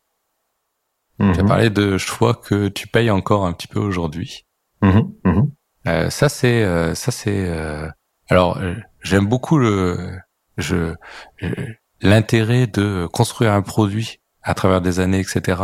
[1.19, 1.47] Tu as mmh.
[1.47, 4.45] parlé de choix que tu payes encore un petit peu aujourd'hui.
[4.83, 5.01] Mmh.
[5.87, 7.51] Euh, ça c'est ça c'est
[8.29, 8.61] alors
[9.01, 10.19] j'aime beaucoup le,
[10.59, 10.95] je,
[12.03, 15.63] l'intérêt de construire un produit à travers des années, etc.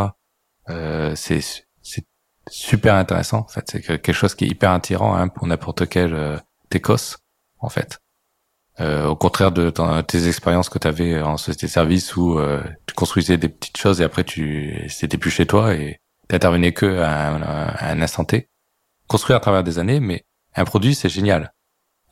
[0.68, 1.40] Euh, c'est
[1.82, 2.06] c'est
[2.48, 3.40] super intéressant.
[3.40, 6.38] En fait, c'est quelque chose qui est hyper attirant hein, pour n'importe quel euh,
[6.70, 7.18] técos,
[7.58, 8.00] en fait.
[8.80, 9.70] Euh, au contraire de
[10.00, 13.76] tes expériences que tu avais en société de service où euh, tu construisais des petites
[13.76, 18.00] choses et après tu c'était plus chez toi et t'intervenais que à un, à un
[18.00, 18.48] instant T.
[19.08, 20.24] Construire à travers des années, mais
[20.56, 21.52] un produit c'est génial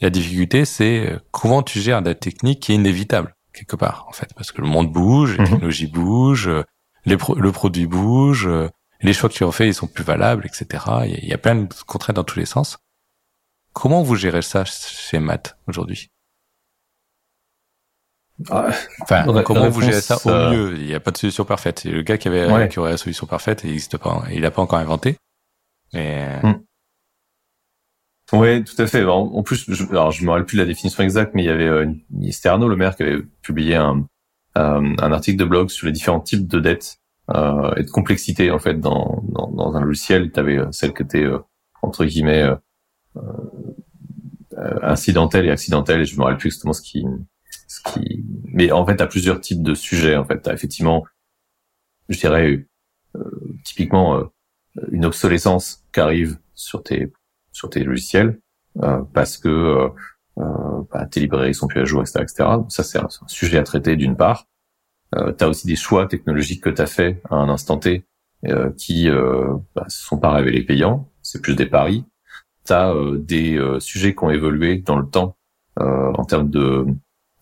[0.01, 4.13] la difficulté, c'est euh, comment tu gères la technique qui est inévitable quelque part, en
[4.13, 5.51] fait, parce que le monde bouge, les mhm.
[5.51, 6.65] technologies bougent, euh,
[7.05, 8.69] le produit bouge, euh,
[9.01, 10.85] les choix que tu as fait, ils sont plus valables, etc.
[11.07, 12.79] Il y, a, plein de contraintes dans tous les sens.
[13.73, 16.11] Comment vous gérez ça chez Matt aujourd'hui?
[18.49, 20.77] Ah, Enfin, comment vous gérez ça au mieux?
[20.77, 21.85] Il n'y a pas de solution parfaite.
[21.85, 24.23] Le gars qui avait qui aurait la solution parfaite, il n'existe pas.
[24.33, 25.17] Il n'a pas encore inventé.
[25.93, 26.55] Mais hmm.
[28.33, 29.05] Oui, tout à fait.
[29.05, 31.67] En, plus, je, alors je me rappelle plus la définition exacte, mais il y avait
[31.67, 31.87] euh,
[32.45, 34.07] Arnaud Le Maire qui avait publié un,
[34.57, 36.99] euh, un article de blog sur les différents types de dettes
[37.35, 40.31] euh, et de complexité en fait dans, dans, dans un logiciel.
[40.33, 41.27] Tu avais euh, celle qui était
[41.83, 42.49] entre guillemets
[44.83, 47.05] incidentelle et accidentelle, et je me rappelle plus exactement ce qui,
[47.71, 48.25] ce qui.
[48.45, 50.17] Mais en fait, tu as plusieurs types de sujets.
[50.17, 51.05] En fait, tu as effectivement,
[52.09, 52.67] je dirais,
[53.65, 54.31] typiquement
[54.93, 57.13] une obsolescence qui arrive sur tes
[57.53, 58.41] sur tes logiciels
[58.83, 59.89] euh, parce que euh,
[60.39, 62.49] euh, bah, tes librairies sont plus à jour, etc., etc.
[62.69, 64.47] Ça, c'est un, sujet à traiter d'une part.
[65.17, 68.05] Euh, tu as aussi des choix technologiques que tu as fait à un instant T
[68.47, 72.05] euh, qui euh, bah, sont pas révélés payants, c'est plus des paris.
[72.67, 75.37] Tu as des sujets qui ont évolué dans le temps
[75.77, 76.85] en termes de,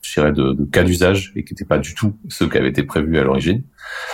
[0.02, 2.68] je dirais, de, de cas d'usage et qui n'étaient pas du tout ceux qui avaient
[2.68, 3.64] été prévus à l'origine,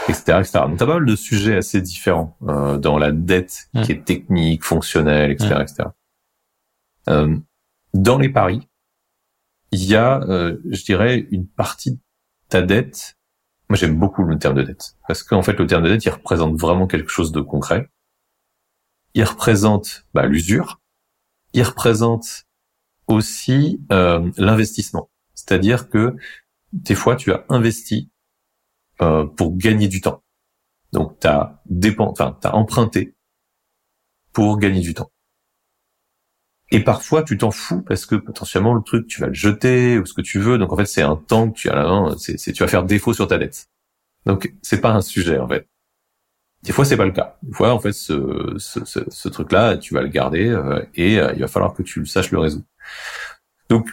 [0.08, 0.60] etc., etc.
[0.66, 4.64] Donc, t'as pas mal de sujets assez différents euh, dans la dette qui est technique,
[4.64, 5.88] fonctionnelle, etc., etc.
[7.08, 7.36] Euh,
[7.92, 8.68] dans les paris,
[9.70, 11.98] il y a, euh, je dirais, une partie de
[12.48, 13.16] ta dette.
[13.68, 16.10] Moi, j'aime beaucoup le terme de dette parce qu'en fait, le terme de dette, il
[16.10, 17.88] représente vraiment quelque chose de concret.
[19.14, 20.80] Il représente bah, l'usure.
[21.52, 22.46] Il représente
[23.06, 25.10] aussi euh, l'investissement.
[25.46, 26.16] C'est-à-dire que
[26.72, 28.10] des fois, tu as investi
[29.02, 30.22] euh, pour gagner du temps.
[30.92, 31.62] Donc, tu as,
[31.98, 33.14] enfin, as emprunté
[34.32, 35.10] pour gagner du temps.
[36.70, 40.06] Et parfois, tu t'en fous parce que potentiellement le truc, tu vas le jeter ou
[40.06, 40.58] ce que tu veux.
[40.58, 42.16] Donc, en fait, c'est un temps que tu as la main.
[42.18, 43.68] C'est, tu vas faire défaut sur ta dette.
[44.26, 45.68] Donc, c'est pas un sujet en fait.
[46.62, 47.36] Des fois, c'est pas le cas.
[47.42, 51.32] Des fois, en fait, ce, ce, ce, truc-là, tu vas le garder euh, et euh,
[51.34, 52.64] il va falloir que tu saches le résoudre.
[53.68, 53.90] Donc,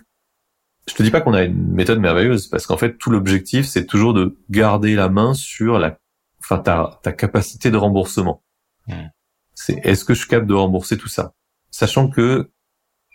[0.88, 3.86] je te dis pas qu'on a une méthode merveilleuse parce qu'en fait tout l'objectif c'est
[3.86, 6.00] toujours de garder la main sur la,
[6.40, 8.44] enfin ta, ta capacité de remboursement.
[8.88, 9.08] Hmm.
[9.54, 11.34] C'est est-ce que je suis capable de rembourser tout ça,
[11.70, 12.52] sachant que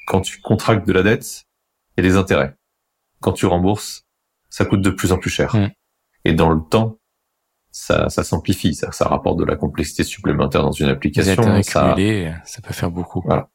[0.07, 1.45] quand tu contractes de la dette,
[1.97, 2.57] il y a des intérêts.
[3.21, 4.07] Quand tu rembourses,
[4.49, 5.55] ça coûte de plus en plus cher.
[5.57, 5.71] Hmm.
[6.25, 6.99] Et dans le temps,
[7.71, 11.63] ça, ça s'amplifie, ça, ça rapporte de la complexité supplémentaire dans une application.
[11.63, 11.95] ça,
[12.45, 13.21] ça peut faire beaucoup.
[13.25, 13.51] Voilà.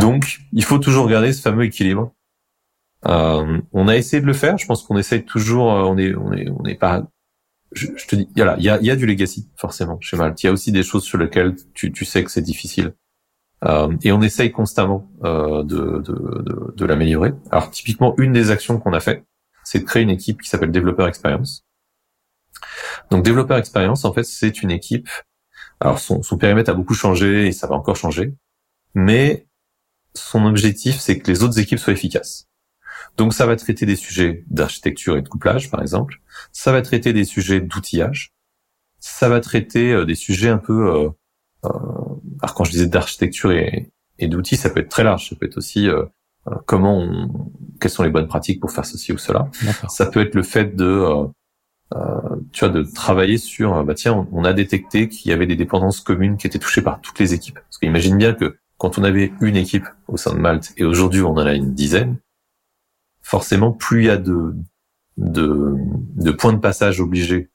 [0.00, 2.14] Donc, il faut toujours garder ce fameux équilibre
[3.06, 4.58] euh, on a essayé de le faire.
[4.58, 5.72] Je pense qu'on essaye toujours.
[5.72, 7.04] Euh, on est, on est, on pas.
[7.72, 10.42] Je, te dis, il y a, y a du legacy forcément chez Malte.
[10.42, 12.94] Il y a aussi des choses sur lesquelles tu, tu sais que c'est difficile.
[13.64, 17.32] Euh, et on essaye constamment euh, de, de, de, de l'améliorer.
[17.50, 19.24] Alors typiquement, une des actions qu'on a fait,
[19.64, 21.64] c'est de créer une équipe qui s'appelle Developer Experience.
[23.10, 25.08] Donc Developer Experience, en fait, c'est une équipe.
[25.80, 28.34] Alors son, son périmètre a beaucoup changé et ça va encore changer,
[28.94, 29.46] mais
[30.14, 32.48] son objectif, c'est que les autres équipes soient efficaces.
[33.16, 36.20] Donc ça va traiter des sujets d'architecture et de couplage, par exemple.
[36.52, 38.32] Ça va traiter des sujets d'outillage.
[39.00, 41.10] ça va traiter des sujets un peu.
[41.62, 45.30] alors quand je disais d'architecture et, et d'outils, ça peut être très large.
[45.30, 45.88] Ça peut être aussi
[46.66, 47.50] comment, on,
[47.80, 49.48] quelles sont les bonnes pratiques pour faire ceci ou cela.
[49.88, 51.30] Ça peut être le fait de
[51.94, 55.46] euh, tu vois, de travailler sur, euh, bah tiens, on, a détecté qu'il y avait
[55.46, 57.56] des dépendances communes qui étaient touchées par toutes les équipes.
[57.56, 61.22] Parce qu'imagine bien que quand on avait une équipe au sein de Malte et aujourd'hui
[61.22, 62.16] on en a une dizaine,
[63.22, 64.54] forcément, plus il y a de,
[65.16, 65.74] de,
[66.16, 67.50] de points de passage obligés,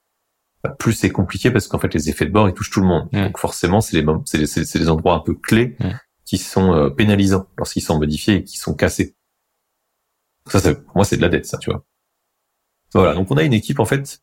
[0.63, 2.87] bah, plus c'est compliqué parce qu'en fait les effets de bord ils touchent tout le
[2.87, 3.09] monde.
[3.11, 5.77] Donc forcément, c'est les, c'est les, c'est les endroits un peu clés
[6.25, 9.15] qui sont euh, pénalisants lorsqu'ils sont modifiés et qui sont cassés.
[10.47, 11.85] Ça, ça pour moi, c'est de la dette, ça, tu vois.
[12.93, 14.21] Voilà, donc on a une équipe en fait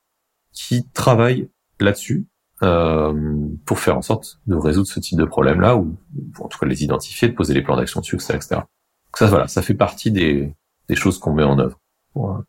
[0.52, 1.50] qui travaillent
[1.80, 2.26] là-dessus
[2.62, 5.96] euh, pour faire en sorte de résoudre ce type de problème-là, ou,
[6.38, 8.54] en tout cas les identifier, de poser les plans d'action dessus, etc., etc.
[8.54, 10.54] Donc ça, voilà, ça fait partie des,
[10.88, 11.78] des choses qu'on met en œuvre
[12.12, 12.42] pour,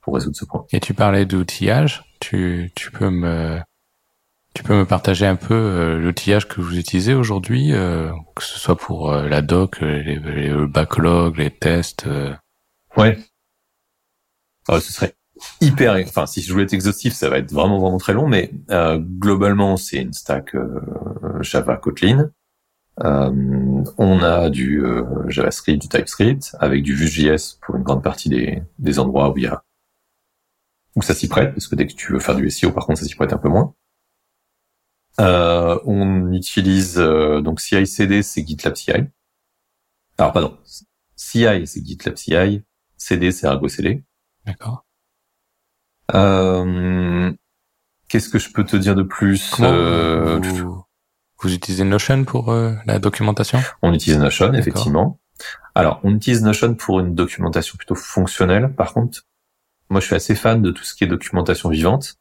[0.00, 0.68] pour résoudre ce problème.
[0.72, 3.60] Et tu parlais d'outillage, tu, tu peux me
[4.54, 8.58] tu peux me partager un peu euh, l'outillage que vous utilisez aujourd'hui, euh, que ce
[8.58, 12.06] soit pour euh, la doc, les, les, backlogs, les tests.
[12.08, 12.34] Euh...
[12.96, 13.16] Ouais.
[14.68, 15.14] ce serait
[15.60, 18.50] hyper, enfin si je voulais être exhaustif, ça va être vraiment vraiment très long, mais
[18.70, 20.80] euh, globalement c'est une stack euh,
[21.40, 22.30] Java Kotlin.
[23.04, 28.28] Euh, on a du euh, JavaScript, du TypeScript, avec du Vue.js pour une grande partie
[28.28, 29.62] des, des endroits où il y a
[30.96, 32.98] où ça s'y prête, parce que dès que tu veux faire du SEO, par contre,
[33.00, 33.74] ça s'y prête un peu moins.
[35.18, 38.92] on utilise donc CI/CD, c'est GitLab CI.
[40.18, 40.58] Alors pardon,
[41.14, 42.62] CI c'est GitLab CI,
[42.96, 44.02] CD c'est Argo CD.
[44.44, 44.84] D'accord.
[46.14, 47.32] Euh,
[48.08, 50.40] Qu'est-ce que je peux te dire de plus euh,
[51.40, 53.60] vous, utilisez Notion pour euh, la documentation?
[53.82, 55.18] On utilise Notion, effectivement.
[55.74, 58.72] Alors, on utilise Notion pour une documentation plutôt fonctionnelle.
[58.74, 59.22] Par contre,
[59.90, 62.16] moi, je suis assez fan de tout ce qui est documentation vivante.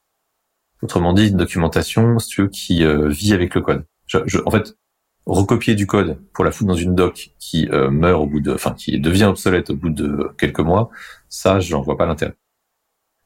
[0.81, 3.85] Autrement dit, une documentation, si tu veux, qui euh, vit avec le code.
[4.06, 4.77] Je, je, en fait,
[5.26, 8.53] recopier du code pour la foutre dans une doc qui euh, meurt au bout de,
[8.53, 10.89] enfin, qui devient obsolète au bout de quelques mois,
[11.30, 12.35] ça, j'en vois pas l'intérêt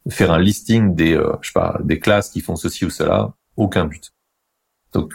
[0.09, 3.33] faire un listing des, euh, je sais pas, des classes qui font ceci ou cela,
[3.55, 4.13] aucun but.
[4.93, 5.13] Donc,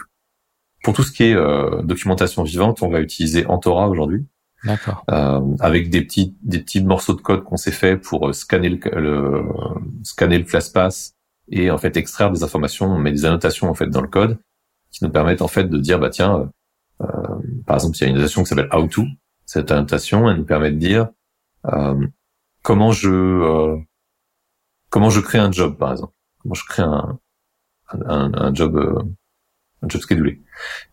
[0.87, 4.25] pour tout ce qui est euh, documentation vivante, on va utiliser Antora aujourd'hui.
[4.63, 5.03] D'accord.
[5.11, 8.69] Euh, avec des petits des petits morceaux de code qu'on s'est fait pour euh, scanner
[8.69, 9.43] le, le
[10.03, 11.13] scanner le ClassPass
[11.49, 14.39] et en fait extraire des informations, on met des annotations en fait dans le code
[14.89, 16.49] qui nous permettent en fait de dire bah tiens,
[17.01, 17.05] euh,
[17.65, 19.03] par exemple il y a une notation qui s'appelle how to.
[19.45, 21.09] Cette annotation elle nous permet de dire
[22.63, 23.77] comment je
[24.89, 26.13] comment je crée un job, par exemple.
[26.39, 27.19] Comment je crée un,
[27.89, 29.03] un, un job, euh,
[29.89, 30.41] job schedulé.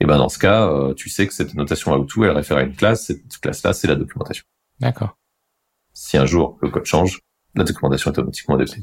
[0.00, 2.62] Et ben dans ce cas, euh, tu sais que cette notation how-to, elle réfère à
[2.62, 3.06] une classe.
[3.06, 4.44] Cette classe-là, c'est la documentation.
[4.80, 5.16] D'accord.
[5.92, 7.20] Si un jour le code change,
[7.54, 8.80] la documentation est automatiquement adaptée.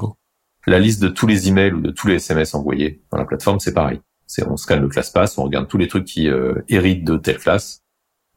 [0.67, 3.59] La liste de tous les emails ou de tous les SMS envoyés dans la plateforme,
[3.59, 4.01] c'est pareil.
[4.27, 7.17] C'est on scanne le classe pass, on regarde tous les trucs qui euh, héritent de
[7.17, 7.81] telle classe.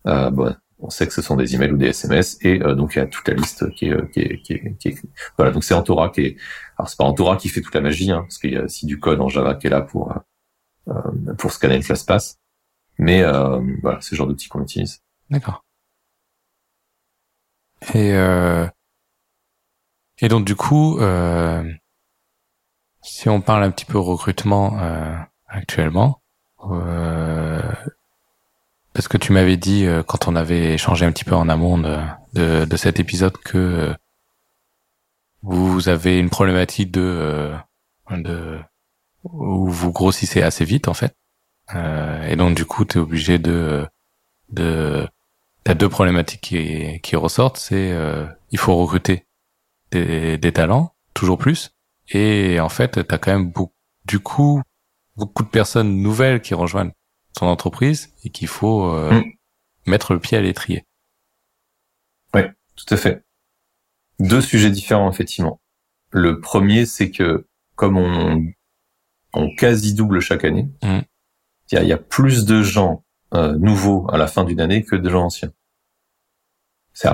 [0.07, 2.95] Euh, bon, on sait que ce sont des emails ou des SMS et euh, donc
[2.95, 4.99] il y a toute la liste qui est, qui est, qui est, qui est
[5.37, 6.37] voilà donc c'est Antora qui est
[6.77, 8.87] alors c'est pas Antora qui fait toute la magie hein, parce qu'il y a aussi
[8.87, 10.19] du code en Java qui est là pour euh,
[11.39, 12.39] pour scanner le ClassPass
[12.99, 15.03] mais euh, voilà c'est le genre d'outil qu'on utilise.
[15.31, 15.65] D'accord.
[17.95, 18.67] Et euh,
[20.19, 20.99] et donc du coup
[23.03, 24.79] si on parle un petit peu recrutement
[25.49, 26.23] actuellement
[28.95, 31.79] parce que tu m'avais dit euh, quand on avait échangé un petit peu en amont
[31.79, 33.95] de, de, cet épisode que euh,
[35.43, 37.57] vous avez une problématique de, euh,
[38.11, 38.61] de
[39.25, 41.17] où vous grossissez assez vite en fait,
[41.75, 43.87] et donc du coup tu es obligé de
[44.51, 45.09] de
[45.65, 47.97] t'as deux problématiques qui qui ressortent, c'est
[48.51, 49.27] il faut recruter
[49.91, 51.75] des, des talents toujours plus,
[52.09, 53.73] et en fait t'as quand même beaucoup
[54.05, 54.63] du coup
[55.17, 56.93] beaucoup de personnes nouvelles qui rejoignent
[57.35, 59.33] ton entreprise et qu'il faut euh, mm.
[59.87, 60.85] mettre le pied à l'étrier.
[62.33, 62.43] Oui,
[62.77, 63.25] tout à fait.
[64.21, 65.61] Deux sujets différents, effectivement.
[66.11, 68.47] Le premier, c'est que comme on,
[69.37, 71.01] on quasi double chaque année, mm.
[71.73, 73.05] il y, a, plus de gens
[73.35, 75.53] euh, nouveaux à la fin d'une année que de gens anciens.
[76.93, 77.09] C'est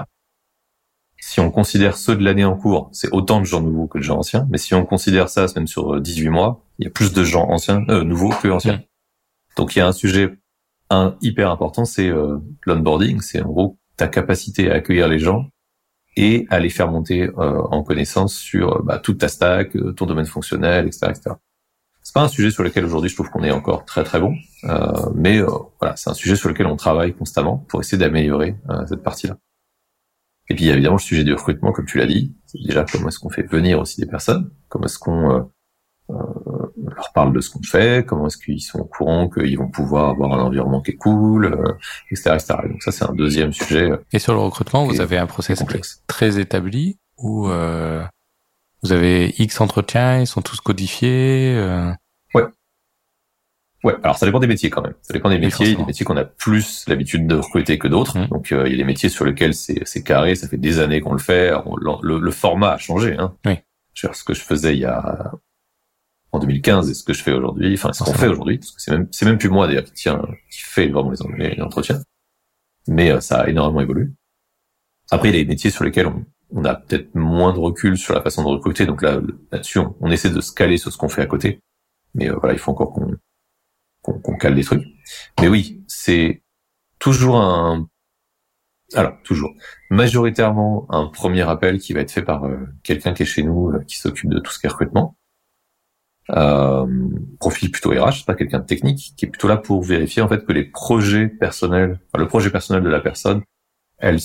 [1.22, 4.02] si on considère ceux de l'année en cours, c'est autant de gens nouveaux que de
[4.02, 4.48] gens anciens.
[4.50, 7.22] Mais si on considère ça même sur 18 euh, mois, il y a plus de
[7.22, 8.78] gens anciens, euh, nouveaux que anciens.
[8.78, 8.82] Mm.
[9.56, 10.38] Donc il y a un sujet
[10.90, 15.46] un hyper important, c'est euh, l'onboarding, c'est en gros ta capacité à accueillir les gens
[16.16, 20.26] et à les faire monter euh, en connaissance sur bah, toute ta stack, ton domaine
[20.26, 21.30] fonctionnel, etc., etc.
[22.10, 24.34] C'est pas un sujet sur lequel aujourd'hui je trouve qu'on est encore très très bon,
[25.14, 25.40] mais
[25.78, 28.56] voilà, c'est un sujet sur lequel on travaille constamment pour essayer d'améliorer
[28.88, 29.36] cette partie-là.
[30.48, 32.34] Et puis il y a évidemment le sujet du recrutement, comme tu l'as dit.
[32.46, 35.48] C'est déjà comment est-ce qu'on fait venir aussi des personnes, comment est-ce qu'on
[36.08, 40.10] leur parle de ce qu'on fait, comment est-ce qu'ils sont au courant qu'ils vont pouvoir
[40.10, 41.74] avoir un environnement qui est cool, euh,
[42.10, 42.54] etc., etc.
[42.68, 43.92] Donc ça, c'est un deuxième sujet.
[44.12, 45.62] Et sur le recrutement, vous avez un process
[46.08, 48.02] très établi où euh,
[48.82, 51.92] vous avez X entretiens, ils sont tous codifiés euh...
[52.34, 52.44] Ouais.
[53.82, 54.94] Ouais, alors ça dépend des métiers quand même.
[55.02, 55.66] Ça dépend des métiers.
[55.66, 58.18] Il y a des métiers qu'on a plus l'habitude de recruter que d'autres.
[58.18, 58.28] Mmh.
[58.28, 61.00] Donc euh, il y a des métiers sur lesquels c'est carré, ça fait des années
[61.00, 61.50] qu'on le fait.
[61.50, 63.16] le, le, format a changé.
[63.18, 63.34] Hein.
[63.46, 63.58] Oui.
[63.94, 65.32] Ce que je faisais il y a
[66.32, 68.80] en 2015 et ce que je fais aujourd'hui, enfin ce qu'on fait aujourd'hui, parce que
[68.80, 72.00] c'est même c'est même plus moi d'ailleurs qui tient qui fait vraiment les, les entretiens,
[72.86, 74.08] mais euh, ça a énormément évolué.
[75.10, 77.96] Après il y a des métiers sur lesquels on, on a peut-être moins de recul
[77.98, 79.20] sur la façon de recruter, donc là
[79.52, 81.60] là-dessus on, essaie de se caler sur ce qu'on fait à côté,
[82.14, 83.16] mais euh, voilà il faut encore qu'on
[84.02, 84.86] qu'on cale des trucs.
[85.40, 86.42] Mais oui c'est
[86.98, 87.88] toujours un
[88.94, 89.54] alors toujours
[89.90, 93.72] majoritairement un premier appel qui va être fait par euh, quelqu'un qui est chez nous
[93.86, 95.16] qui s'occupe de tout ce qui est recrutement.
[96.36, 96.86] Euh,
[97.40, 100.44] profil plutôt RH, pas quelqu'un de technique, qui est plutôt là pour vérifier en fait
[100.44, 103.42] que les projets personnels, enfin, le projet personnel de la personne,
[103.98, 104.20] elle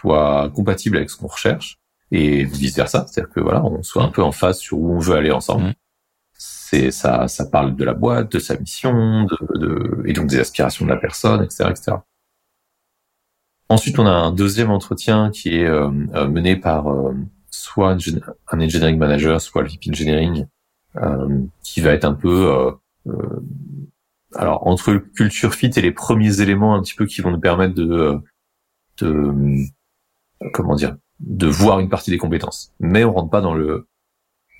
[0.00, 1.78] soit compatible avec ce qu'on recherche
[2.10, 4.98] et vice versa, c'est-à-dire que voilà, on soit un peu en phase sur où on
[4.98, 5.68] veut aller ensemble.
[5.68, 5.74] Mmh.
[6.38, 10.38] C'est ça, ça parle de la boîte, de sa mission, de, de, et donc des
[10.38, 11.96] aspirations de la personne, etc., etc.
[13.68, 17.14] Ensuite, on a un deuxième entretien qui est euh, euh mené par euh,
[17.50, 17.96] soit
[18.48, 20.46] un engineering manager, soit le VP engineering,
[20.96, 22.70] euh, qui va être un peu euh,
[23.08, 23.40] euh,
[24.34, 27.40] alors entre le culture fit et les premiers éléments un petit peu qui vont nous
[27.40, 28.18] permettre de
[28.98, 29.34] de
[30.52, 32.74] comment dire de voir une partie des compétences.
[32.78, 33.88] Mais on rentre pas dans le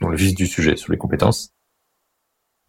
[0.01, 1.51] dans le vif du sujet sur les compétences.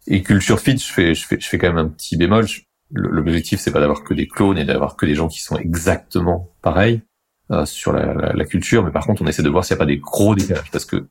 [0.06, 2.46] Et culture fit je fais je fais je fais quand même un petit bémol.
[2.90, 6.54] L'objectif c'est pas d'avoir que des clones et d'avoir que des gens qui sont exactement
[6.62, 7.02] pareils
[7.50, 8.84] euh, sur la, la, la, culture.
[8.84, 10.70] Mais par contre on essaie de voir s'il n'y a pas des gros décalages.
[10.70, 11.08] Parce que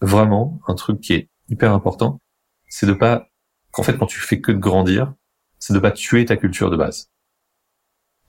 [0.00, 2.20] vraiment un truc qui est hyper important,
[2.68, 3.28] c'est de pas,
[3.72, 5.14] qu'en fait, quand tu fais que de grandir,
[5.58, 7.10] c'est de pas tuer ta culture de base.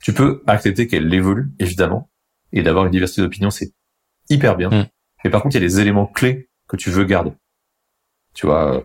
[0.02, 2.10] Tu peux accepter qu'elle évolue, évidemment,
[2.52, 3.72] et d'avoir une diversité d'opinions, c'est
[4.28, 4.70] hyper bien.
[4.70, 4.86] Mm.
[5.24, 7.32] Mais par contre, il y a des éléments clés que tu veux garder.
[8.34, 8.80] Tu vois, euh,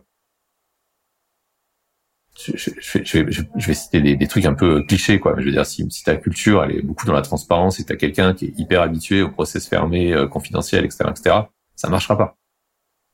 [2.37, 5.35] je, je, vais citer des, trucs un peu clichés, quoi.
[5.35, 7.85] Mais je veux dire, si, si ta culture, elle est beaucoup dans la transparence et
[7.85, 11.35] t'as quelqu'un qui est hyper habitué au process fermé, euh, confidentiel, etc., etc.,
[11.75, 12.37] ça marchera pas.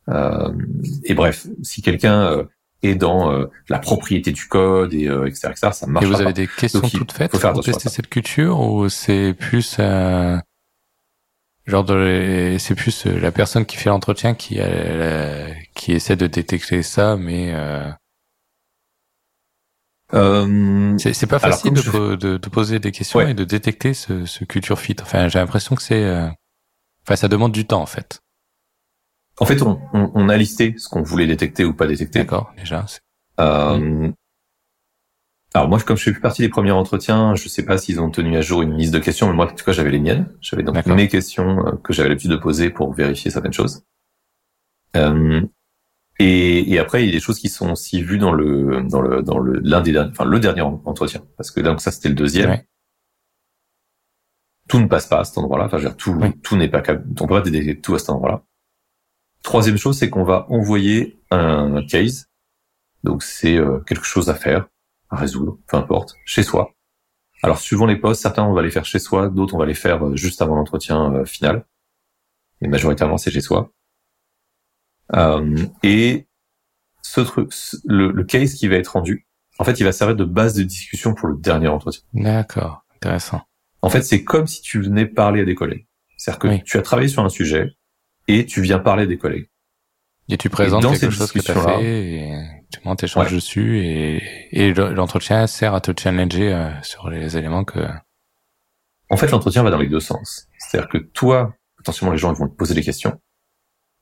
[0.09, 0.51] Euh,
[1.03, 2.47] et bref, si quelqu'un
[2.83, 6.05] euh, est dans euh, la propriété du code et etc., etc., ça marche.
[6.05, 9.77] Et vous avez des questions toutes faites pour tester cette culture ou c'est plus
[11.67, 14.59] genre de c'est plus la personne qui fait l'entretien qui
[15.75, 17.53] qui essaie de détecter ça, mais
[20.13, 24.43] euh, c'est pas facile de, de, de, poser des questions et de détecter ce, ce
[24.43, 24.97] culture fit.
[25.01, 26.05] Enfin, j'ai l'impression que c'est,
[27.05, 28.21] enfin, ça demande du temps en fait.
[29.39, 32.19] En fait, on, on, on a listé ce qu'on voulait détecter ou pas détecter.
[32.19, 32.85] D'accord, déjà.
[33.39, 34.11] Euh,
[35.53, 38.09] alors moi, comme je fais plus partie des premiers entretiens, je sais pas s'ils ont
[38.09, 40.33] tenu à jour une liste de questions, mais moi, en tout cas, j'avais les miennes.
[40.39, 43.83] J'avais donc mes questions euh, que j'avais l'habitude de poser pour vérifier certaines choses.
[44.95, 45.41] Euh,
[46.19, 49.01] et, et, après, il y a des choses qui sont aussi vues dans le dans
[49.01, 52.15] le dans le l'un des enfin le dernier entretien, parce que donc ça c'était le
[52.15, 52.61] deuxième.
[54.67, 55.65] Tout ne passe pas à cet endroit-là.
[55.65, 58.09] Enfin, je veux dire, tout tout n'est pas on peut pas détecter tout à cet
[58.09, 58.43] endroit-là.
[59.43, 62.29] Troisième chose, c'est qu'on va envoyer un case.
[63.03, 64.67] Donc c'est euh, quelque chose à faire,
[65.09, 66.73] à résoudre, peu importe, chez soi.
[67.43, 69.73] Alors suivant les postes, certains on va les faire chez soi, d'autres on va les
[69.73, 71.65] faire euh, juste avant l'entretien euh, final.
[72.61, 73.71] Mais majoritairement c'est chez soi.
[75.81, 76.27] et
[77.01, 77.51] ce truc,
[77.85, 79.27] le, le, case qui va être rendu,
[79.57, 82.03] en fait, il va servir de base de discussion pour le dernier entretien.
[82.13, 83.41] D'accord, intéressant.
[83.81, 85.87] En fait, c'est comme si tu venais parler à des collègues.
[86.17, 87.71] C'est-à-dire que tu as travaillé sur un sujet,
[88.31, 89.47] et tu viens parler des collègues.
[90.29, 92.37] Et tu présentes quelque chose que tu as fait et
[92.71, 94.21] tu montes échanges dessus et,
[94.51, 97.79] et l'entretien sert à te challenger euh, sur les éléments que...
[99.09, 100.47] En fait, l'entretien va dans les deux sens.
[100.57, 103.19] C'est-à-dire que toi, potentiellement les gens vont te poser des questions.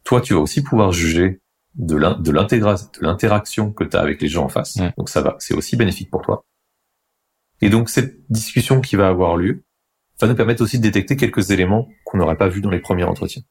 [0.03, 1.41] Toi, tu vas aussi pouvoir juger
[1.73, 1.95] de
[3.01, 4.77] l'interaction que tu as avec les gens en face.
[4.97, 6.45] Donc ça va, c'est aussi bénéfique pour toi.
[7.61, 9.63] Et donc cette discussion qui va avoir lieu
[10.19, 13.03] va nous permettre aussi de détecter quelques éléments qu'on n'aurait pas vus dans les premiers
[13.03, 13.41] entretiens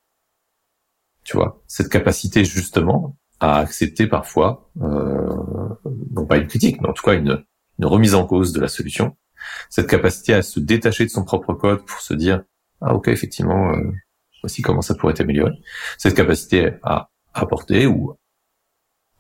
[1.29, 5.29] tu vois, cette capacité justement à accepter parfois, euh,
[6.17, 7.45] non pas une critique, mais en tout cas une,
[7.79, 9.15] une remise en cause de la solution,
[9.69, 12.45] cette capacité à se détacher de son propre code pour se dire
[12.81, 13.93] ah ok effectivement euh,
[14.43, 15.53] voici comment ça pourrait être amélioré,
[15.99, 18.17] cette capacité à apporter ou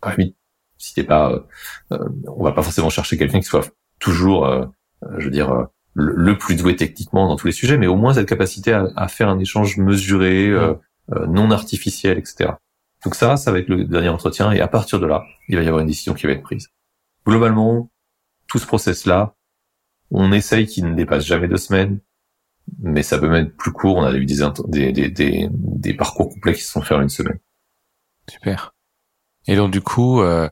[0.01, 0.16] à
[0.78, 1.40] si t'es pas, euh,
[1.93, 4.64] euh, on va pas forcément chercher quelqu'un qui soit toujours, euh,
[5.18, 8.28] je veux dire, le, plus doué techniquement dans tous les sujets, mais au moins cette
[8.28, 10.74] capacité à, à faire un échange mesuré, euh,
[11.26, 12.51] non artificiel, etc.
[13.05, 15.62] Donc ça, ça va être le dernier entretien et à partir de là, il va
[15.62, 16.68] y avoir une décision qui va être prise.
[17.26, 17.90] Globalement,
[18.48, 19.35] tout ce process-là,
[20.10, 22.01] on essaye qu'il ne dépasse jamais deux semaines,
[22.78, 23.97] mais ça peut même être plus court.
[23.98, 27.39] On a des, des, des, des, parcours complets qui se sont faits en une semaine.
[28.28, 28.74] Super.
[29.47, 30.48] Et donc du coup, euh,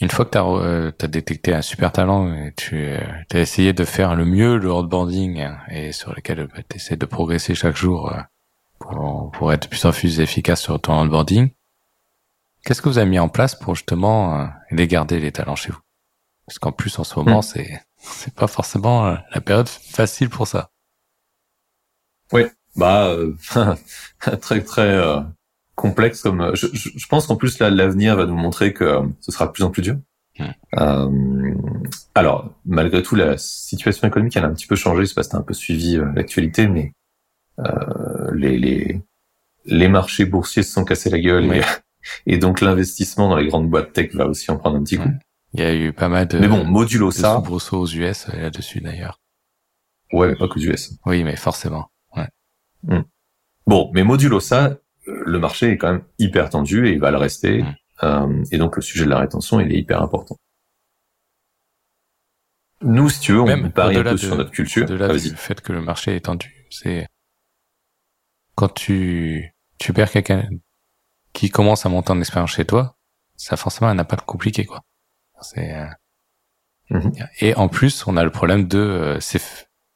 [0.00, 3.00] une fois que tu as, euh, détecté un super talent tu euh,
[3.32, 6.96] as essayé de faire le mieux le onboarding hein, et sur lequel bah, tu essaies
[6.96, 8.12] de progresser chaque jour
[8.78, 11.50] pour, pour être plus en plus efficace sur ton onboarding,
[12.64, 15.80] qu'est-ce que vous avez mis en place pour justement les garder les talents chez vous?
[16.46, 17.42] Parce qu'en plus en ce moment, hmm.
[17.42, 20.70] c'est c'est pas forcément la période facile pour ça.
[22.32, 22.42] Oui,
[22.76, 23.14] bah
[24.40, 25.22] très très
[25.78, 29.02] complexe comme euh, je, je, pense qu'en plus là l'avenir va nous montrer que euh,
[29.20, 29.96] ce sera de plus en plus dur.
[30.78, 31.54] Euh,
[32.14, 35.22] alors malgré tout la situation économique elle a un petit peu changé, je sais pas
[35.22, 36.92] si t'as un peu suivi euh, l'actualité, mais
[38.32, 39.02] les, les
[39.68, 41.62] les marchés boursiers se sont cassés la gueule et,
[42.26, 45.10] et, donc l'investissement dans les grandes boîtes tech va aussi en prendre un petit coup.
[45.54, 49.20] Il y a eu pas mal de mais bon modulo ça aux US là-dessus d'ailleurs.
[50.12, 50.92] Ouais, mais pas que aux US.
[51.06, 51.90] Oui, mais forcément.
[52.16, 52.28] Ouais.
[52.82, 53.02] Hmm.
[53.66, 57.18] Bon, mais modulo ça, le marché est quand même hyper tendu et il va le
[57.18, 57.62] rester.
[57.62, 57.76] Mmh.
[58.04, 60.36] Euh, et donc le sujet de la rétention, il est hyper important.
[62.80, 64.86] Nous, si tu veux, on Même parie un peu sur notre culture.
[64.86, 67.08] De là du fait que le marché est tendu, c'est
[68.58, 70.48] quand tu tu perds quelqu'un
[71.32, 72.96] qui commence à monter en expérience chez toi,
[73.36, 74.82] ça a forcément un impact compliqué, quoi.
[75.40, 75.86] C'est euh,
[76.90, 77.10] mmh.
[77.40, 79.40] et en plus, on a le problème de euh, c'est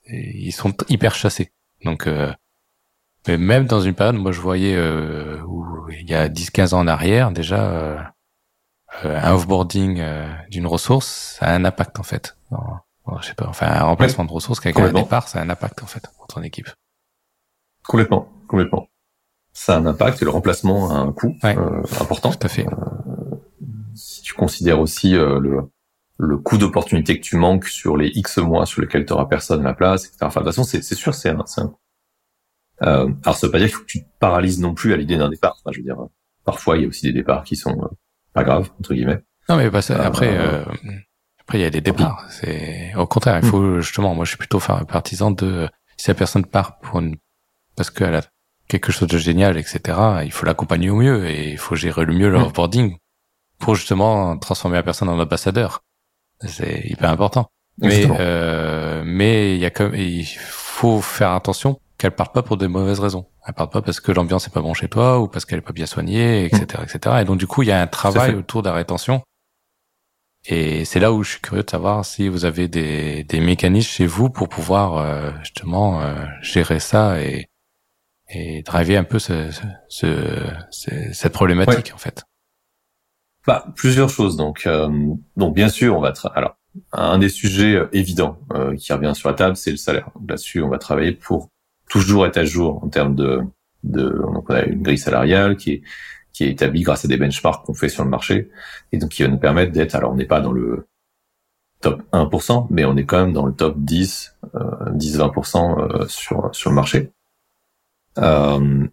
[0.06, 1.52] ils sont hyper chassés.
[1.84, 2.06] Donc
[3.26, 6.80] mais même dans une période, moi je voyais euh, où il y a 10-15 ans
[6.80, 7.98] en arrière, déjà euh,
[9.04, 12.36] euh un offboarding euh, d'une ressource, ça a un impact en fait.
[13.20, 15.82] je sais pas, enfin un remplacement de ressources quelqu'un un départ, ça a un impact
[15.82, 16.68] en fait pour ton équipe.
[17.86, 18.88] Complètement, complètement.
[19.52, 22.30] Ça a un impact et le remplacement a un coût euh, important.
[22.30, 22.66] Tout à fait.
[23.94, 25.68] si tu considères aussi le
[26.18, 29.60] le coût d'opportunité que tu manques sur les X mois sur lesquels tu auras personne
[29.62, 30.18] à la place, etc.
[30.22, 31.74] Enfin, de toute façon, c'est sûr, c'est un, un,
[32.82, 34.96] euh, alors ça veut pas dire qu'il faut que tu te paralyses non plus à
[34.96, 35.56] l'idée d'un départ.
[35.58, 35.96] Enfin, je veux dire,
[36.44, 37.88] parfois il y a aussi des départs qui sont euh,
[38.32, 39.22] pas graves entre guillemets.
[39.48, 40.64] Non mais bah, après, euh,
[41.40, 42.26] après il y a des départs.
[42.30, 43.80] C'est au contraire, il faut hmm.
[43.80, 44.14] justement.
[44.14, 47.16] Moi, je suis plutôt partisan de si la personne part pour une
[47.76, 48.22] parce qu'elle a
[48.78, 49.98] quelque chose de génial, etc.
[50.24, 52.96] Il faut l'accompagner au mieux et il faut gérer le mieux le mmh.
[53.58, 55.82] pour justement transformer la personne en ambassadeur.
[56.46, 57.48] C'est hyper important.
[57.78, 62.56] Mais euh, mais il y a comme il faut faire attention qu'elle parte pas pour
[62.56, 63.26] des mauvaises raisons.
[63.46, 65.62] Elle part pas parce que l'ambiance est pas bon chez toi ou parce qu'elle est
[65.62, 66.84] pas bien soignée, etc., mm.
[66.84, 67.16] etc.
[67.20, 69.22] Et donc du coup, il y a un travail autour de la rétention.
[70.46, 73.90] Et c'est là où je suis curieux de savoir si vous avez des, des mécanismes
[73.90, 77.46] chez vous pour pouvoir euh, justement euh, gérer ça et,
[78.28, 79.50] et driver un peu ce,
[79.88, 80.06] ce,
[81.12, 82.24] cette problématique en fait.
[83.46, 84.36] Bah, plusieurs choses.
[84.36, 84.88] Donc, euh,
[85.36, 86.56] donc bien sûr, on va alors
[86.92, 88.38] un des sujets évidents
[88.78, 90.08] qui revient sur la table, c'est le salaire.
[90.26, 91.50] Là-dessus, on va travailler pour
[91.90, 93.42] toujours être à jour en termes de,
[93.84, 95.82] de donc on a une grille salariale qui est
[96.32, 98.50] qui est établie grâce à des benchmarks qu'on fait sur le marché
[98.90, 100.86] et donc qui va nous permettre d'être alors on n'est pas dans le
[101.80, 104.60] top 1%, mais on est quand même dans le top 10, euh,
[104.92, 107.10] 10-20% euh, sur sur le marché.
[108.18, 108.86] Euh,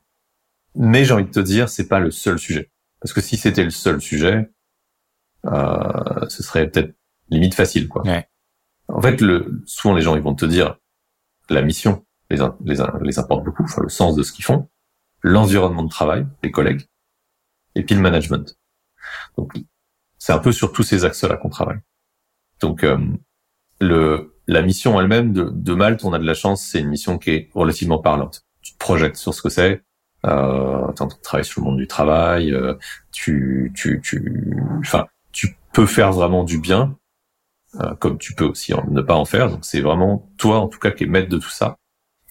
[0.76, 3.64] mais j'ai envie de te dire, c'est pas le seul sujet, parce que si c'était
[3.64, 4.50] le seul sujet,
[5.46, 6.96] euh, ce serait peut-être
[7.30, 8.04] limite facile, quoi.
[8.88, 10.78] En fait, le, souvent les gens ils vont te dire
[11.50, 14.70] la mission, les, les, les importe beaucoup, enfin, le sens de ce qu'ils font,
[15.22, 16.86] l'environnement de travail, les collègues,
[17.76, 18.58] et puis le management.
[19.38, 19.54] Donc,
[20.18, 21.80] c'est un peu sur tous ces axes-là qu'on travaille.
[22.60, 22.98] Donc, euh,
[23.80, 27.18] le, la mission elle-même de, de, Malte, on a de la chance, c'est une mission
[27.18, 28.46] qui est relativement parlante.
[28.80, 29.84] Tu te projettes sur ce que c'est,
[30.26, 32.76] euh, tu travailles sur le monde du travail, euh,
[33.12, 36.98] tu, tu, tu, enfin, tu peux faire vraiment du bien,
[37.82, 39.50] euh, comme tu peux aussi ne pas en faire.
[39.50, 41.78] Donc, c'est vraiment toi, en tout cas, qui est maître de tout ça.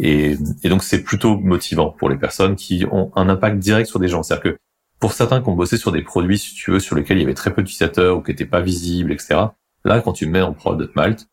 [0.00, 3.98] Et, et donc c'est plutôt motivant pour les personnes qui ont un impact direct sur
[3.98, 4.22] des gens.
[4.22, 4.58] C'est-à-dire que
[5.00, 7.24] pour certains qui ont bossé sur des produits, si tu veux, sur lesquels il y
[7.24, 9.46] avait très peu d'utilisateurs ou qui n'étaient pas visibles, etc.
[9.84, 11.28] Là, quand tu mets en prod Malte,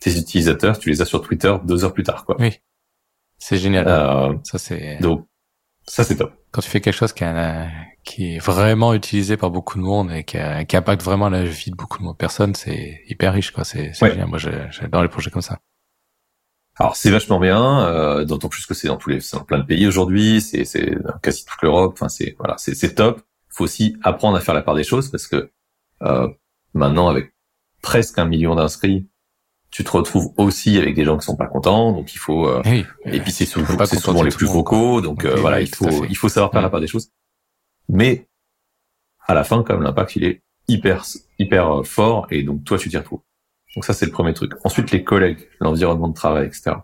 [0.00, 2.36] tes utilisateurs, tu les as sur Twitter deux heures plus tard, quoi.
[2.38, 2.60] Oui,
[3.38, 3.86] c'est génial.
[3.88, 5.26] Euh, ça c'est donc
[5.86, 6.32] ça c'est top.
[6.50, 7.68] Quand tu fais quelque chose qui, a,
[8.02, 11.44] qui est vraiment utilisé par beaucoup de monde et qui, a, qui impacte vraiment la
[11.44, 13.64] vie de beaucoup de personnes, c'est hyper riche, quoi.
[13.64, 14.26] C'est génial.
[14.26, 15.58] Moi, j'adore les projets comme ça.
[16.78, 19.64] Alors c'est vachement bien, euh, d'autant plus que c'est dans tous les, dans plein de
[19.64, 21.92] pays aujourd'hui, c'est c'est quasi toute l'Europe.
[21.94, 23.22] Enfin c'est voilà, c'est c'est top.
[23.48, 25.50] Faut aussi apprendre à faire la part des choses parce que
[26.02, 26.28] euh,
[26.74, 27.32] maintenant avec
[27.80, 29.08] presque un million d'inscrits,
[29.76, 32.48] tu te retrouves aussi avec des gens qui sont pas contents, donc il faut.
[32.48, 32.62] Euh,
[33.04, 36.30] et puis c'est souvent, souvent les plus vocaux, donc euh, voilà, il faut il faut
[36.30, 37.10] savoir faire la part des choses.
[37.90, 38.26] Mais
[39.26, 41.04] à la fin, comme l'impact, il est hyper,
[41.38, 43.20] hyper fort et donc toi, tu t'y retrouves.
[43.74, 44.52] Donc ça, c'est le premier truc.
[44.64, 46.76] Ensuite, les collègues, l'environnement de travail, etc.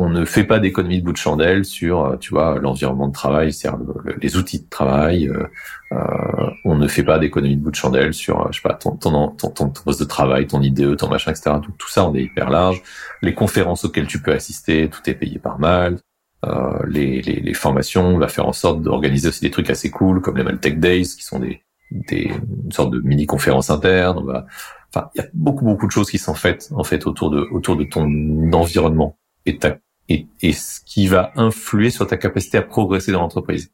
[0.00, 3.12] On ne fait pas d'économie de bout de chandelle sur, euh, tu vois, l'environnement de
[3.12, 3.80] travail, c'est-à-dire
[4.20, 5.28] les outils de travail.
[5.28, 5.44] Euh,
[5.92, 8.96] euh, on ne fait pas d'économie de bout de chandelle sur, je sais pas, ton,
[8.96, 11.50] ton, ton, ton, poste de travail, ton IDE, ton machin, etc.
[11.56, 12.82] Donc tout ça, on est hyper large.
[13.20, 15.98] Les conférences auxquelles tu peux assister, tout est payé par mal.
[16.46, 19.90] Euh, les, les, les, formations, on va faire en sorte d'organiser aussi des trucs assez
[19.90, 21.60] cool, comme les Maltech Days, qui sont des,
[21.90, 22.32] des
[22.64, 24.18] une sorte de mini-conférences internes.
[24.18, 24.46] On va
[24.92, 27.46] Enfin, il y a beaucoup beaucoup de choses qui sont faites en fait autour de
[27.52, 28.06] autour de ton
[28.52, 29.16] environnement
[29.46, 29.78] et ta
[30.10, 33.72] et, et ce qui va influer sur ta capacité à progresser dans l'entreprise.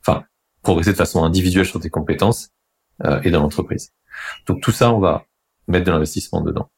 [0.00, 0.24] Enfin,
[0.62, 2.50] progresser de façon individuelle sur tes compétences
[3.04, 3.92] euh, et dans l'entreprise.
[4.46, 5.26] Donc tout ça, on va
[5.66, 6.70] mettre de l'investissement dedans.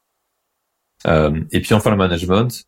[1.06, 2.64] Euh, et puis enfin le management.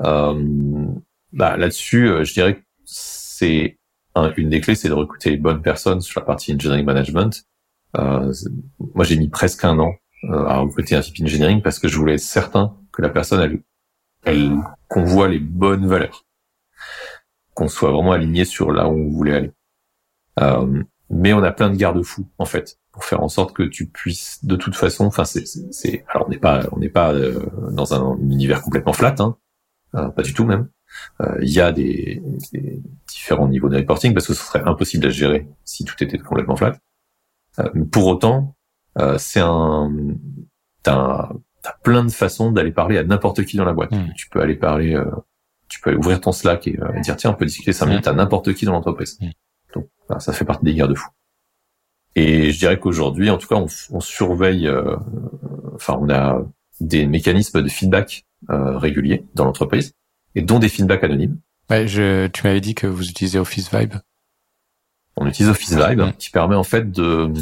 [0.00, 0.86] Euh,
[1.32, 3.78] bah, là-dessus, euh, je dirais que c'est
[4.36, 7.44] une des clés, c'est de recruter les bonnes personnes sur la partie engineering management.
[7.96, 8.32] Euh,
[8.94, 9.94] moi, j'ai mis presque un an
[10.30, 13.62] à recruter un VP engineering parce que je voulais être certain que la personne, elle,
[14.88, 16.24] qu'on voit les bonnes valeurs,
[17.54, 19.52] qu'on soit vraiment aligné sur là où on voulait aller.
[20.40, 23.86] Euh, mais on a plein de garde-fous en fait pour faire en sorte que tu
[23.86, 25.06] puisses de toute façon.
[25.06, 27.40] Enfin, c'est, alors on n'est pas, on n'est pas euh,
[27.70, 29.36] dans un univers complètement flat, hein,
[29.94, 30.68] euh, pas du tout même.
[31.20, 32.22] Euh, il y a des,
[32.52, 36.18] des, différents niveaux de reporting parce que ce serait impossible à gérer si tout était
[36.18, 36.78] complètement flat.
[37.90, 38.54] pour autant,
[38.98, 39.92] euh, c'est un,
[40.82, 41.30] t'as
[41.84, 43.92] plein de façons d'aller parler à n'importe qui dans la boîte.
[43.92, 44.12] Hmm.
[44.16, 45.04] Tu peux aller parler, euh,
[45.68, 48.08] tu peux aller ouvrir ton Slack et euh, dire tiens, on peut discuter 5 minutes
[48.08, 49.18] à n'importe qui dans l'entreprise.
[49.20, 49.30] Hmm.
[49.74, 49.88] Donc,
[50.20, 51.08] ça fait partie des guerres de fou.
[52.16, 54.70] Et je dirais qu'aujourd'hui, en tout cas, on, on surveille,
[55.74, 56.42] enfin, on a
[56.80, 59.94] des mécanismes de feedback réguliers dans l'entreprise
[60.36, 61.38] et dont des feedbacks anonymes.
[61.70, 63.94] Ouais, je, tu m'avais dit que vous utilisez Office Vibe.
[65.16, 66.12] On utilise Office Vibe, hmm.
[66.18, 67.32] qui permet en fait de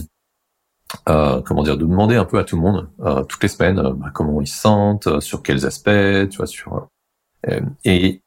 [1.08, 3.78] euh, comment dire, de demander un peu à tout le monde euh, toutes les semaines
[3.78, 6.88] euh, bah, comment ils se sentent, sur quels aspects, tu vois, sur
[7.84, 8.22] et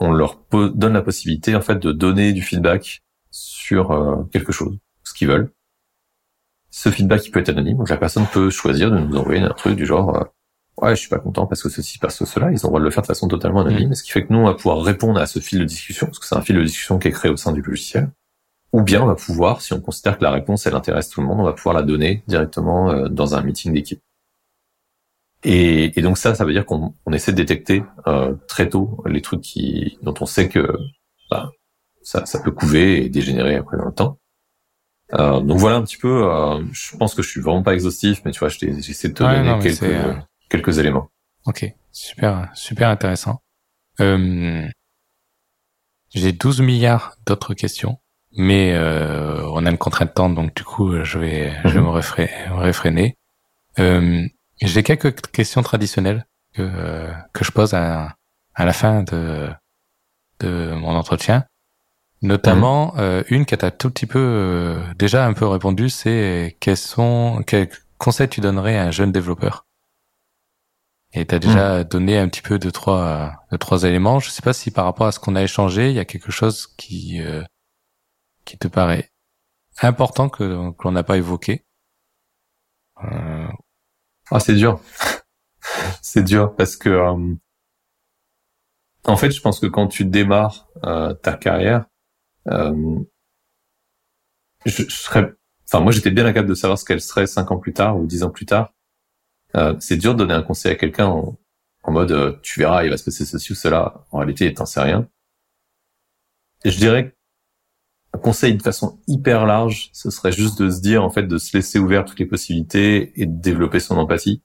[0.00, 5.14] on leur donne la possibilité en fait de donner du feedback sur quelque chose, ce
[5.14, 5.52] qu'ils veulent.
[6.70, 9.50] Ce feedback il peut être anonyme, donc la personne peut choisir de nous envoyer un
[9.50, 10.26] truc du genre
[10.82, 12.80] ouais je suis pas content parce que ceci parce que cela, ils ont le droit
[12.80, 13.94] de le faire de façon totalement anonyme, mmh.
[13.94, 16.18] ce qui fait que nous on va pouvoir répondre à ce fil de discussion parce
[16.18, 18.10] que c'est un fil de discussion qui est créé au sein du logiciel
[18.72, 21.26] ou bien on va pouvoir, si on considère que la réponse elle intéresse tout le
[21.26, 24.02] monde, on va pouvoir la donner directement euh, dans un meeting d'équipe.
[25.44, 29.04] Et, et, donc ça, ça veut dire qu'on on essaie de détecter euh, très tôt
[29.06, 30.76] les trucs qui, dont on sait que
[31.30, 31.52] bah,
[32.02, 34.18] ça, ça peut couver et dégénérer après dans le temps.
[35.14, 36.30] Euh, donc voilà un petit peu.
[36.30, 39.22] Euh, je pense que je suis vraiment pas exhaustif, mais tu vois, j'essaie de te
[39.22, 40.14] donner quelques, euh,
[40.48, 41.10] quelques éléments.
[41.46, 43.42] Ok, super, super intéressant.
[43.98, 44.72] J'ai
[46.32, 47.98] 12 milliards d'autres questions
[48.38, 51.80] mais euh, on a une contrainte de temps, donc du coup, je vais, je vais
[51.80, 51.86] mhm.
[51.86, 53.16] me, réfréner.
[53.80, 54.24] Euh,
[54.62, 56.24] J'ai quelques questions traditionnelles
[56.54, 58.14] que, que je pose à,
[58.54, 59.48] à la fin de,
[60.38, 61.44] de mon entretien.
[62.22, 63.00] Notamment, mhm.
[63.00, 67.42] euh, une qui t'a tout petit peu euh, déjà un peu répondu, c'est quels sont
[67.44, 69.66] quels conseils tu donnerais à un jeune développeur?
[71.12, 71.84] Et tu as déjà mhm.
[71.84, 74.20] donné un petit peu de trois de trois éléments.
[74.20, 76.30] Je sais pas si par rapport à ce qu'on a échangé, il y a quelque
[76.30, 77.42] chose qui euh,
[78.48, 79.12] qui te paraît
[79.82, 81.66] important que qu'on n'a pas évoqué
[83.04, 83.46] euh...
[84.30, 84.80] Ah, c'est dur.
[86.02, 87.34] c'est dur parce que euh,
[89.04, 91.86] en fait, je pense que quand tu démarres euh, ta carrière,
[92.48, 92.98] euh,
[94.64, 95.32] je, je, serais,
[95.66, 98.06] enfin moi j'étais bien incapable de savoir ce qu'elle serait cinq ans plus tard ou
[98.06, 98.72] dix ans plus tard.
[99.56, 101.38] Euh, c'est dur de donner un conseil à quelqu'un en,
[101.84, 104.04] en, mode tu verras, il va se passer ceci ou cela.
[104.10, 105.08] En réalité, t'en sais rien.
[106.64, 107.17] Et je dirais
[108.18, 111.56] conseil de façon hyper large, ce serait juste de se dire en fait de se
[111.56, 114.42] laisser ouvert toutes les possibilités et de développer son empathie.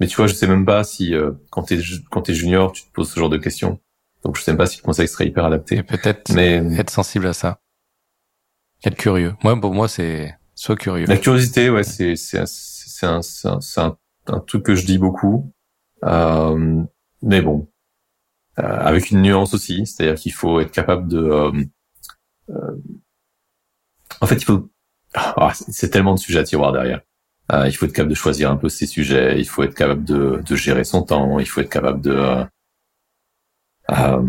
[0.00, 2.84] Mais tu vois, je sais même pas si euh, quand t'es quand t'es junior, tu
[2.84, 3.80] te poses ce genre de questions.
[4.24, 5.82] Donc je sais même pas si le conseil serait hyper adapté.
[5.82, 7.60] Peut-être mais être sensible à ça.
[8.84, 9.34] Être curieux.
[9.42, 11.06] Moi, pour moi, c'est soit curieux.
[11.06, 13.48] La curiosité, ouais, c'est c'est c'est un c'est
[13.80, 13.96] un,
[14.28, 15.52] un, truc que je dis beaucoup.
[16.04, 16.82] Euh,
[17.22, 17.68] mais bon,
[18.58, 21.52] euh, avec une nuance aussi, c'est-à-dire qu'il faut être capable de euh,
[24.20, 24.70] en fait, il faut.
[25.14, 27.00] Ah, c'est tellement de sujets à tiroir derrière.
[27.52, 29.38] Euh, il faut être capable de choisir un peu ses sujets.
[29.38, 31.38] Il faut être capable de, de gérer son temps.
[31.38, 32.10] Il faut être capable de.
[32.10, 32.44] Euh,
[33.90, 34.28] euh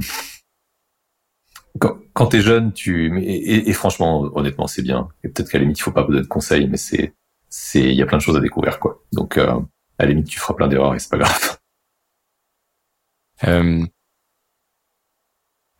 [2.14, 5.08] quand, t'es jeune, tu et, et, franchement, honnêtement, c'est bien.
[5.24, 7.14] Et peut-être qu'à la limite, il faut pas donner de conseils, mais c'est
[7.50, 9.04] c'est il y a plein de choses à découvrir quoi.
[9.14, 9.60] Donc euh,
[9.98, 11.58] à la limite, tu feras plein d'erreurs et c'est pas grave.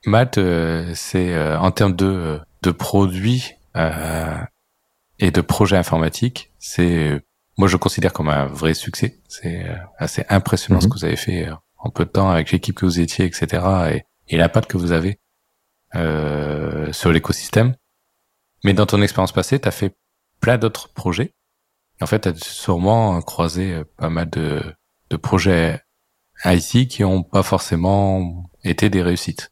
[0.08, 4.38] Euh, Matt, euh, c'est euh, en termes de, de produits, euh,
[5.20, 7.22] et de projets informatiques, c'est
[7.58, 9.20] moi je considère comme un vrai succès.
[9.28, 9.66] C'est
[9.98, 10.92] assez impressionnant ce Mhm.
[10.94, 13.64] que vous avez fait en peu de temps avec l'équipe que vous étiez, etc.
[13.92, 15.20] Et, et l'impact que vous avez
[15.96, 17.76] euh, sur l'écosystème.
[18.64, 19.94] Mais dans ton expérience passée, tu as fait
[20.40, 21.34] plein d'autres projets.
[22.02, 24.62] En fait, tu as sûrement croisé euh, pas mal de,
[25.10, 25.82] de projets
[26.46, 29.52] IT qui ont pas forcément été des réussites.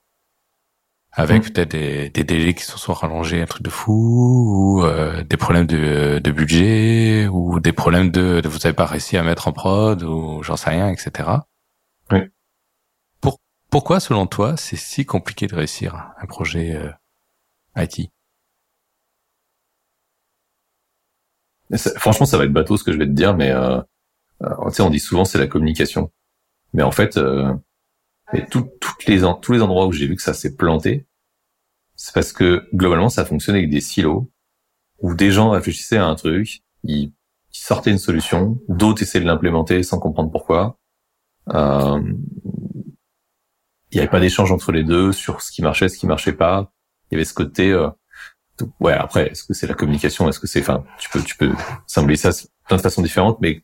[1.20, 1.50] Avec Mhm.
[1.52, 5.36] peut-être des, des délais qui se sont rallongés, un truc de fou, ou euh, des
[5.36, 9.48] problèmes de, de budget, ou des problèmes de, de vous avez pas réussi à mettre
[9.48, 11.30] en prod, ou j'en sais rien, etc.
[12.12, 12.20] Oui.
[13.20, 13.40] Pour,
[13.72, 16.92] pourquoi, selon toi, c'est si compliqué de réussir un projet euh,
[17.76, 18.12] IT
[21.74, 23.80] ça- Franchement, ça va être bateau ce que je vais te dire, mais euh,
[24.44, 26.12] euh, tu sais, on dit souvent c'est la communication.
[26.74, 27.54] Mais en fait, euh,
[28.34, 31.07] et tout- toutes les tous les endroits où j'ai vu que ça s'est planté,
[31.98, 34.32] c'est parce que globalement, ça fonctionnait avec des silos
[35.00, 37.12] où des gens réfléchissaient à un truc, ils,
[37.52, 40.78] sortaient une solution, d'autres essayaient de l'implémenter sans comprendre pourquoi.
[41.50, 42.00] Euh,
[43.92, 46.34] il n'y avait pas d'échange entre les deux sur ce qui marchait, ce qui marchait
[46.34, 46.72] pas.
[47.10, 47.90] Il y avait ce côté euh,
[48.80, 51.52] ouais, après, est-ce que c'est la communication Est-ce que c'est, enfin, tu peux, tu peux
[51.88, 53.64] symboliser ça de plein de façons différentes, mais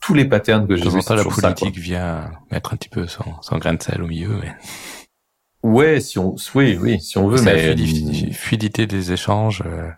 [0.00, 2.88] tous les patterns que j'ai vus, temps, la toujours ça, politique vient mettre un petit
[2.88, 4.54] peu son, son grain de sel au milieu, mais
[5.66, 9.62] Ouais, si on, oui, oui, si on veut, c'est la mais fluidité, fluidité des échanges,
[9.66, 9.90] euh,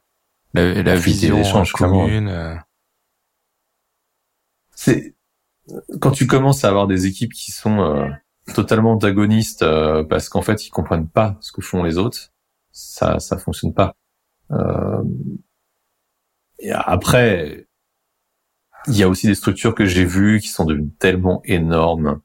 [0.54, 2.28] la, la La fluidité vision des échanges, commune.
[2.28, 2.54] euh,
[4.74, 5.14] c'est
[6.00, 8.08] quand tu commences à avoir des équipes qui sont euh,
[8.54, 12.32] totalement antagonistes euh, parce qu'en fait ils comprennent pas ce que font les autres,
[12.72, 13.94] ça, ça fonctionne pas.
[14.50, 15.02] Euh,
[16.60, 17.66] et après,
[18.86, 22.20] il y a aussi des structures que j'ai vues qui sont devenues tellement énormes,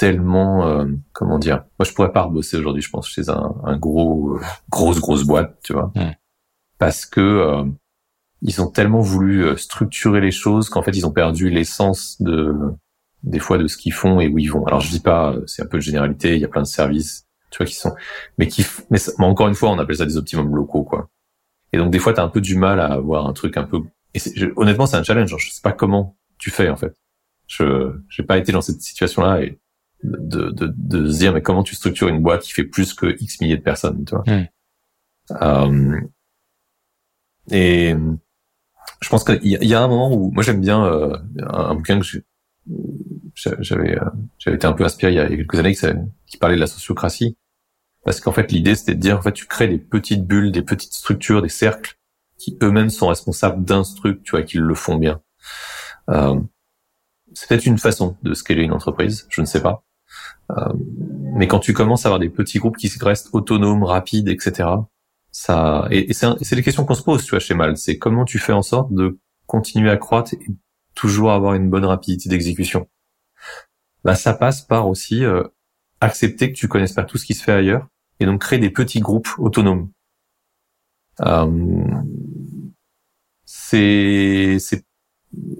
[0.00, 1.64] tellement, euh, comment dire.
[1.78, 4.40] Moi, je pourrais pas rebosser aujourd'hui, je pense, chez un, un gros, euh,
[4.70, 5.92] grosse grosse boîte, tu vois,
[6.78, 7.64] parce que euh,
[8.42, 12.54] ils ont tellement voulu euh, structurer les choses qu'en fait ils ont perdu l'essence de
[13.22, 14.64] des fois de ce qu'ils font et où ils vont.
[14.66, 16.66] Alors je dis pas, euh, c'est un peu de généralité, il y a plein de
[16.66, 17.94] services, tu vois, qui sont,
[18.38, 21.10] mais qui, mais, ça- mais encore une fois, on appelle ça des optimums locaux, quoi.
[21.74, 23.80] Et donc des fois, t'as un peu du mal à avoir un truc un peu.
[24.14, 25.28] Et je- honnêtement, c'est un challenge.
[25.30, 26.96] genre, Je sais pas comment tu fais en fait.
[27.46, 29.59] Je j'ai pas été dans cette situation-là et
[30.02, 33.16] de, de, de se dire mais comment tu structures une boîte qui fait plus que
[33.20, 34.24] X milliers de personnes, tu vois.
[34.26, 34.48] Mm.
[35.42, 36.00] Euh,
[37.50, 37.94] et
[39.00, 41.16] je pense qu'il y, a- il y a un moment où moi j'aime bien euh,
[41.46, 42.06] un, bouquin que
[43.34, 44.04] j'avais euh,
[44.38, 45.74] j'avais été un peu inspiré il y a quelques années
[46.26, 47.36] qui, parlait de la sociocratie
[48.04, 50.62] parce qu'en fait l'idée c'était de dire en fait tu crées des petites bulles des
[50.62, 51.96] petites structures des cercles
[52.38, 55.20] qui eux-mêmes sont responsables d'un truc tu vois qu'ils le font bien
[56.10, 56.38] euh,
[57.32, 59.84] c'est peut-être une façon de scaler une entreprise je ne sais pas
[61.34, 64.68] mais quand tu commences à avoir des petits groupes qui restent autonomes rapides etc
[65.30, 67.76] ça et, et c'est les questions qu'on se pose tu vois chez Mal.
[67.76, 70.38] C'est comment tu fais en sorte de continuer à croître et
[70.94, 72.88] toujours avoir une bonne rapidité d'exécution.
[74.04, 75.44] Bah ça passe par aussi euh,
[76.00, 77.86] accepter que tu connaisses pas tout ce qui se fait ailleurs
[78.18, 79.90] et donc créer des petits groupes autonomes.
[81.20, 81.84] Euh,
[83.44, 84.58] c'est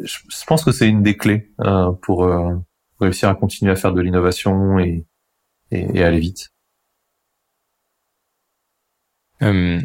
[0.02, 2.56] je pense que c'est une des clés euh, pour euh,
[3.00, 5.06] réussir à continuer à faire de l'innovation et,
[5.70, 6.50] et, et aller vite
[9.42, 9.80] euh,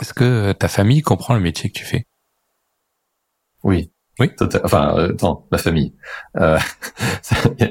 [0.00, 2.06] Est-ce que ta famille comprend le métier que tu fais?
[3.62, 4.34] Oui Oui.
[4.34, 5.94] Total- enfin euh, attends ma famille
[6.36, 6.58] euh,
[7.58, 7.70] il y, a-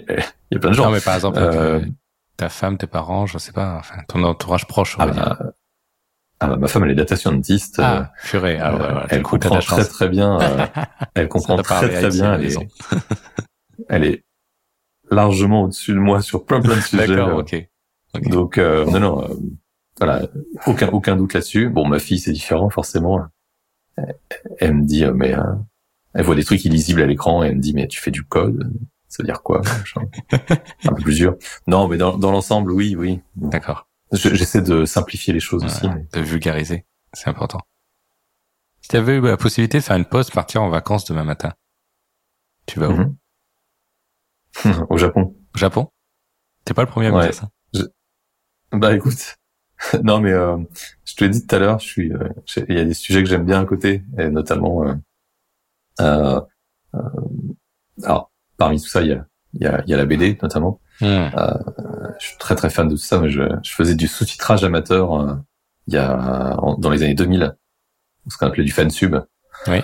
[0.51, 1.85] il y a plein de gens Non, mais par exemple, Euh, euh,
[2.37, 5.23] ta femme, tes parents, je sais pas, enfin, ton entourage proche, on Ah va dire.
[5.39, 5.51] bah,
[6.39, 7.79] ah bah, ma femme elle est data scientist.
[7.79, 8.59] Ah, purée.
[8.59, 10.37] Ah, euh, ouais, ouais, elle comprend la très très bien.
[11.15, 12.37] elle comprend très très bien.
[12.37, 12.69] la Elle est,
[13.89, 14.23] elle est
[15.11, 17.07] largement au-dessus de moi sur plein plein de sujets.
[17.07, 17.69] D'accord, euh, ok.
[18.29, 19.33] Donc euh, non non, euh,
[19.97, 20.27] voilà,
[20.65, 21.69] aucun aucun doute là-dessus.
[21.69, 23.21] Bon, ma fille c'est différent forcément.
[24.59, 25.41] Elle, me dit euh, mais euh,
[26.13, 28.23] elle voit des trucs illisibles à l'écran et elle me dit mais tu fais du
[28.23, 28.71] code?
[29.07, 29.61] Ça veut dire quoi.
[30.85, 31.35] Un peu plus dur.
[31.65, 33.21] Non, mais dans, dans l'ensemble, oui, oui.
[33.37, 33.87] D'accord.
[34.11, 35.87] Je- J'essaie de simplifier les choses aussi.
[35.89, 36.85] Mais- De vulgariser.
[37.13, 37.59] C'est important.
[38.81, 41.53] Si tu avais eu la possibilité de faire une pause, partir en vacances demain matin,
[42.65, 42.93] tu vas où?
[42.93, 43.15] Mhm.
[44.89, 45.35] Au Japon.
[45.55, 45.89] Au Japon?
[46.65, 47.23] T'es pas le premier à me Ouais.
[47.29, 47.49] dire ça.
[48.73, 49.35] Bah écoute,
[50.03, 50.57] non mais euh,
[51.05, 52.29] je te l'ai dit tout à l'heure, je suis, euh,
[52.67, 54.93] il y a des sujets que j'aime bien à côté, et notamment, euh,
[56.01, 56.41] euh,
[56.95, 56.99] euh,
[58.03, 60.37] alors parmi tout ça, il y a, il y a, il y a la BD
[60.41, 60.81] notamment.
[60.99, 61.29] Hmm.
[62.19, 65.13] Je suis très très fan de tout ça, mais je, je faisais du sous-titrage amateur
[65.21, 65.35] euh,
[65.87, 67.55] il y a en- dans les années 2000,
[68.27, 69.15] ce qu'on appelait du fansub.
[69.67, 69.81] Oui.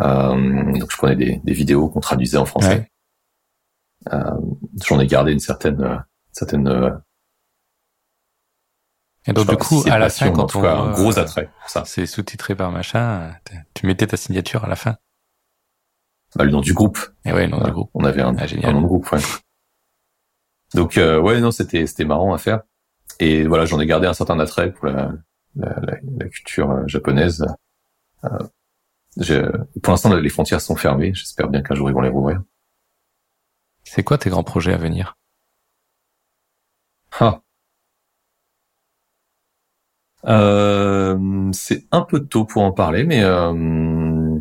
[0.00, 2.68] Euh, donc je prenais des, des vidéos qu'on traduisait en français.
[2.68, 2.90] Ouais.
[4.12, 4.30] Euh,
[4.86, 5.96] J'en ai gardé une certaine, euh,
[6.32, 6.90] certaine euh,
[9.26, 11.84] Et donc du coup, à la fin, quand on voit, un gros attrait, ça.
[11.84, 13.34] C'est sous-titré par machin.
[13.74, 14.96] Tu mettais ta signature à la fin.
[16.36, 16.98] Bah, le nom du groupe.
[17.24, 17.90] Et ouais, le nom du groupe.
[17.94, 19.20] On avait un, ah, un nom de groupe, ouais.
[20.74, 22.62] Donc euh, ouais, non, c'était c'était marrant à faire.
[23.20, 25.12] Et voilà, j'en ai gardé un certain attrait pour la,
[25.54, 25.80] la,
[26.18, 27.46] la, culture euh, japonaise.
[28.24, 29.52] Euh,
[29.82, 31.14] pour l'instant, les frontières sont fermées.
[31.14, 32.42] J'espère bien qu'un jour ils vont les rouvrir.
[33.94, 35.16] C'est quoi tes grands projets à venir?
[37.20, 37.42] Ah.
[40.24, 44.36] Euh, c'est un peu tôt pour en parler, mais euh,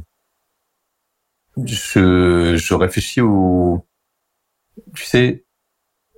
[1.63, 3.85] je, je réfléchis au...
[4.95, 5.45] Tu sais,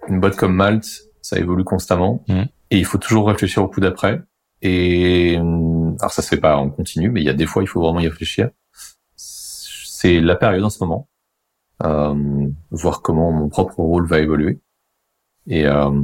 [0.07, 2.43] une boîte comme Malte, ça évolue constamment, mmh.
[2.71, 4.21] et il faut toujours réfléchir au coup d'après.
[4.61, 7.67] Et alors ça se fait pas en continu, mais il y a des fois il
[7.67, 8.51] faut vraiment y réfléchir.
[9.17, 11.14] C'est la période en ce moment, euh,
[11.79, 14.59] voir comment mon propre rôle va évoluer
[15.47, 16.03] et euh,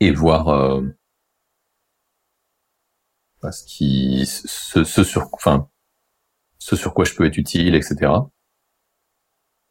[0.00, 0.82] et voir euh,
[3.50, 5.68] ce qui ce, ce sur enfin
[6.58, 8.12] ce sur quoi je peux être utile, etc.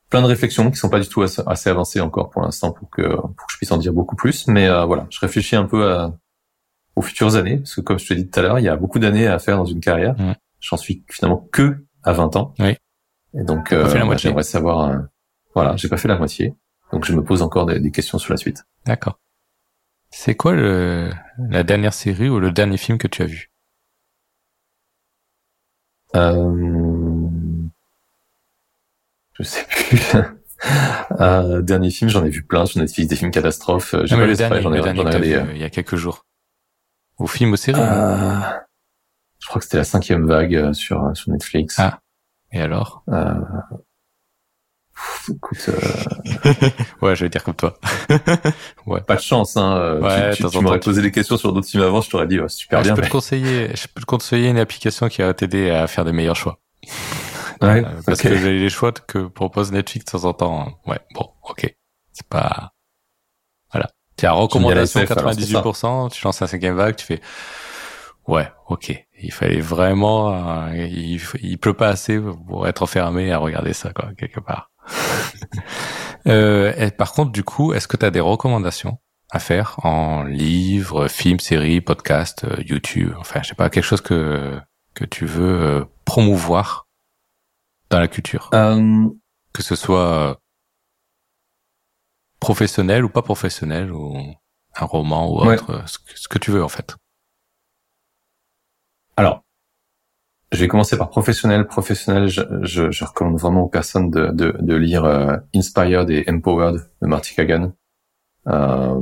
[0.09, 3.15] Plein de réflexions qui sont pas du tout assez, avancées encore pour l'instant pour que
[3.15, 5.91] pour que je puisse en dire beaucoup plus, mais euh, voilà, je réfléchis un peu
[5.91, 6.17] à,
[6.95, 8.69] aux futures années parce que comme je te l'ai dit tout à l'heure, il y
[8.69, 10.15] a beaucoup d'années à faire dans une carrière.
[10.61, 12.53] J'en suis finalement que à 20 ans.
[12.59, 12.77] Oui.
[13.37, 14.97] Et donc euh, j'aimerais savoir euh,
[15.53, 16.53] voilà, j'ai pas fait la moitié.
[16.91, 18.63] Donc je me pose encore des, des questions sur la suite.
[18.85, 19.19] D'accord.
[20.11, 21.11] C'est quoi le,
[21.49, 23.51] la dernière série ou le dernier film que tu as vu?
[26.15, 27.27] Euh...
[29.33, 29.99] Je sais plus.
[31.19, 33.95] euh, dernier film, j'en ai vu plein sur Netflix, des films catastrophes.
[34.05, 36.25] J'ai pas le dernier, j'en ai, ai euh, il y a quelques jours.
[37.17, 38.39] Au film, au série euh,
[39.39, 41.75] Je crois que c'était la cinquième vague euh, sur sur Netflix.
[41.79, 41.99] Ah.
[42.55, 43.03] Et alors?
[43.09, 43.33] Euh,
[45.29, 46.69] écoute, euh...
[47.01, 47.77] ouais, je vais dire comme toi.
[48.85, 49.01] ouais.
[49.01, 49.99] Pas de chance, hein.
[50.01, 52.81] Ouais, tu, tu, m'aurais posé des questions sur d'autres films avant, je t'aurais dit super
[52.81, 52.95] bien.
[52.95, 56.05] Je peux te conseiller, je peux te conseiller une application qui va t'aider à faire
[56.05, 56.59] des meilleurs choix.
[57.61, 60.73] Ouais, euh, parce que les choix que propose Netflix de temps en temps, hein.
[60.87, 61.73] ouais, bon, ok,
[62.11, 62.73] c'est pas,
[63.71, 63.87] voilà.
[64.17, 67.21] Tu as recommandation 98%, tu lances un cinquième vague, tu fais,
[68.27, 73.37] ouais, ok, il fallait vraiment, euh, il, il pleut pas assez pour être enfermé à
[73.37, 74.71] regarder ça, quoi, quelque part.
[76.27, 78.99] euh, et par contre, du coup, est-ce que tu as des recommandations
[79.31, 84.01] à faire en livre, film, série, podcast, euh, YouTube, enfin, je sais pas, quelque chose
[84.01, 84.59] que
[84.93, 86.87] que tu veux euh, promouvoir
[87.89, 90.39] dans la culture, que ce soit
[92.39, 94.17] professionnel ou pas professionnel ou
[94.75, 96.95] un roman ou autre, ce que tu veux en fait.
[99.17, 99.43] Alors,
[100.51, 101.67] je vais commencer par professionnel.
[101.67, 106.25] Professionnel, je, je, je recommande vraiment aux personnes de, de, de lire euh, Inspired et
[106.29, 107.73] Empowered de Marty Kagan.
[108.47, 108.99] Euh,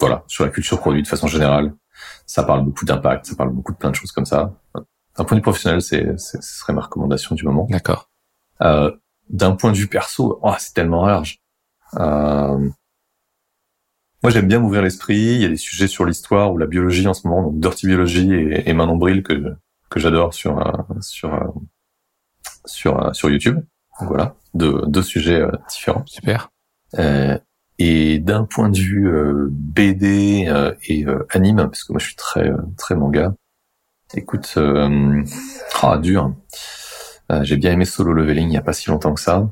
[0.00, 1.74] voilà, sur la culture produit de façon générale.
[2.26, 4.54] Ça parle beaucoup d'impact, ça parle beaucoup de plein de choses comme ça.
[5.16, 7.66] D'un point de vue professionnel, c'est, ce serait ma recommandation du moment.
[7.70, 8.10] D'accord.
[8.62, 8.90] Euh,
[9.28, 11.40] d'un point de vue perso, oh, c'est tellement large.
[11.98, 12.68] Euh,
[14.22, 15.16] moi, j'aime bien m'ouvrir l'esprit.
[15.16, 17.86] Il y a des sujets sur l'histoire ou la biologie en ce moment, donc Dirty
[17.86, 19.56] Biology et, et Bril que
[19.90, 21.48] que j'adore sur euh, sur euh,
[22.64, 23.56] sur euh, sur YouTube.
[24.00, 26.04] Donc voilà, deux deux sujets différents.
[26.06, 26.50] Super.
[27.78, 29.10] et d'un point de vue
[29.50, 30.46] BD
[30.88, 33.34] et anime, parce que moi je suis très très manga.
[34.14, 34.58] Écoute,
[35.82, 36.34] ah dur.
[37.42, 39.50] J'ai bien aimé Solo Leveling il y a pas si longtemps que ça.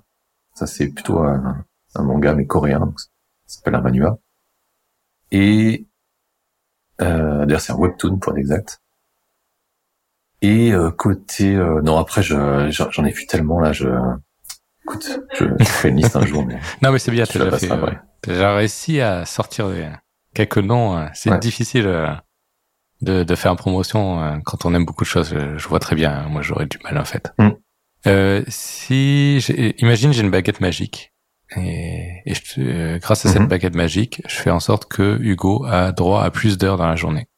[0.55, 1.65] Ça c'est plutôt un,
[1.95, 3.09] un, manga mais coréen, donc ça
[3.47, 4.19] s'appelle un manua.
[5.31, 5.87] Et
[7.01, 8.81] euh, d'ailleurs c'est un webtoon pour être exact.
[10.41, 12.37] Et euh, côté euh, non après je
[12.71, 13.89] j'en ai vu tellement là je
[14.85, 17.59] écoute je, je ferai une liste un jour mais non mais c'est bien tu as
[17.59, 17.69] fait
[18.23, 19.69] déjà réussi à sortir
[20.35, 21.11] quelques noms hein.
[21.13, 22.07] c'est difficile euh,
[23.01, 26.13] de, de faire une promotion quand on aime beaucoup de choses je, vois très bien
[26.13, 26.29] hein.
[26.29, 27.49] moi j'aurais du mal en fait mm.
[28.07, 29.39] euh, si
[29.79, 31.13] imagine j'ai une baguette magique
[31.57, 33.49] et, et je, grâce à cette mm-hmm.
[33.49, 36.97] baguette magique je fais en sorte que Hugo a droit à plus d'heures dans la
[36.97, 37.29] journée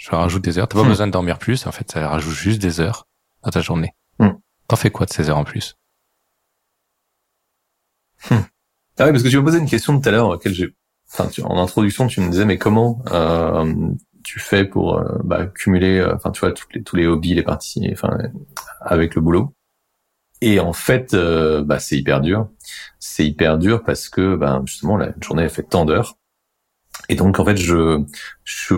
[0.00, 0.66] je rajoute des heures.
[0.66, 0.88] T'as pas hmm.
[0.88, 1.66] besoin de dormir plus.
[1.66, 3.06] En fait, ça rajoute juste des heures
[3.42, 3.94] dans ta journée.
[4.18, 4.30] Hmm.
[4.66, 5.76] T'en fais quoi de ces heures en plus?
[8.30, 8.36] Hmm.
[8.98, 10.74] Ah oui, parce que tu m'as posé une question tout à l'heure, laquelle j'ai,
[11.12, 13.90] enfin, en introduction, tu me disais, mais comment euh,
[14.24, 17.34] tu fais pour euh, bah, cumuler, euh, enfin, tu vois, tous les, tous les hobbies,
[17.34, 18.16] les parties, enfin,
[18.80, 19.54] avec le boulot?
[20.40, 22.48] Et en fait, euh, bah, c'est hyper dur.
[22.98, 26.16] C'est hyper dur parce que, ben, justement, la journée elle fait tant d'heures.
[27.08, 28.02] Et donc, en fait, je,
[28.44, 28.74] je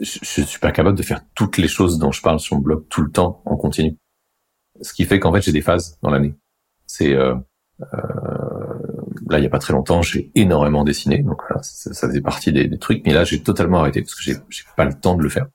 [0.00, 2.62] je, je suis pas capable de faire toutes les choses dont je parle sur mon
[2.62, 3.96] blog tout le temps en continu.
[4.80, 6.34] Ce qui fait qu'en fait j'ai des phases dans l'année.
[6.86, 7.34] C'est euh,
[7.80, 7.98] euh,
[9.28, 12.20] là, il y a pas très longtemps, j'ai énormément dessiné, donc voilà, ça, ça faisait
[12.20, 13.04] partie des, des, trucs.
[13.06, 14.36] Mais là, j'ai totalement arrêté parce que j'ai
[14.76, 15.46] pas le temps de le faire.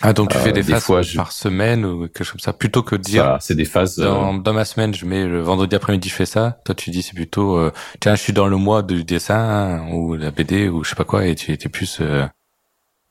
[0.00, 2.52] Ah donc tu fais euh, des, phases fois, par semaine ou quelque chose comme ça
[2.52, 5.74] plutôt que de dire c'est des phases dans, dans, ma semaine je mets le vendredi
[5.74, 8.56] après-midi je fais ça toi tu dis c'est plutôt euh, tiens je suis dans le
[8.56, 12.02] mois du dessin ou la BD ou je sais pas quoi et tu étais plus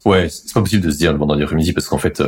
[0.05, 2.21] ouais c'est pas possible de se dire le vendredi après-midi parce qu'en fait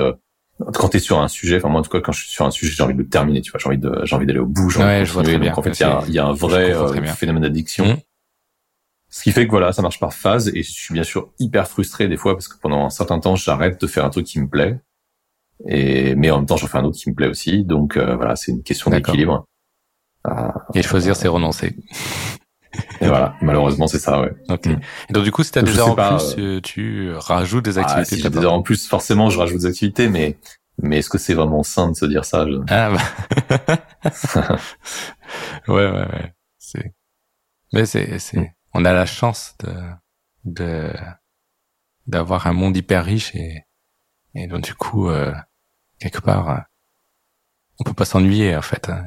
[0.73, 2.51] quand t'es sur un sujet, enfin moi en tout cas quand je suis sur un
[2.51, 4.45] sujet, j'ai envie de le terminer, tu vois, j'ai envie de, j'ai envie d'aller au
[4.45, 5.49] bout, j'ai ouais, je vois très bien.
[5.49, 7.85] Donc en fait, il y a, y a, un vrai euh, phénomène d'addiction.
[7.85, 7.97] Mmh.
[9.17, 11.67] Ce qui fait que voilà, ça marche par phase et je suis bien sûr hyper
[11.67, 14.39] frustré des fois parce que pendant un certain temps, j'arrête de faire un truc qui
[14.39, 14.79] me plaît
[15.65, 17.63] et mais en même temps, j'en fais un autre qui me plaît aussi.
[17.63, 19.47] Donc euh, voilà, c'est une question d'équilibre.
[20.27, 21.75] Euh, et choisir, c'est renoncer.
[23.01, 24.35] Et voilà, malheureusement, c'est ça, ouais.
[24.49, 24.67] Ok.
[24.67, 24.79] Mm.
[25.09, 27.81] Et donc, du coup, si t'as des heures en plus, euh, tu rajoutes des ah,
[27.81, 28.07] activités.
[28.11, 30.37] Ah, si j'ai des heures en plus, forcément, je rajoute des activités, mais,
[30.79, 32.45] mais est-ce que c'est vraiment sain de se dire ça?
[32.69, 34.11] Ah, bah.
[35.69, 36.33] ouais, ouais, ouais.
[36.59, 36.93] C'est,
[37.73, 38.49] mais c'est, c'est, mm.
[38.77, 39.73] On a la chance de,
[40.45, 40.93] de,
[42.05, 43.63] d'avoir un monde hyper riche et,
[44.35, 45.33] et donc, du coup, euh,
[45.99, 46.59] quelque part, euh,
[47.79, 48.89] on peut pas s'ennuyer, en fait.
[48.89, 49.03] Hein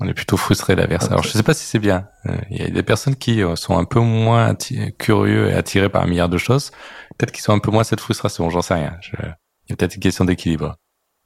[0.00, 1.06] on est plutôt frustré d'inverse.
[1.10, 2.08] Alors je sais pas si c'est bien.
[2.26, 4.54] Euh, il y a des personnes qui euh, sont un peu moins
[4.96, 6.70] curieux et attirés par un milliard de choses.
[7.16, 8.48] Peut-être qu'ils sont un peu moins cette frustration.
[8.48, 8.96] J'en sais rien.
[9.00, 9.16] Je...
[9.16, 10.76] Il y a peut-être une question d'équilibre.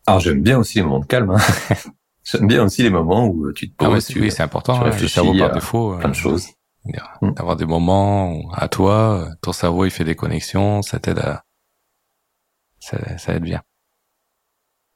[0.07, 1.33] Alors j'aime bien aussi les moments de calme.
[1.33, 1.75] Hein.
[2.25, 4.11] j'aime bien aussi les moments où tu te poses.
[4.11, 4.81] Ah oui, c'est important.
[4.81, 5.99] Tu hein, le cerveau par défaut.
[5.99, 6.49] Plein de choses.
[6.85, 7.35] Mm.
[7.35, 11.45] D'avoir des moments où, à toi, ton cerveau il fait des connexions, ça t'aide à,
[12.81, 13.63] ça, ça aide bien.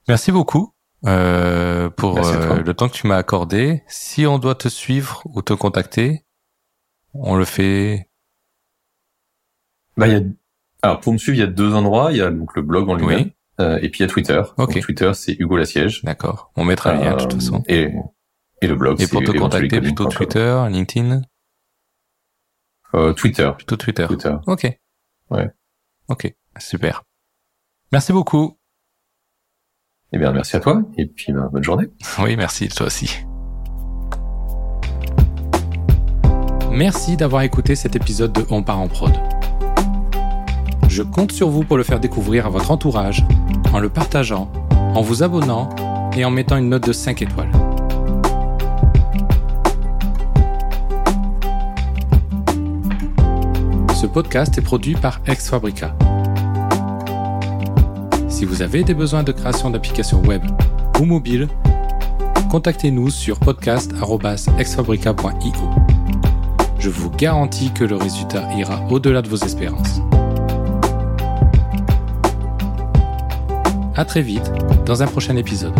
[0.08, 0.72] Merci beaucoup
[1.04, 3.82] euh, pour euh, le temps que tu m'as accordé.
[3.86, 6.24] Si on doit te suivre ou te contacter,
[7.14, 8.10] on le fait.
[9.96, 10.20] Bah, y a...
[10.82, 12.12] Alors pour me suivre, il y a deux endroits.
[12.12, 13.30] Il y a donc le blog en lui-même
[13.60, 14.42] euh, et puis il y a Twitter.
[14.58, 16.02] Donc, Twitter, c'est Hugo Lassiège.
[16.04, 16.50] D'accord.
[16.56, 17.62] On mettra le lien de toute euh, façon.
[17.68, 17.92] Et,
[18.60, 19.00] et le blog.
[19.00, 21.22] Et pour te contacter, plutôt Twitter, LinkedIn?
[22.94, 23.50] Euh, Twitter.
[23.56, 24.06] Plutôt Twitter.
[24.06, 24.34] Twitter.
[24.46, 24.78] Ok.
[25.30, 25.50] Ouais.
[26.08, 26.34] Ok.
[26.58, 27.02] Super.
[27.92, 28.58] Merci beaucoup.
[30.12, 31.88] Eh bien, merci à toi et puis bah, bonne journée.
[32.20, 33.18] Oui, merci, toi aussi.
[36.70, 39.12] Merci d'avoir écouté cet épisode de On part en prod.
[40.88, 43.24] Je compte sur vous pour le faire découvrir à votre entourage,
[43.72, 45.68] en le partageant, en vous abonnant
[46.16, 47.50] et en mettant une note de 5 étoiles.
[54.06, 55.92] Ce podcast est produit par Ex Fabrica.
[58.28, 60.44] Si vous avez des besoins de création d'applications web
[61.00, 61.48] ou mobile,
[62.48, 65.70] contactez-nous sur podcast.exfabrica.io.
[66.78, 70.00] Je vous garantis que le résultat ira au-delà de vos espérances.
[73.96, 74.52] À très vite
[74.84, 75.74] dans un prochain épisode.